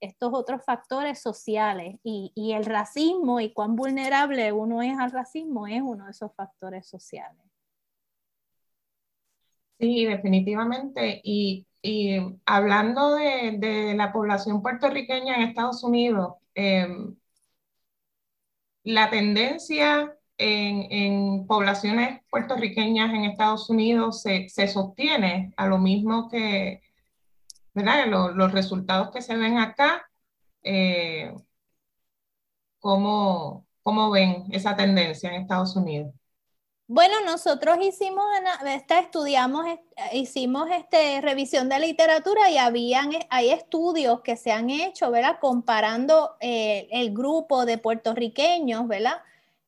estos 0.00 0.32
otros 0.32 0.64
factores 0.64 1.20
sociales 1.20 1.96
y, 2.04 2.30
y 2.36 2.52
el 2.52 2.64
racismo 2.66 3.40
y 3.40 3.52
cuán 3.52 3.74
vulnerable 3.74 4.52
uno 4.52 4.80
es 4.80 4.96
al 4.96 5.10
racismo 5.10 5.66
es 5.66 5.82
uno 5.82 6.04
de 6.04 6.12
esos 6.12 6.32
factores 6.36 6.86
sociales. 6.86 7.48
Sí, 9.80 10.04
definitivamente. 10.06 11.20
Y 11.22 11.67
y 11.82 12.18
hablando 12.46 13.14
de, 13.14 13.94
la 13.96 14.12
población 14.12 14.62
puertorriqueña 14.62 15.36
en 15.36 15.42
Estados 15.42 15.82
Unidos, 15.84 16.34
em, 16.54 17.16
la 18.84 19.10
tendencia 19.10 20.16
en, 20.38 21.46
poblaciones 21.46 22.22
puertorriqueñas 22.30 23.12
en 23.12 23.24
Estados 23.24 23.70
Unidos 23.70 24.22
se, 24.22 24.48
sostiene 24.68 25.52
a 25.56 25.66
lo 25.66 25.78
mismo 25.78 26.28
que 26.28 26.82
Los, 27.74 28.52
resultados 28.52 29.10
que 29.12 29.22
se 29.22 29.36
ven 29.36 29.58
acá. 29.58 30.08
Eh, 30.62 31.32
¿cómo, 32.80 33.66
¿Cómo 33.82 34.10
ven 34.10 34.46
esa 34.50 34.76
tendencia 34.76 35.30
en 35.30 35.42
Estados 35.42 35.76
Unidos? 35.76 36.12
Bueno, 36.90 37.16
nosotros 37.26 37.76
hicimos, 37.82 38.24
esta, 38.64 38.98
estudiamos, 39.00 39.66
hicimos 40.14 40.70
este, 40.70 41.20
revisión 41.20 41.68
de 41.68 41.78
literatura 41.78 42.48
y 42.48 42.56
habían, 42.56 43.10
hay 43.28 43.50
estudios 43.50 44.22
que 44.22 44.36
se 44.38 44.52
han 44.52 44.70
hecho, 44.70 45.10
¿verdad? 45.10 45.36
Comparando 45.38 46.36
eh, 46.40 46.88
el 46.90 47.12
grupo 47.12 47.66
de 47.66 47.76
puertorriqueños, 47.76 48.88
¿verdad? 48.88 49.18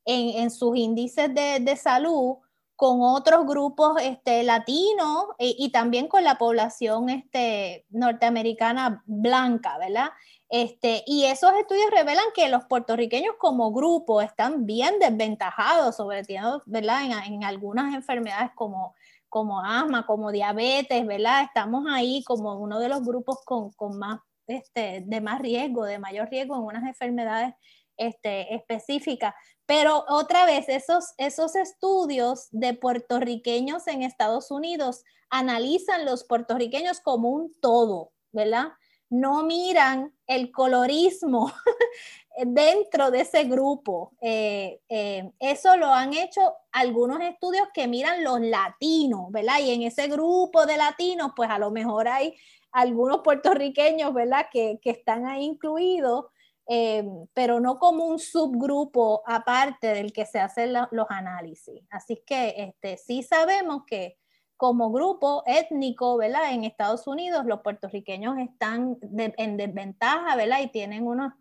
En, 0.03 0.49
sus 0.49 0.75
índices 0.75 1.31
de, 1.31 1.75
salud 1.77 2.37
con 2.75 3.03
otros 3.03 3.45
grupos 3.45 4.01
este, 4.01 4.41
latinos 4.41 5.25
y, 5.37 5.55
y, 5.59 5.69
también 5.69 6.07
con 6.07 6.23
la 6.23 6.39
población 6.39 7.09
este, 7.09 7.85
norteamericana 7.91 9.03
blanca, 9.05 9.77
¿verdad? 9.77 10.09
Este, 10.51 11.01
y 11.05 11.23
esos 11.23 11.53
estudios 11.53 11.89
revelan 11.91 12.25
que 12.35 12.49
los 12.49 12.65
puertorriqueños 12.65 13.35
como 13.39 13.71
grupo 13.71 14.19
están 14.21 14.65
bien 14.65 14.99
desventajados, 14.99 15.95
sobre 15.95 16.25
todo. 16.25 16.61
En, 16.67 17.43
algunas 17.45 17.95
enfermedades 17.95 18.51
como, 18.53 18.93
como 19.29 19.61
asma, 19.61 20.05
como 20.05 20.29
diabetes, 20.29 21.07
¿verdad? 21.07 21.43
Estamos 21.43 21.85
ahí 21.89 22.21
como 22.25 22.55
uno 22.59 22.79
de 22.79 22.89
los 22.89 23.01
grupos 23.01 23.37
con, 23.45 23.71
más, 23.97 24.19
este, 24.45 25.03
de 25.05 25.21
más 25.21 25.39
riesgo, 25.39 25.85
de 25.85 25.99
mayor 25.99 26.29
riesgo 26.29 26.57
en 26.57 26.63
unas 26.63 26.83
enfermedades 26.83 27.55
este, 27.95 28.53
específicas. 28.53 29.33
Pero 29.65 30.03
otra 30.09 30.45
vez, 30.45 30.67
esos, 30.67 31.13
esos 31.17 31.55
estudios 31.55 32.49
de 32.51 32.73
puertorriqueños 32.73 33.87
en 33.87 34.03
Estados 34.03 34.51
Unidos 34.51 35.05
analizan 35.29 36.03
los 36.03 36.25
puertorriqueños 36.25 36.99
como 36.99 37.29
un 37.29 37.53
todo, 37.61 38.11
¿verdad? 38.33 38.73
No 39.11 39.43
miran 39.43 40.13
el 40.25 40.51
colorismo 40.51 41.51
dentro 42.45 43.11
de 43.11 43.21
ese 43.21 43.43
grupo. 43.43 44.13
Eh, 44.21 44.79
eh, 44.87 45.31
eso 45.39 45.75
lo 45.75 45.87
han 45.87 46.13
hecho 46.13 46.55
algunos 46.71 47.19
estudios 47.21 47.67
que 47.73 47.89
miran 47.89 48.23
los 48.23 48.39
latinos, 48.39 49.29
¿verdad? 49.29 49.59
Y 49.59 49.71
en 49.71 49.83
ese 49.83 50.07
grupo 50.07 50.65
de 50.65 50.77
latinos, 50.77 51.33
pues 51.35 51.49
a 51.49 51.59
lo 51.59 51.71
mejor 51.71 52.07
hay 52.07 52.33
algunos 52.71 53.19
puertorriqueños, 53.21 54.13
¿verdad? 54.13 54.47
Que, 54.49 54.79
están 54.81 55.25
ahí 55.25 55.43
incluidos, 55.43 56.27
eh, 56.67 57.03
pero 57.33 57.59
no 57.59 57.79
como 57.79 58.05
un 58.05 58.17
subgrupo 58.17 59.23
aparte 59.25 59.87
del 59.87 60.13
que 60.13 60.25
se 60.25 60.39
hacen 60.39 60.71
los 60.91 61.07
análisis. 61.09 61.83
Así 61.89 62.23
que 62.25 62.55
este, 62.57 62.95
sí 62.95 63.23
sabemos 63.23 63.83
que 63.85 64.20
como 64.61 64.91
grupo 64.91 65.41
étnico, 65.47 66.17
¿verdad? 66.17 66.51
En 66.51 66.65
Estados 66.65 67.07
Unidos 67.07 67.47
los 67.47 67.61
puertorriqueños 67.61 68.37
están 68.37 68.95
en 69.01 69.57
desventaja, 69.57 70.35
¿verdad? 70.35 70.59
Y 70.61 70.67
tienen 70.67 71.07
unos, 71.07 71.33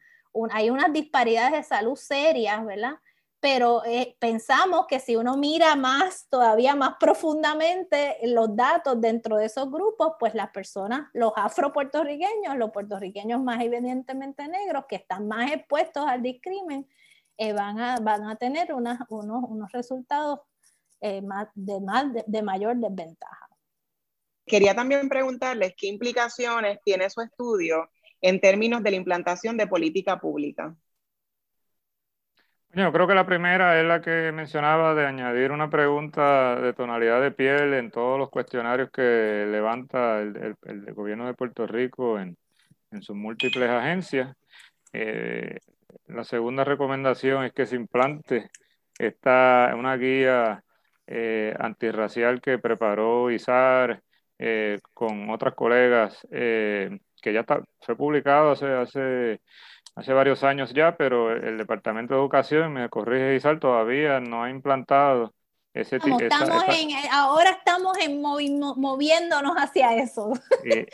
hay 0.51 0.71
unas 0.71 0.91
disparidades 0.91 1.53
de 1.53 1.63
salud 1.63 1.97
serias, 1.97 2.65
¿verdad? 2.65 2.95
Pero 3.39 3.85
eh, 3.85 4.17
pensamos 4.19 4.87
que 4.87 5.01
si 5.01 5.17
uno 5.17 5.37
mira 5.37 5.77
más, 5.77 6.29
todavía 6.31 6.75
más 6.75 6.95
profundamente 6.99 8.17
los 8.23 8.57
datos 8.57 8.99
dentro 8.99 9.37
de 9.37 9.45
esos 9.45 9.71
grupos, 9.71 10.15
pues 10.19 10.35
las 10.35 10.49
personas, 10.49 11.11
los 11.13 11.35
afropuertorriqueños, 11.37 12.57
los 12.57 12.71
puertorriqueños 12.71 13.43
más 13.43 13.61
evidentemente 13.63 14.49
negros, 14.49 14.87
que 14.89 14.97
están 14.97 15.29
más 15.29 15.53
expuestos 15.53 16.07
al 16.07 16.23
discrimen, 16.23 16.89
eh, 17.37 17.53
van, 17.53 17.79
a, 17.81 17.97
van 18.01 18.27
a 18.29 18.37
tener 18.37 18.73
unos, 18.73 18.97
unos 19.11 19.71
resultados 19.73 20.41
eh, 21.01 21.23
de, 21.55 21.81
más, 21.81 22.07
de, 22.27 22.43
mayor 22.43 22.77
desventaja. 22.77 23.49
Quería 24.47 24.75
también 24.75 25.09
preguntarles 25.09 25.75
qué 25.77 25.87
implicaciones 25.87 26.79
tiene 26.85 27.09
su 27.09 27.21
estudio 27.21 27.91
en 28.21 28.41
términos 28.41 28.83
de 28.83 28.91
la 28.91 28.97
implantación 28.97 29.57
de 29.57 29.67
política 29.67 30.19
pública. 30.21 30.75
Yo 32.73 32.93
creo 32.93 33.09
que 33.09 33.15
la 33.15 33.27
primera 33.27 33.81
es 33.81 33.87
la 33.87 34.01
que 34.01 34.31
mencionaba 34.31 34.95
de 34.95 35.05
añadir 35.05 35.51
una 35.51 35.71
pregunta 35.71 36.55
de 36.61 36.73
tonalidad 36.73 37.21
de 37.21 37.33
piel 37.33 37.75
en 37.75 37.91
todos 37.91 38.17
los 38.17 38.31
cuestionarios 38.31 38.91
que 38.93 39.47
levanta 39.51 40.21
el, 40.21 40.57
gobierno 40.95 41.27
de 41.27 41.35
Puerto 41.35 41.67
Rico 41.67 42.21
en, 42.21 42.37
sus 43.01 43.17
múltiples 43.17 43.69
agencias. 43.69 44.37
Eh, 44.93 45.59
la 46.07 46.25
segunda 46.25 46.63
recomendación 46.63 47.45
es 47.45 47.53
que 47.53 47.67
se 47.67 47.77
implante 47.77 48.51
esta, 48.99 49.73
una 49.77 49.97
guía 49.97 50.63
eh, 51.13 51.53
antirracial 51.59 52.41
que 52.41 52.59
preparó 52.59 53.33
ISAR 53.33 54.01
eh, 54.39 54.79
con 54.95 55.29
otras 55.31 55.55
colegas, 55.55 56.25
eh, 56.31 57.01
que 57.21 57.33
ya 57.33 57.41
está, 57.41 57.65
fue 57.81 57.97
publicado 57.97 58.53
hace, 58.53 58.67
hace, 58.67 59.41
hace 59.97 60.13
varios 60.13 60.45
años 60.45 60.73
ya, 60.73 60.97
pero 60.97 61.33
el 61.33 61.59
Departamento 61.59 62.15
de 62.15 62.21
Educación, 62.21 62.73
me 62.73 62.89
corrige 62.89 63.35
ISAR, 63.35 63.59
todavía 63.59 64.21
no 64.21 64.45
ha 64.45 64.51
implantado 64.51 65.35
ese 65.75 65.99
tipo. 65.99 66.17
ahora 67.13 67.51
estamos 67.51 67.99
en 67.99 68.23
moviéndonos 68.23 69.57
hacia 69.57 69.97
eso. 69.97 70.33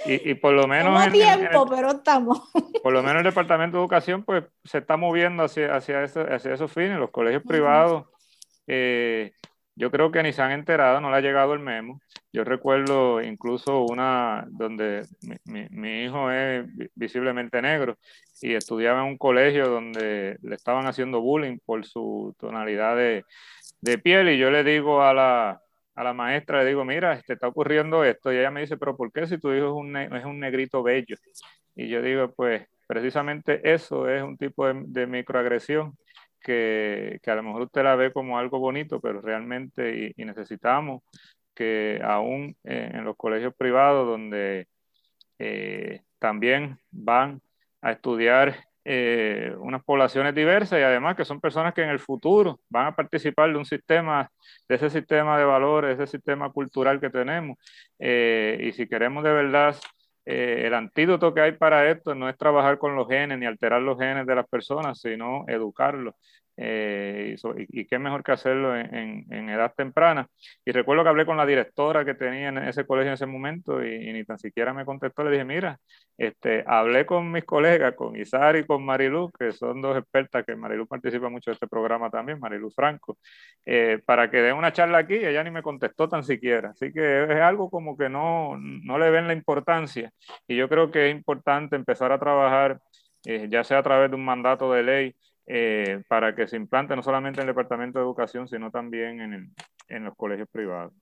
Y, 0.07 0.35
por 0.35 0.55
lo 0.55 0.67
menos... 0.67 1.05
No 1.05 1.12
tiempo, 1.12 1.67
pero 1.69 1.91
estamos. 1.91 2.41
Por 2.83 2.93
lo 2.95 3.03
menos 3.03 3.19
el 3.19 3.25
Departamento 3.25 3.77
de 3.77 3.83
Educación 3.83 4.25
pues 4.25 4.45
se 4.64 4.79
está 4.79 4.97
moviendo 4.97 5.45
hacia, 5.45 5.77
hacia, 5.77 6.05
hacia 6.05 6.55
esos 6.55 6.73
fines, 6.73 6.99
los 6.99 7.11
colegios 7.11 7.43
privados. 7.47 8.07
Eh, 8.67 9.33
yo 9.77 9.91
creo 9.91 10.11
que 10.11 10.22
ni 10.22 10.33
se 10.33 10.43
han 10.43 10.53
enterado, 10.53 11.01
no 11.01 11.11
le 11.11 11.16
ha 11.18 11.20
llegado 11.20 11.53
el 11.53 11.61
memo. 11.61 12.01
Yo 12.33 12.45
recuerdo 12.45 13.22
incluso 13.22 13.83
una 13.83 14.47
donde 14.49 15.07
mi, 15.45 16.05
hijo 16.05 16.31
es 16.31 16.66
visiblemente 16.95 17.61
negro 17.61 17.99
y 18.41 18.55
estudiaba 18.55 19.03
en 19.03 19.09
un 19.09 19.18
colegio 19.18 19.68
donde 19.68 20.39
le 20.43 20.55
estaban 20.55 20.87
haciendo 20.87 21.20
bullying 21.20 21.59
por 21.64 21.85
su 21.87 22.35
tonalidad 22.39 22.97
de, 22.97 23.24
piel 24.03 24.31
y 24.31 24.39
yo 24.39 24.51
le 24.51 24.64
digo 24.64 25.03
a 25.03 25.14
la, 25.14 25.61
a 25.95 26.05
la 26.05 26.12
maestra, 26.14 26.62
le 26.62 26.68
digo, 26.68 26.85
mira, 26.85 27.20
te 27.22 27.35
está 27.35 27.49
ocurriendo 27.49 28.03
esto 28.03 28.33
y 28.33 28.39
ella 28.39 28.51
me 28.51 28.62
dice, 28.62 28.77
pero 28.77 28.97
¿por 28.97 29.12
qué 29.12 29.27
si 29.27 29.39
tu 29.39 29.53
hijo 29.53 29.66
es 29.66 29.72
un, 29.72 29.97
es 29.97 30.24
un 30.24 30.41
negrito 30.41 30.83
bello? 30.83 31.16
Y 31.77 31.89
yo 31.89 32.03
digo, 32.03 32.33
pues 32.33 32.66
precisamente 32.87 33.61
eso 33.62 34.09
es 34.09 34.22
un 34.22 34.37
tipo 34.39 34.66
de 34.66 35.07
microagresión 35.07 35.97
que, 36.47 37.20
a 37.26 37.34
lo 37.34 37.42
mejor 37.42 37.62
usted 37.62 37.82
la 37.82 37.97
ve 37.97 38.12
como 38.12 38.38
algo 38.38 38.61
bonito, 38.61 39.01
pero 39.01 39.20
realmente 39.20 40.14
y, 40.16 40.24
necesitamos 40.24 41.03
que 41.55 42.01
aún 42.05 42.57
eh, 42.64 42.90
en 42.94 43.05
los 43.05 43.16
colegios 43.16 43.53
privados 43.57 44.07
donde 44.07 44.68
eh, 45.40 46.03
también 46.20 46.78
van 46.90 47.42
a 47.82 47.92
estudiar 47.92 48.57
eh, 48.84 49.53
unas 49.59 49.82
poblaciones 49.82 50.34
diversas 50.36 50.78
y 50.78 50.82
además 50.82 51.16
que 51.16 51.24
son 51.24 51.40
personas 51.40 51.74
que 51.74 51.82
en 51.82 51.90
el 51.90 51.99
futuro 51.99 52.61
van 52.68 52.86
a 52.86 52.94
participar 52.94 53.51
de 53.51 53.59
un 53.59 53.64
sistema, 53.64 54.30
de 54.68 54.76
ese 54.76 54.90
sistema 54.90 55.36
de 55.38 55.44
valores, 55.44 55.99
de 55.99 56.05
ese 56.05 56.18
sistema 56.18 56.53
cultural 56.53 57.01
que 57.01 57.11
tenemos. 57.11 57.59
y 57.99 58.72
si 58.72 58.86
queremos 58.88 59.24
de 59.24 59.32
verdad 59.32 59.76
el 60.27 60.74
antídoto 60.74 61.33
que 61.33 61.41
hay 61.41 61.53
para 61.53 61.91
esto 61.91 62.14
no 62.14 62.29
es 62.29 62.37
trabajar 62.37 62.79
con 62.79 62.97
los 62.97 63.09
genes 63.09 63.39
ni 63.39 63.47
alterar 63.47 63.81
los 63.83 63.99
genes 63.99 64.27
de 64.27 64.35
las 64.35 64.49
personas, 64.49 65.01
sino 65.01 65.45
educarlos. 65.49 66.14
Eh, 66.59 67.37
y, 67.69 67.85
qué 67.85 67.99
mejor 67.99 68.23
que 68.25 68.33
hacerlo 68.33 68.77
en, 68.77 69.27
edad 69.51 69.75
temprana. 69.77 70.27
Y 70.65 70.73
recuerdo 70.73 71.03
que 71.03 71.11
hablé 71.11 71.27
con 71.27 71.37
la 71.37 71.45
directora 71.45 72.05
que 72.05 72.15
tenía 72.15 72.49
en 72.49 72.59
ese 72.59 72.87
colegio 72.87 73.09
en 73.09 73.15
ese 73.15 73.27
momento 73.27 73.85
y, 73.85 74.13
ni 74.13 74.25
tan 74.25 74.39
siquiera 74.39 74.73
me 74.73 74.85
contestó. 74.85 75.23
Le 75.25 75.31
dije, 75.33 75.45
mira, 75.45 75.79
este, 76.17 76.65
hablé 76.67 77.05
con 77.05 77.31
mis 77.31 77.45
colegas, 77.45 77.95
con 77.95 78.17
Isar 78.17 78.57
y 78.57 78.65
con 78.65 78.85
Marilu, 78.85 79.31
que 79.39 79.53
son 79.53 79.83
dos 79.83 79.99
expertas, 79.99 80.45
que 80.47 80.57
Marilu 80.57 80.87
participa 80.87 81.29
mucho 81.29 81.51
de 81.51 81.55
este 81.55 81.67
programa 81.69 82.11
también, 82.11 82.41
Marilu 82.41 82.71
Franco, 82.71 83.19
eh, 83.65 84.01
para 84.05 84.31
que 84.31 84.39
den 84.39 84.57
una 84.57 84.73
charla 84.73 84.99
aquí 84.99 85.15
y 85.15 85.27
ella 85.27 85.45
ni 85.45 85.51
me 85.51 85.63
contestó 85.63 86.09
tan 86.09 86.25
siquiera. 86.25 86.71
Así 86.71 86.93
que 86.93 87.25
es 87.25 87.41
algo 87.41 87.71
como 87.71 87.97
que 87.97 88.09
no, 88.09 88.57
no 88.59 88.99
le 88.99 89.11
ven 89.11 89.27
la 89.27 89.35
importancia. 89.35 90.11
Y 90.47 90.57
yo 90.57 90.69
creo 90.69 90.91
que 90.91 91.11
es 91.11 91.15
importante 91.15 91.77
empezar 91.77 92.13
a 92.13 92.19
trabajar, 92.19 92.81
eh, 93.27 93.49
ya 93.51 93.63
sea 93.65 93.79
a 93.79 93.83
través 93.83 94.11
de 94.11 94.17
un 94.17 94.25
mandato 94.25 94.73
de 94.73 94.83
ley, 94.83 95.17
eh, 95.47 96.03
para 96.09 96.34
que 96.34 96.47
se 96.47 96.57
implante 96.57 96.97
no 96.97 97.03
solamente 97.03 97.40
en 97.40 97.49
el 97.49 97.55
Departamento 97.55 97.99
de 97.99 98.05
Educación, 98.05 98.49
sino 98.49 98.70
también 98.70 99.20
en, 99.20 99.55
en 99.88 100.05
los 100.05 100.16
colegios 100.16 100.49
privados. 100.51 100.92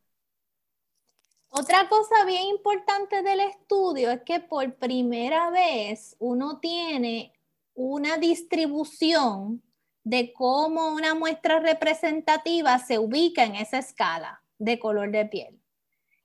Otra 1.49 1.88
cosa 1.88 2.24
bien 2.26 2.42
importante 2.45 3.22
del 3.22 3.40
estudio 3.40 4.11
es 4.11 4.22
que 4.22 4.40
por 4.40 4.74
primera 4.74 5.51
vez 5.51 6.16
uno 6.18 6.59
tiene 6.59 7.32
una 7.74 8.18
distribución 8.18 9.62
de 10.03 10.32
cómo 10.32 10.88
una 10.95 11.14
muestra 11.14 11.61
representativa 11.61 12.78
se 12.78 12.99
ubica 12.99 13.45
en 13.45 13.55
esa 13.55 13.78
escala 13.78 14.42
de 14.59 14.78
color 14.78 15.11
de 15.11 15.26
piel. 15.26 15.61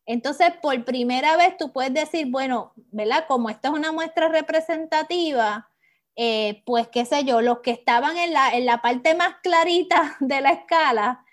Entonces, 0.06 0.52
por 0.62 0.84
primera 0.84 1.38
vez 1.38 1.56
tú 1.58 1.72
puedes 1.72 1.94
decir, 1.94 2.28
bueno, 2.32 2.74
¿verdad? 2.92 3.26
Como 3.28 3.50
esta 3.50 3.68
es 3.68 3.76
una 3.76 3.92
muestra 3.92 4.28
representativa, 4.28 5.69
eh, 6.16 6.64
pues 6.66 6.88
qué 6.90 7.06
sé 7.06 7.24
yo, 7.24 7.42
los 7.42 7.60
que 7.60 7.72
estaban 7.72 8.18
en 8.18 8.34
la, 8.34 8.50
en 8.50 8.66
la 8.66 8.82
parte 8.82 9.16
más 9.16 9.36
clarita 9.42 10.18
de 10.20 10.42
la 10.42 10.52
escala, 10.52 11.26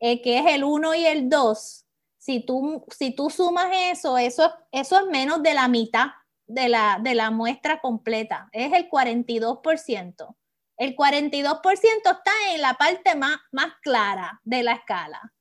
eh, 0.00 0.20
que 0.22 0.38
es 0.38 0.46
el 0.46 0.64
1 0.64 0.94
y 0.94 1.06
el 1.06 1.28
2, 1.28 1.86
si 2.18 2.40
tú, 2.40 2.84
si 2.90 3.14
tú 3.14 3.30
sumas 3.30 3.70
eso, 3.72 4.18
eso, 4.18 4.52
eso 4.72 4.98
es 4.98 5.06
menos 5.06 5.42
de 5.42 5.54
la 5.54 5.68
mitad 5.68 6.06
de 6.46 6.68
la, 6.68 6.98
de 7.02 7.14
la 7.14 7.30
muestra 7.30 7.80
completa, 7.80 8.48
es 8.52 8.72
el 8.72 8.88
42%. 8.90 10.36
El 10.76 10.96
42% 10.96 11.62
está 12.04 12.32
en 12.52 12.60
la 12.60 12.74
parte 12.74 13.14
más, 13.14 13.38
más 13.52 13.74
clara 13.80 14.40
de 14.44 14.62
la 14.62 14.72
escala. 14.72 15.34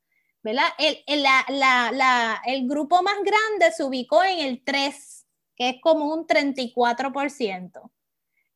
¿verdad? 0.44 0.68
El, 0.78 0.98
el, 1.08 1.24
la, 1.24 1.46
la, 1.48 2.42
el 2.46 2.68
grupo 2.68 3.02
más 3.02 3.16
grande 3.24 3.72
se 3.72 3.84
ubicó 3.84 4.24
en 4.24 4.40
el 4.40 4.64
3, 4.64 5.26
que 5.56 5.70
es 5.70 5.76
como 5.82 6.14
un 6.14 6.28
34%. 6.28 7.92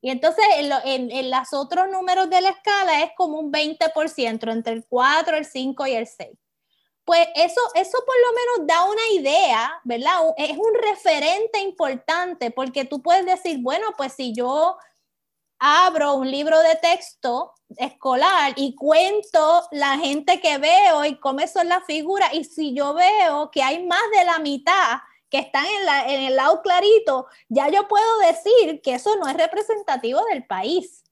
Y 0.01 0.11
entonces 0.11 0.45
en, 0.57 1.11
en, 1.11 1.31
los 1.31 1.53
otros 1.53 1.87
números 1.89 2.29
de 2.29 2.41
la 2.41 2.49
escala 2.49 3.03
es 3.03 3.11
como 3.17 3.39
un 3.39 3.51
20%, 3.51 4.51
entre 4.51 4.73
el 4.73 4.85
4, 4.87 5.37
el 5.37 5.45
5 5.45 5.87
y 5.87 5.93
el 5.93 6.07
6. 6.07 6.29
Pues 7.03 7.27
eso, 7.35 7.61
eso 7.73 7.97
por 8.05 8.15
lo 8.19 8.33
menos 8.33 8.67
da 8.67 8.83
una 8.83 9.07
idea, 9.13 9.81
¿verdad? 9.85 10.33
Es 10.37 10.57
un 10.57 10.73
referente 10.91 11.59
importante 11.59 12.51
porque 12.51 12.83
tú 12.83 13.01
puedes 13.01 13.25
decir, 13.25 13.59
bueno, 13.61 13.87
pues 13.97 14.13
si 14.13 14.33
yo 14.33 14.77
abro 15.59 16.15
un 16.15 16.29
libro 16.29 16.59
de 16.59 16.75
texto 16.75 17.53
escolar 17.77 18.53
y 18.55 18.75
cuento 18.75 19.67
la 19.71 19.97
gente 19.97 20.39
que 20.39 20.57
veo 20.57 21.05
y 21.05 21.19
cómo 21.19 21.45
son 21.47 21.69
las 21.69 21.85
figuras, 21.85 22.33
y 22.33 22.43
si 22.43 22.75
yo 22.75 22.93
veo 22.93 23.51
que 23.51 23.63
hay 23.63 23.85
más 23.85 24.03
de 24.15 24.25
la 24.25 24.39
mitad 24.39 24.99
que 25.29 25.39
están 25.39 25.65
en, 26.07 26.21
el 26.23 26.35
lado 26.35 26.61
clarito, 26.61 27.27
ya 27.49 27.69
yo 27.69 27.87
puedo 27.87 28.19
decir 28.19 28.81
que 28.81 28.95
eso 28.95 29.15
no 29.17 29.27
es 29.27 29.35
representativo 29.35 30.21
del 30.31 30.45
país. 30.45 31.03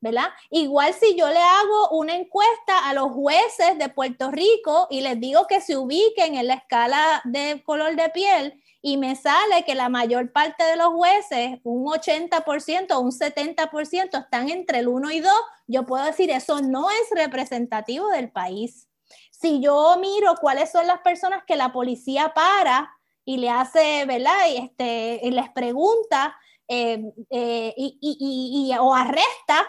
¿verdad? 0.00 0.28
Igual 0.50 0.94
si 0.94 1.16
yo 1.16 1.28
le 1.28 1.40
hago 1.40 1.88
una 1.90 2.14
encuesta 2.14 2.88
a 2.88 2.94
los 2.94 3.10
jueces 3.10 3.78
de 3.78 3.88
Puerto 3.88 4.30
Rico 4.30 4.86
y 4.90 5.00
les 5.00 5.18
digo 5.18 5.48
que 5.48 5.60
se 5.60 5.76
ubiquen 5.76 6.36
en 6.36 6.46
la 6.46 6.54
escala 6.54 7.20
de 7.24 7.62
color 7.64 7.96
de 7.96 8.08
piel 8.10 8.62
y 8.80 8.96
me 8.96 9.16
sale 9.16 9.64
que 9.64 9.74
la 9.74 9.88
mayor 9.88 10.30
parte 10.30 10.62
de 10.62 10.76
los 10.76 10.90
jueces, 10.90 11.58
un 11.64 11.86
80% 11.86 12.92
o 12.92 13.00
un 13.00 13.10
70% 13.10 14.20
están 14.20 14.48
entre 14.50 14.78
el 14.78 14.88
1 14.88 15.10
y 15.10 15.20
2, 15.20 15.32
yo 15.66 15.84
puedo 15.84 16.04
decir 16.04 16.30
eso 16.30 16.60
no 16.60 16.88
es 16.90 17.10
representativo 17.10 18.08
del 18.08 18.30
país. 18.30 18.88
Si 19.30 19.60
yo 19.60 19.96
miro 20.00 20.34
cuáles 20.40 20.70
son 20.70 20.86
las 20.86 21.00
personas 21.00 21.42
que 21.44 21.56
la 21.56 21.72
policía 21.72 22.32
para 22.34 22.97
y 23.28 23.36
le 23.36 23.50
hace, 23.50 24.06
¿verdad? 24.06 24.38
Y, 24.48 24.56
este, 24.56 25.20
y 25.22 25.30
les 25.32 25.50
pregunta 25.50 26.34
eh, 26.66 27.12
eh, 27.28 27.74
y, 27.76 27.98
y, 28.00 28.72
y, 28.72 28.78
o 28.78 28.94
arresta 28.94 29.68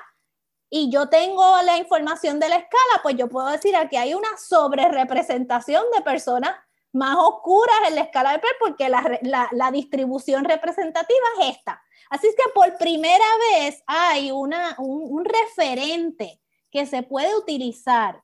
y 0.70 0.89
yo 0.89 1.10
tengo 1.10 1.62
la 1.64 1.78
información 1.78 2.39
de 2.39 2.47
la 2.47 2.55
escala, 2.55 3.01
pues 3.03 3.18
yo 3.18 3.28
puedo 3.28 3.47
decir 3.49 3.76
aquí 3.76 3.97
hay 3.97 4.14
una 4.14 4.30
sobrerepresentación 4.38 5.84
de 5.93 6.01
personas 6.03 6.55
más 6.93 7.18
oscuras 7.18 7.76
en 7.89 7.95
la 7.95 8.01
escala 8.03 8.32
de 8.32 8.39
PER 8.39 8.51
porque 8.62 8.88
la, 8.88 9.49
la, 9.51 9.72
distribución 9.72 10.45
representativa 10.45 11.28
es 11.41 11.57
esta. 11.57 11.84
Así 12.10 12.28
es 12.28 12.36
que 12.38 12.49
por 12.55 12.78
primera 12.78 13.26
vez 13.51 13.84
hay 13.88 14.32
una, 14.32 14.76
un, 14.78 15.18
un 15.18 15.26
referente 15.26 16.39
que 16.72 16.86
se 16.86 17.03
puede 17.03 17.36
utilizar 17.36 18.24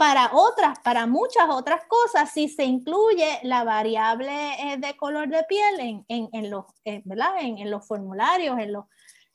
para 0.00 0.30
otras, 0.32 0.78
para 0.78 1.06
muchas 1.06 1.44
otras 1.50 1.82
cosas, 1.84 2.32
si 2.32 2.48
se 2.48 2.64
incluye 2.64 3.38
la 3.42 3.64
variable 3.64 4.32
eh, 4.32 4.78
de 4.78 4.96
color 4.96 5.28
de 5.28 5.44
piel 5.44 5.78
en, 5.78 6.06
en, 6.08 6.30
en 6.32 6.50
los, 6.50 6.64
eh, 6.86 7.02
¿verdad? 7.04 7.34
En, 7.38 7.58
en, 7.58 7.70
los 7.70 7.86
formularios, 7.86 8.58
en 8.58 8.72
los, 8.72 8.86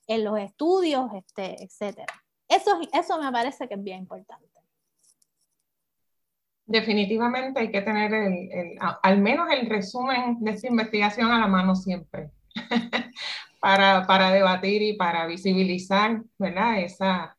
en 0.08 0.24
los 0.24 0.40
estudios, 0.40 1.12
este, 1.14 1.64
etc. 1.64 2.00
Eso, 2.48 2.80
eso 2.92 3.22
me 3.22 3.32
parece 3.32 3.68
que 3.68 3.76
es 3.76 3.84
bien 3.84 4.00
importante. 4.00 4.48
Definitivamente 6.66 7.60
hay 7.60 7.70
que 7.70 7.84
tener 7.84 8.12
el, 8.12 8.52
el, 8.52 8.78
al 9.04 9.22
menos 9.22 9.48
el 9.52 9.70
resumen 9.70 10.38
de 10.40 10.50
esta 10.50 10.68
investigación 10.68 11.30
a 11.30 11.42
la 11.42 11.48
mano 11.48 11.76
siempre, 11.76 12.32
para, 13.60 14.08
para 14.08 14.32
debatir 14.32 14.82
y 14.82 14.98
para 14.98 15.28
visibilizar 15.28 16.24
¿verdad? 16.40 16.80
Esa, 16.80 17.38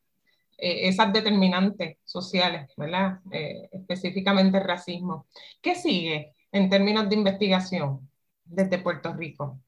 eh, 0.59 0.89
esas 0.89 1.13
determinantes 1.13 1.99
sociales, 2.05 2.73
¿verdad? 2.77 3.21
Eh, 3.31 3.69
específicamente 3.73 4.59
el 4.59 4.65
racismo. 4.65 5.27
¿Qué 5.61 5.75
sigue 5.75 6.33
en 6.53 6.71
términos 6.71 7.09
de 7.09 7.17
investigación 7.17 8.09
desde 8.45 8.79
Puerto 8.79 9.13
Rico? 9.13 9.61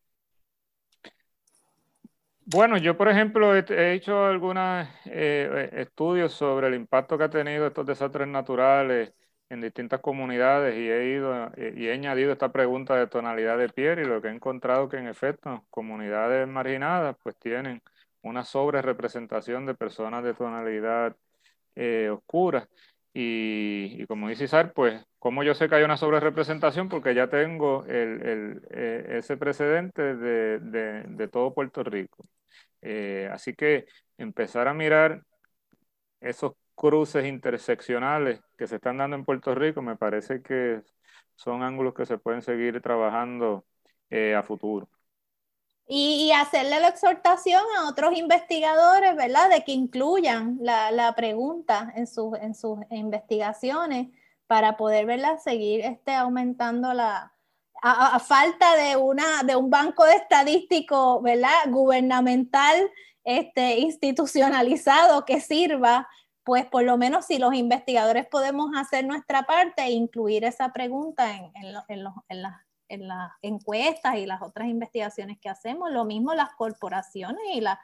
Bueno, 2.47 2.79
yo 2.79 2.97
por 2.97 3.09
ejemplo 3.09 3.55
he, 3.55 3.93
hecho 3.93 4.25
algunos 4.25 4.89
eh, 5.05 5.69
estudios 5.75 6.33
sobre 6.33 6.69
el 6.69 6.75
impacto 6.75 7.19
que 7.19 7.25
ha 7.25 7.31
tenido 7.31 7.67
estos 7.67 7.85
desastres 7.85 8.27
naturales 8.27 9.13
en 9.51 9.61
distintas 9.61 10.01
comunidades 10.01 10.75
y 10.75 10.89
he 10.91 11.15
ido 11.15 11.51
y 11.57 11.87
he 11.87 11.93
añadido 11.93 12.33
esta 12.33 12.51
pregunta 12.51 12.97
de 12.97 13.07
tonalidad 13.07 13.59
de 13.59 13.69
piel 13.69 13.99
y 13.99 14.05
lo 14.05 14.23
que 14.23 14.29
he 14.29 14.31
encontrado 14.31 14.89
que 14.89 14.97
en 14.97 15.09
efecto 15.09 15.67
comunidades 15.71 16.49
marginadas 16.49 17.17
pues 17.23 17.37
tienen 17.39 17.83
una 18.23 18.45
sobre 18.45 18.83
representación 18.83 19.67
de 19.67 19.75
personas 19.75 20.25
de 20.25 20.35
tonalidad 20.35 21.17
eh, 21.77 22.11
oscura. 22.11 22.69
Y, 23.15 24.07
como 24.07 24.29
dice 24.29 24.45
Isar, 24.45 24.73
pues, 24.73 25.05
como 25.19 25.43
yo 25.43 25.55
sé 25.55 25.69
que 25.69 25.77
hay 25.77 25.85
una 25.85 25.97
sobre 25.97 26.21
representación? 26.21 26.89
Porque 26.89 27.15
ya 27.15 27.29
tengo 27.29 27.85
eh, 27.89 28.61
ese 29.19 29.37
precedente 29.37 30.17
de, 30.17 30.59
de, 30.61 31.29
todo 31.29 31.55
Puerto 31.55 31.83
Rico. 31.85 32.27
Eh, 32.83 33.29
así 33.33 33.55
que 33.55 33.87
empezar 34.19 34.69
a 34.69 34.75
mirar 34.75 35.23
esos 36.21 36.53
cruces 36.75 37.27
interseccionales 37.27 38.41
que 38.57 38.67
se 38.67 38.77
están 38.77 38.99
dando 38.99 39.17
en 39.17 39.25
Puerto 39.25 39.55
Rico, 39.55 39.83
me 39.83 39.97
parece 39.97 40.43
que 40.43 40.83
son 41.37 41.63
ángulos 41.63 41.95
que 41.95 42.07
se 42.07 42.19
pueden 42.19 42.43
seguir 42.43 42.81
trabajando 42.81 43.65
a 44.37 44.43
futuro. 44.43 44.89
Y, 45.91 46.33
hacerle 46.33 46.81
la 46.81 46.89
exhortación 46.89 47.63
a 47.79 47.89
otros 47.89 48.15
investigadores, 48.17 49.17
¿verdad?, 49.17 49.49
de 49.49 49.65
que 49.65 49.73
incluyan 49.73 50.59
la, 50.61 50.91
la 50.91 51.15
pregunta 51.15 51.93
en, 51.97 52.07
sus 52.07 52.39
en 52.39 52.55
sus 52.55 52.79
investigaciones 52.91 54.09
para 54.47 54.77
poder, 54.77 55.07
¿verdad?, 55.07 55.39
seguir 55.39 55.81
este, 55.81 56.13
aumentando 56.15 56.93
la, 56.93 57.33
a, 57.83 58.19
falta 58.21 58.77
de, 58.77 58.97
una, 58.97 59.43
de 59.45 59.57
un 59.57 59.71
banco 59.71 60.05
de 60.05 60.15
estadístico, 60.15 61.23
¿verdad?, 61.23 61.55
gubernamental, 61.69 62.91
este, 63.25 63.79
institucionalizado 63.79 65.25
que 65.25 65.41
sirva 65.41 66.09
pues 66.49 66.65
por 66.65 66.83
lo 66.83 66.97
menos 66.97 67.27
si 67.27 67.37
los 67.37 67.53
investigadores 67.53 68.27
podemos 68.27 68.71
hacer 68.75 69.05
nuestra 69.05 69.43
parte 69.43 69.83
e 69.83 69.91
incluir 69.91 70.45
esa 70.47 70.73
pregunta 70.73 71.37
en, 71.37 71.53
en, 71.55 71.75
en, 72.29 72.43
las 72.43 72.55
encuestas 73.43 74.17
y 74.17 74.27
las 74.27 74.43
otras 74.43 74.69
investigaciones 74.69 75.39
que 75.39 75.49
hacemos, 75.49 75.91
lo 75.91 76.05
mismo 76.05 76.35
las 76.35 76.55
corporaciones 76.55 77.43
y 77.55 77.61
las 77.61 77.79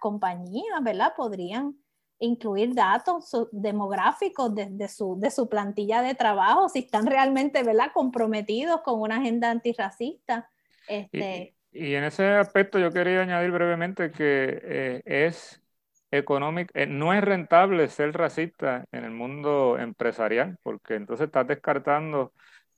compañías, 0.00 0.82
¿verdad? 0.82 1.12
Podrían 1.16 1.76
incluir 2.20 2.74
datos 2.74 3.30
demográficos 3.52 4.54
de, 4.54 4.88
su, 4.88 5.18
de 5.20 5.30
su 5.30 5.48
plantilla 5.48 6.02
de 6.02 6.14
trabajo, 6.14 6.68
si 6.68 6.80
están 6.80 7.06
realmente 7.06 7.62
¿verdad? 7.62 7.92
comprometidos 7.94 8.80
con 8.82 9.00
una 9.00 9.16
agenda 9.16 9.50
antirracista. 9.50 10.48
Este... 10.88 11.54
Y, 11.70 11.94
en 11.94 12.04
ese 12.04 12.26
aspecto 12.26 12.78
yo 12.78 12.90
quería 12.90 13.20
añadir 13.20 13.50
brevemente 13.50 14.10
que 14.10 14.60
eh, 14.62 15.02
es 15.04 15.62
económico, 16.10 16.72
eh, 16.74 16.86
no 16.86 17.12
es 17.12 17.22
rentable 17.22 17.88
ser 17.88 18.12
racista 18.12 18.86
en 18.90 19.04
el 19.04 19.10
mundo 19.10 19.78
empresarial, 19.78 20.56
porque 20.62 20.94
entonces 20.94 21.26
estás 21.26 21.46
descartando 21.46 22.32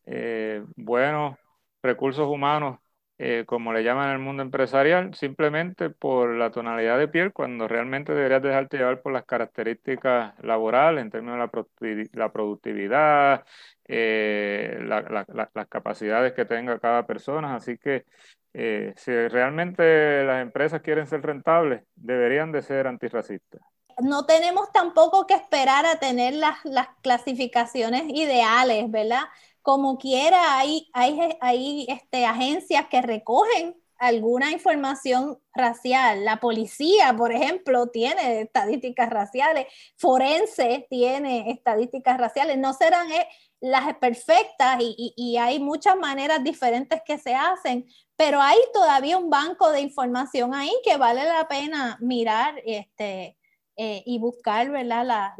eh, 0.07 0.65
buenos 0.77 1.37
recursos 1.83 2.27
humanos 2.29 2.79
eh, 3.23 3.45
como 3.47 3.75
le 3.75 3.85
llaman 3.85 4.09
en 4.09 4.13
el 4.15 4.19
mundo 4.19 4.43
empresarial, 4.43 5.15
simplemente 5.15 5.91
por 5.91 6.35
la 6.37 6.51
tonalidad 6.51 6.99
de 6.99 7.07
piel, 7.07 7.35
cuando 7.35 7.69
realmente 7.69 8.15
deberías 8.15 8.41
dejarte 8.41 8.79
llevar 8.79 9.03
por 9.03 9.13
las 9.13 9.27
características 9.27 10.33
laborales 10.43 11.03
en 11.05 11.11
términos 11.11 11.35
de 11.81 12.09
la, 12.15 12.33
productividad, 12.33 13.45
eh, 13.87 14.79
las 14.83 15.69
capacidades 15.69 16.33
que 16.33 16.47
tenga 16.47 16.79
cada 16.79 17.07
persona. 17.07 17.57
Así 17.57 17.77
que 17.77 18.07
eh, 18.55 18.95
si 18.97 19.13
realmente 19.13 20.25
las 20.25 20.41
empresas 20.41 20.81
quieren 20.81 21.07
ser 21.07 21.21
rentables, 21.21 21.83
deberían 21.97 22.53
de 22.53 22.63
ser 22.63 22.87
antirracistas 22.87 23.61
no 24.03 24.25
tenemos 24.25 24.73
tampoco 24.73 25.27
que 25.27 25.35
esperar 25.35 25.85
a 25.85 25.99
tener 25.99 26.35
las, 26.35 26.65
las, 26.65 26.89
clasificaciones 27.03 28.05
ideales, 28.09 28.91
¿verdad? 28.91 29.25
Como 29.63 29.99
quiera, 29.99 30.59
hay, 30.59 30.89
hay, 30.93 31.37
hay 31.41 31.87
este, 31.89 32.25
agencias 32.27 32.87
que 32.89 33.03
recogen 33.03 33.77
alguna 34.01 34.51
información 34.51 35.39
racial. 35.55 36.25
La 36.25 36.39
policía, 36.41 37.15
por 37.17 37.33
ejemplo, 37.33 37.89
tiene 37.89 38.41
estadísticas 38.41 39.11
raciales, 39.11 39.67
forense 39.97 40.87
tiene 40.89 41.51
estadísticas 41.51 42.17
raciales, 42.19 42.57
no 42.57 42.73
serán 42.73 43.13
eh, 43.13 43.29
las 43.61 43.95
perfectas 43.97 44.79
y, 44.81 45.37
hay 45.37 45.59
muchas 45.59 45.97
maneras 45.97 46.43
diferentes 46.43 47.03
que 47.05 47.19
se 47.19 47.35
hacen, 47.35 47.87
pero 48.17 48.41
hay 48.41 48.59
todavía 48.73 49.19
un 49.19 49.29
banco 49.29 49.71
de 49.71 49.83
información 49.83 50.55
ahí 50.55 50.73
que 50.83 50.97
vale 50.97 51.25
la 51.25 51.47
pena 51.47 51.99
mirar 52.01 52.55
este, 52.65 53.37
eh, 53.77 54.03
y 54.07 54.19
buscar 54.19 54.71
¿verdad? 54.71 55.35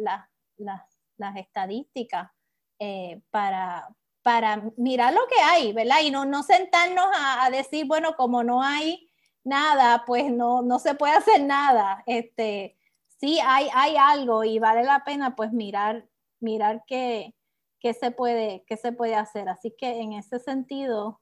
las 1.17 1.37
estadísticas 1.37 2.31
eh, 2.79 3.23
para, 3.31 3.89
para 4.23 4.63
mirar 4.77 5.15
lo 5.15 5.27
que 5.27 5.41
hay, 5.43 5.73
¿verdad? 5.73 6.01
Y 6.03 6.11
no, 6.11 6.25
no 6.25 6.43
sentarnos 6.43 7.07
a, 7.19 7.49
decir, 7.51 7.87
bueno, 7.87 8.17
como 8.17 8.45
no 8.45 8.63
hay 8.63 9.11
nada, 9.45 10.05
pues 10.07 10.31
no, 10.31 10.63
no 10.63 10.79
se 10.79 10.95
puede 10.95 11.15
hacer 11.15 11.43
nada. 11.43 12.03
Este, 12.07 12.77
sí 13.19 13.39
hay, 13.45 13.69
hay 13.75 13.97
algo 13.97 14.45
y 14.45 14.59
vale 14.59 14.85
la 14.85 15.05
pena 15.05 15.37
pues 15.37 15.53
mirar, 15.53 16.07
mirar 16.41 16.85
qué, 16.87 17.35
qué, 17.81 17.95
se 17.95 18.11
puede, 18.11 18.65
qué 18.67 18.77
se 18.77 18.93
puede 18.93 19.15
hacer. 19.15 19.49
Así 19.49 19.75
que 19.77 20.01
en 20.01 20.13
ese 20.13 20.39
sentido, 20.39 21.21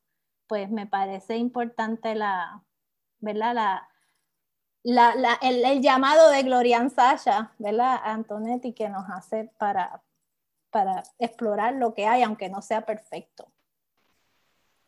pues 0.49 0.71
me 0.71 0.87
parece 0.87 1.37
importante 1.37 2.15
la, 2.15 2.65
¿verdad? 3.21 3.55
La, 3.55 3.89
la, 5.15 5.39
el, 5.43 5.83
llamado 5.83 6.31
de 6.31 6.43
Glorian 6.43 6.91
Sasha, 6.91 7.53
¿verdad? 7.59 8.01
Antonetti, 8.03 8.73
que 8.73 8.89
nos 8.89 9.09
hace 9.11 9.51
para, 9.59 10.03
para 10.71 11.03
explorar 11.19 11.75
lo 11.75 11.95
que 11.95 12.07
hay, 12.07 12.23
aunque 12.23 12.49
no 12.49 12.63
sea 12.63 12.83
perfecto. 12.83 13.49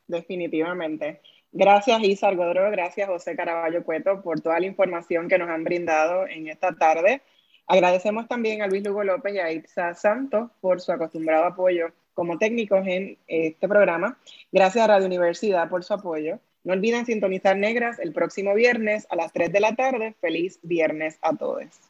Definitivamente. 0.07 1.21
Gracias 1.53 2.03
Isa 2.03 2.33
Godro, 2.33 2.71
gracias 2.71 3.09
José 3.09 3.35
Caraballo 3.35 3.85
Cueto 3.85 4.23
por 4.23 4.41
toda 4.41 4.61
la 4.61 4.67
información 4.67 5.29
que 5.29 5.37
nos 5.37 5.49
han 5.49 5.65
brindado 5.65 6.27
en 6.29 6.49
esta 6.49 6.73
tarde. 6.77 7.23
Agradecemos 7.67 8.29
también 8.29 8.63
a 8.63 8.69
Luis 8.69 8.85
Lugo 8.85 9.03
López 9.03 9.35
y 9.35 9.39
a 9.39 9.51
Itza 9.53 9.95
Santos 9.95 10.51
por 10.61 10.81
su 10.81 10.93
acostumbrado 10.93 11.45
apoyo 11.45 11.93
como 12.15 12.39
técnicos 12.39 12.87
en 12.87 13.19
este 13.27 13.69
programa. 13.69 14.19
Gracias 14.53 14.85
a 14.85 14.89
Radio 14.89 15.07
Universidad 15.07 15.69
por 15.69 15.83
su 15.83 15.95
apoyo. 15.95 16.39
No 16.63 16.73
olviden 16.73 17.07
sintonizar 17.07 17.57
Negras 17.57 17.99
el 17.99 18.13
próximo 18.13 18.55
viernes 18.55 19.07
a 19.11 19.17
las 19.17 19.33
3 19.33 19.53
de 19.53 19.61
la 19.61 19.75
tarde. 19.75 20.15
Feliz 20.21 20.61
viernes 20.63 21.19
a 21.23 21.35
todos. 21.35 21.90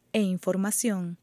e 0.13 0.21
información. 0.21 1.17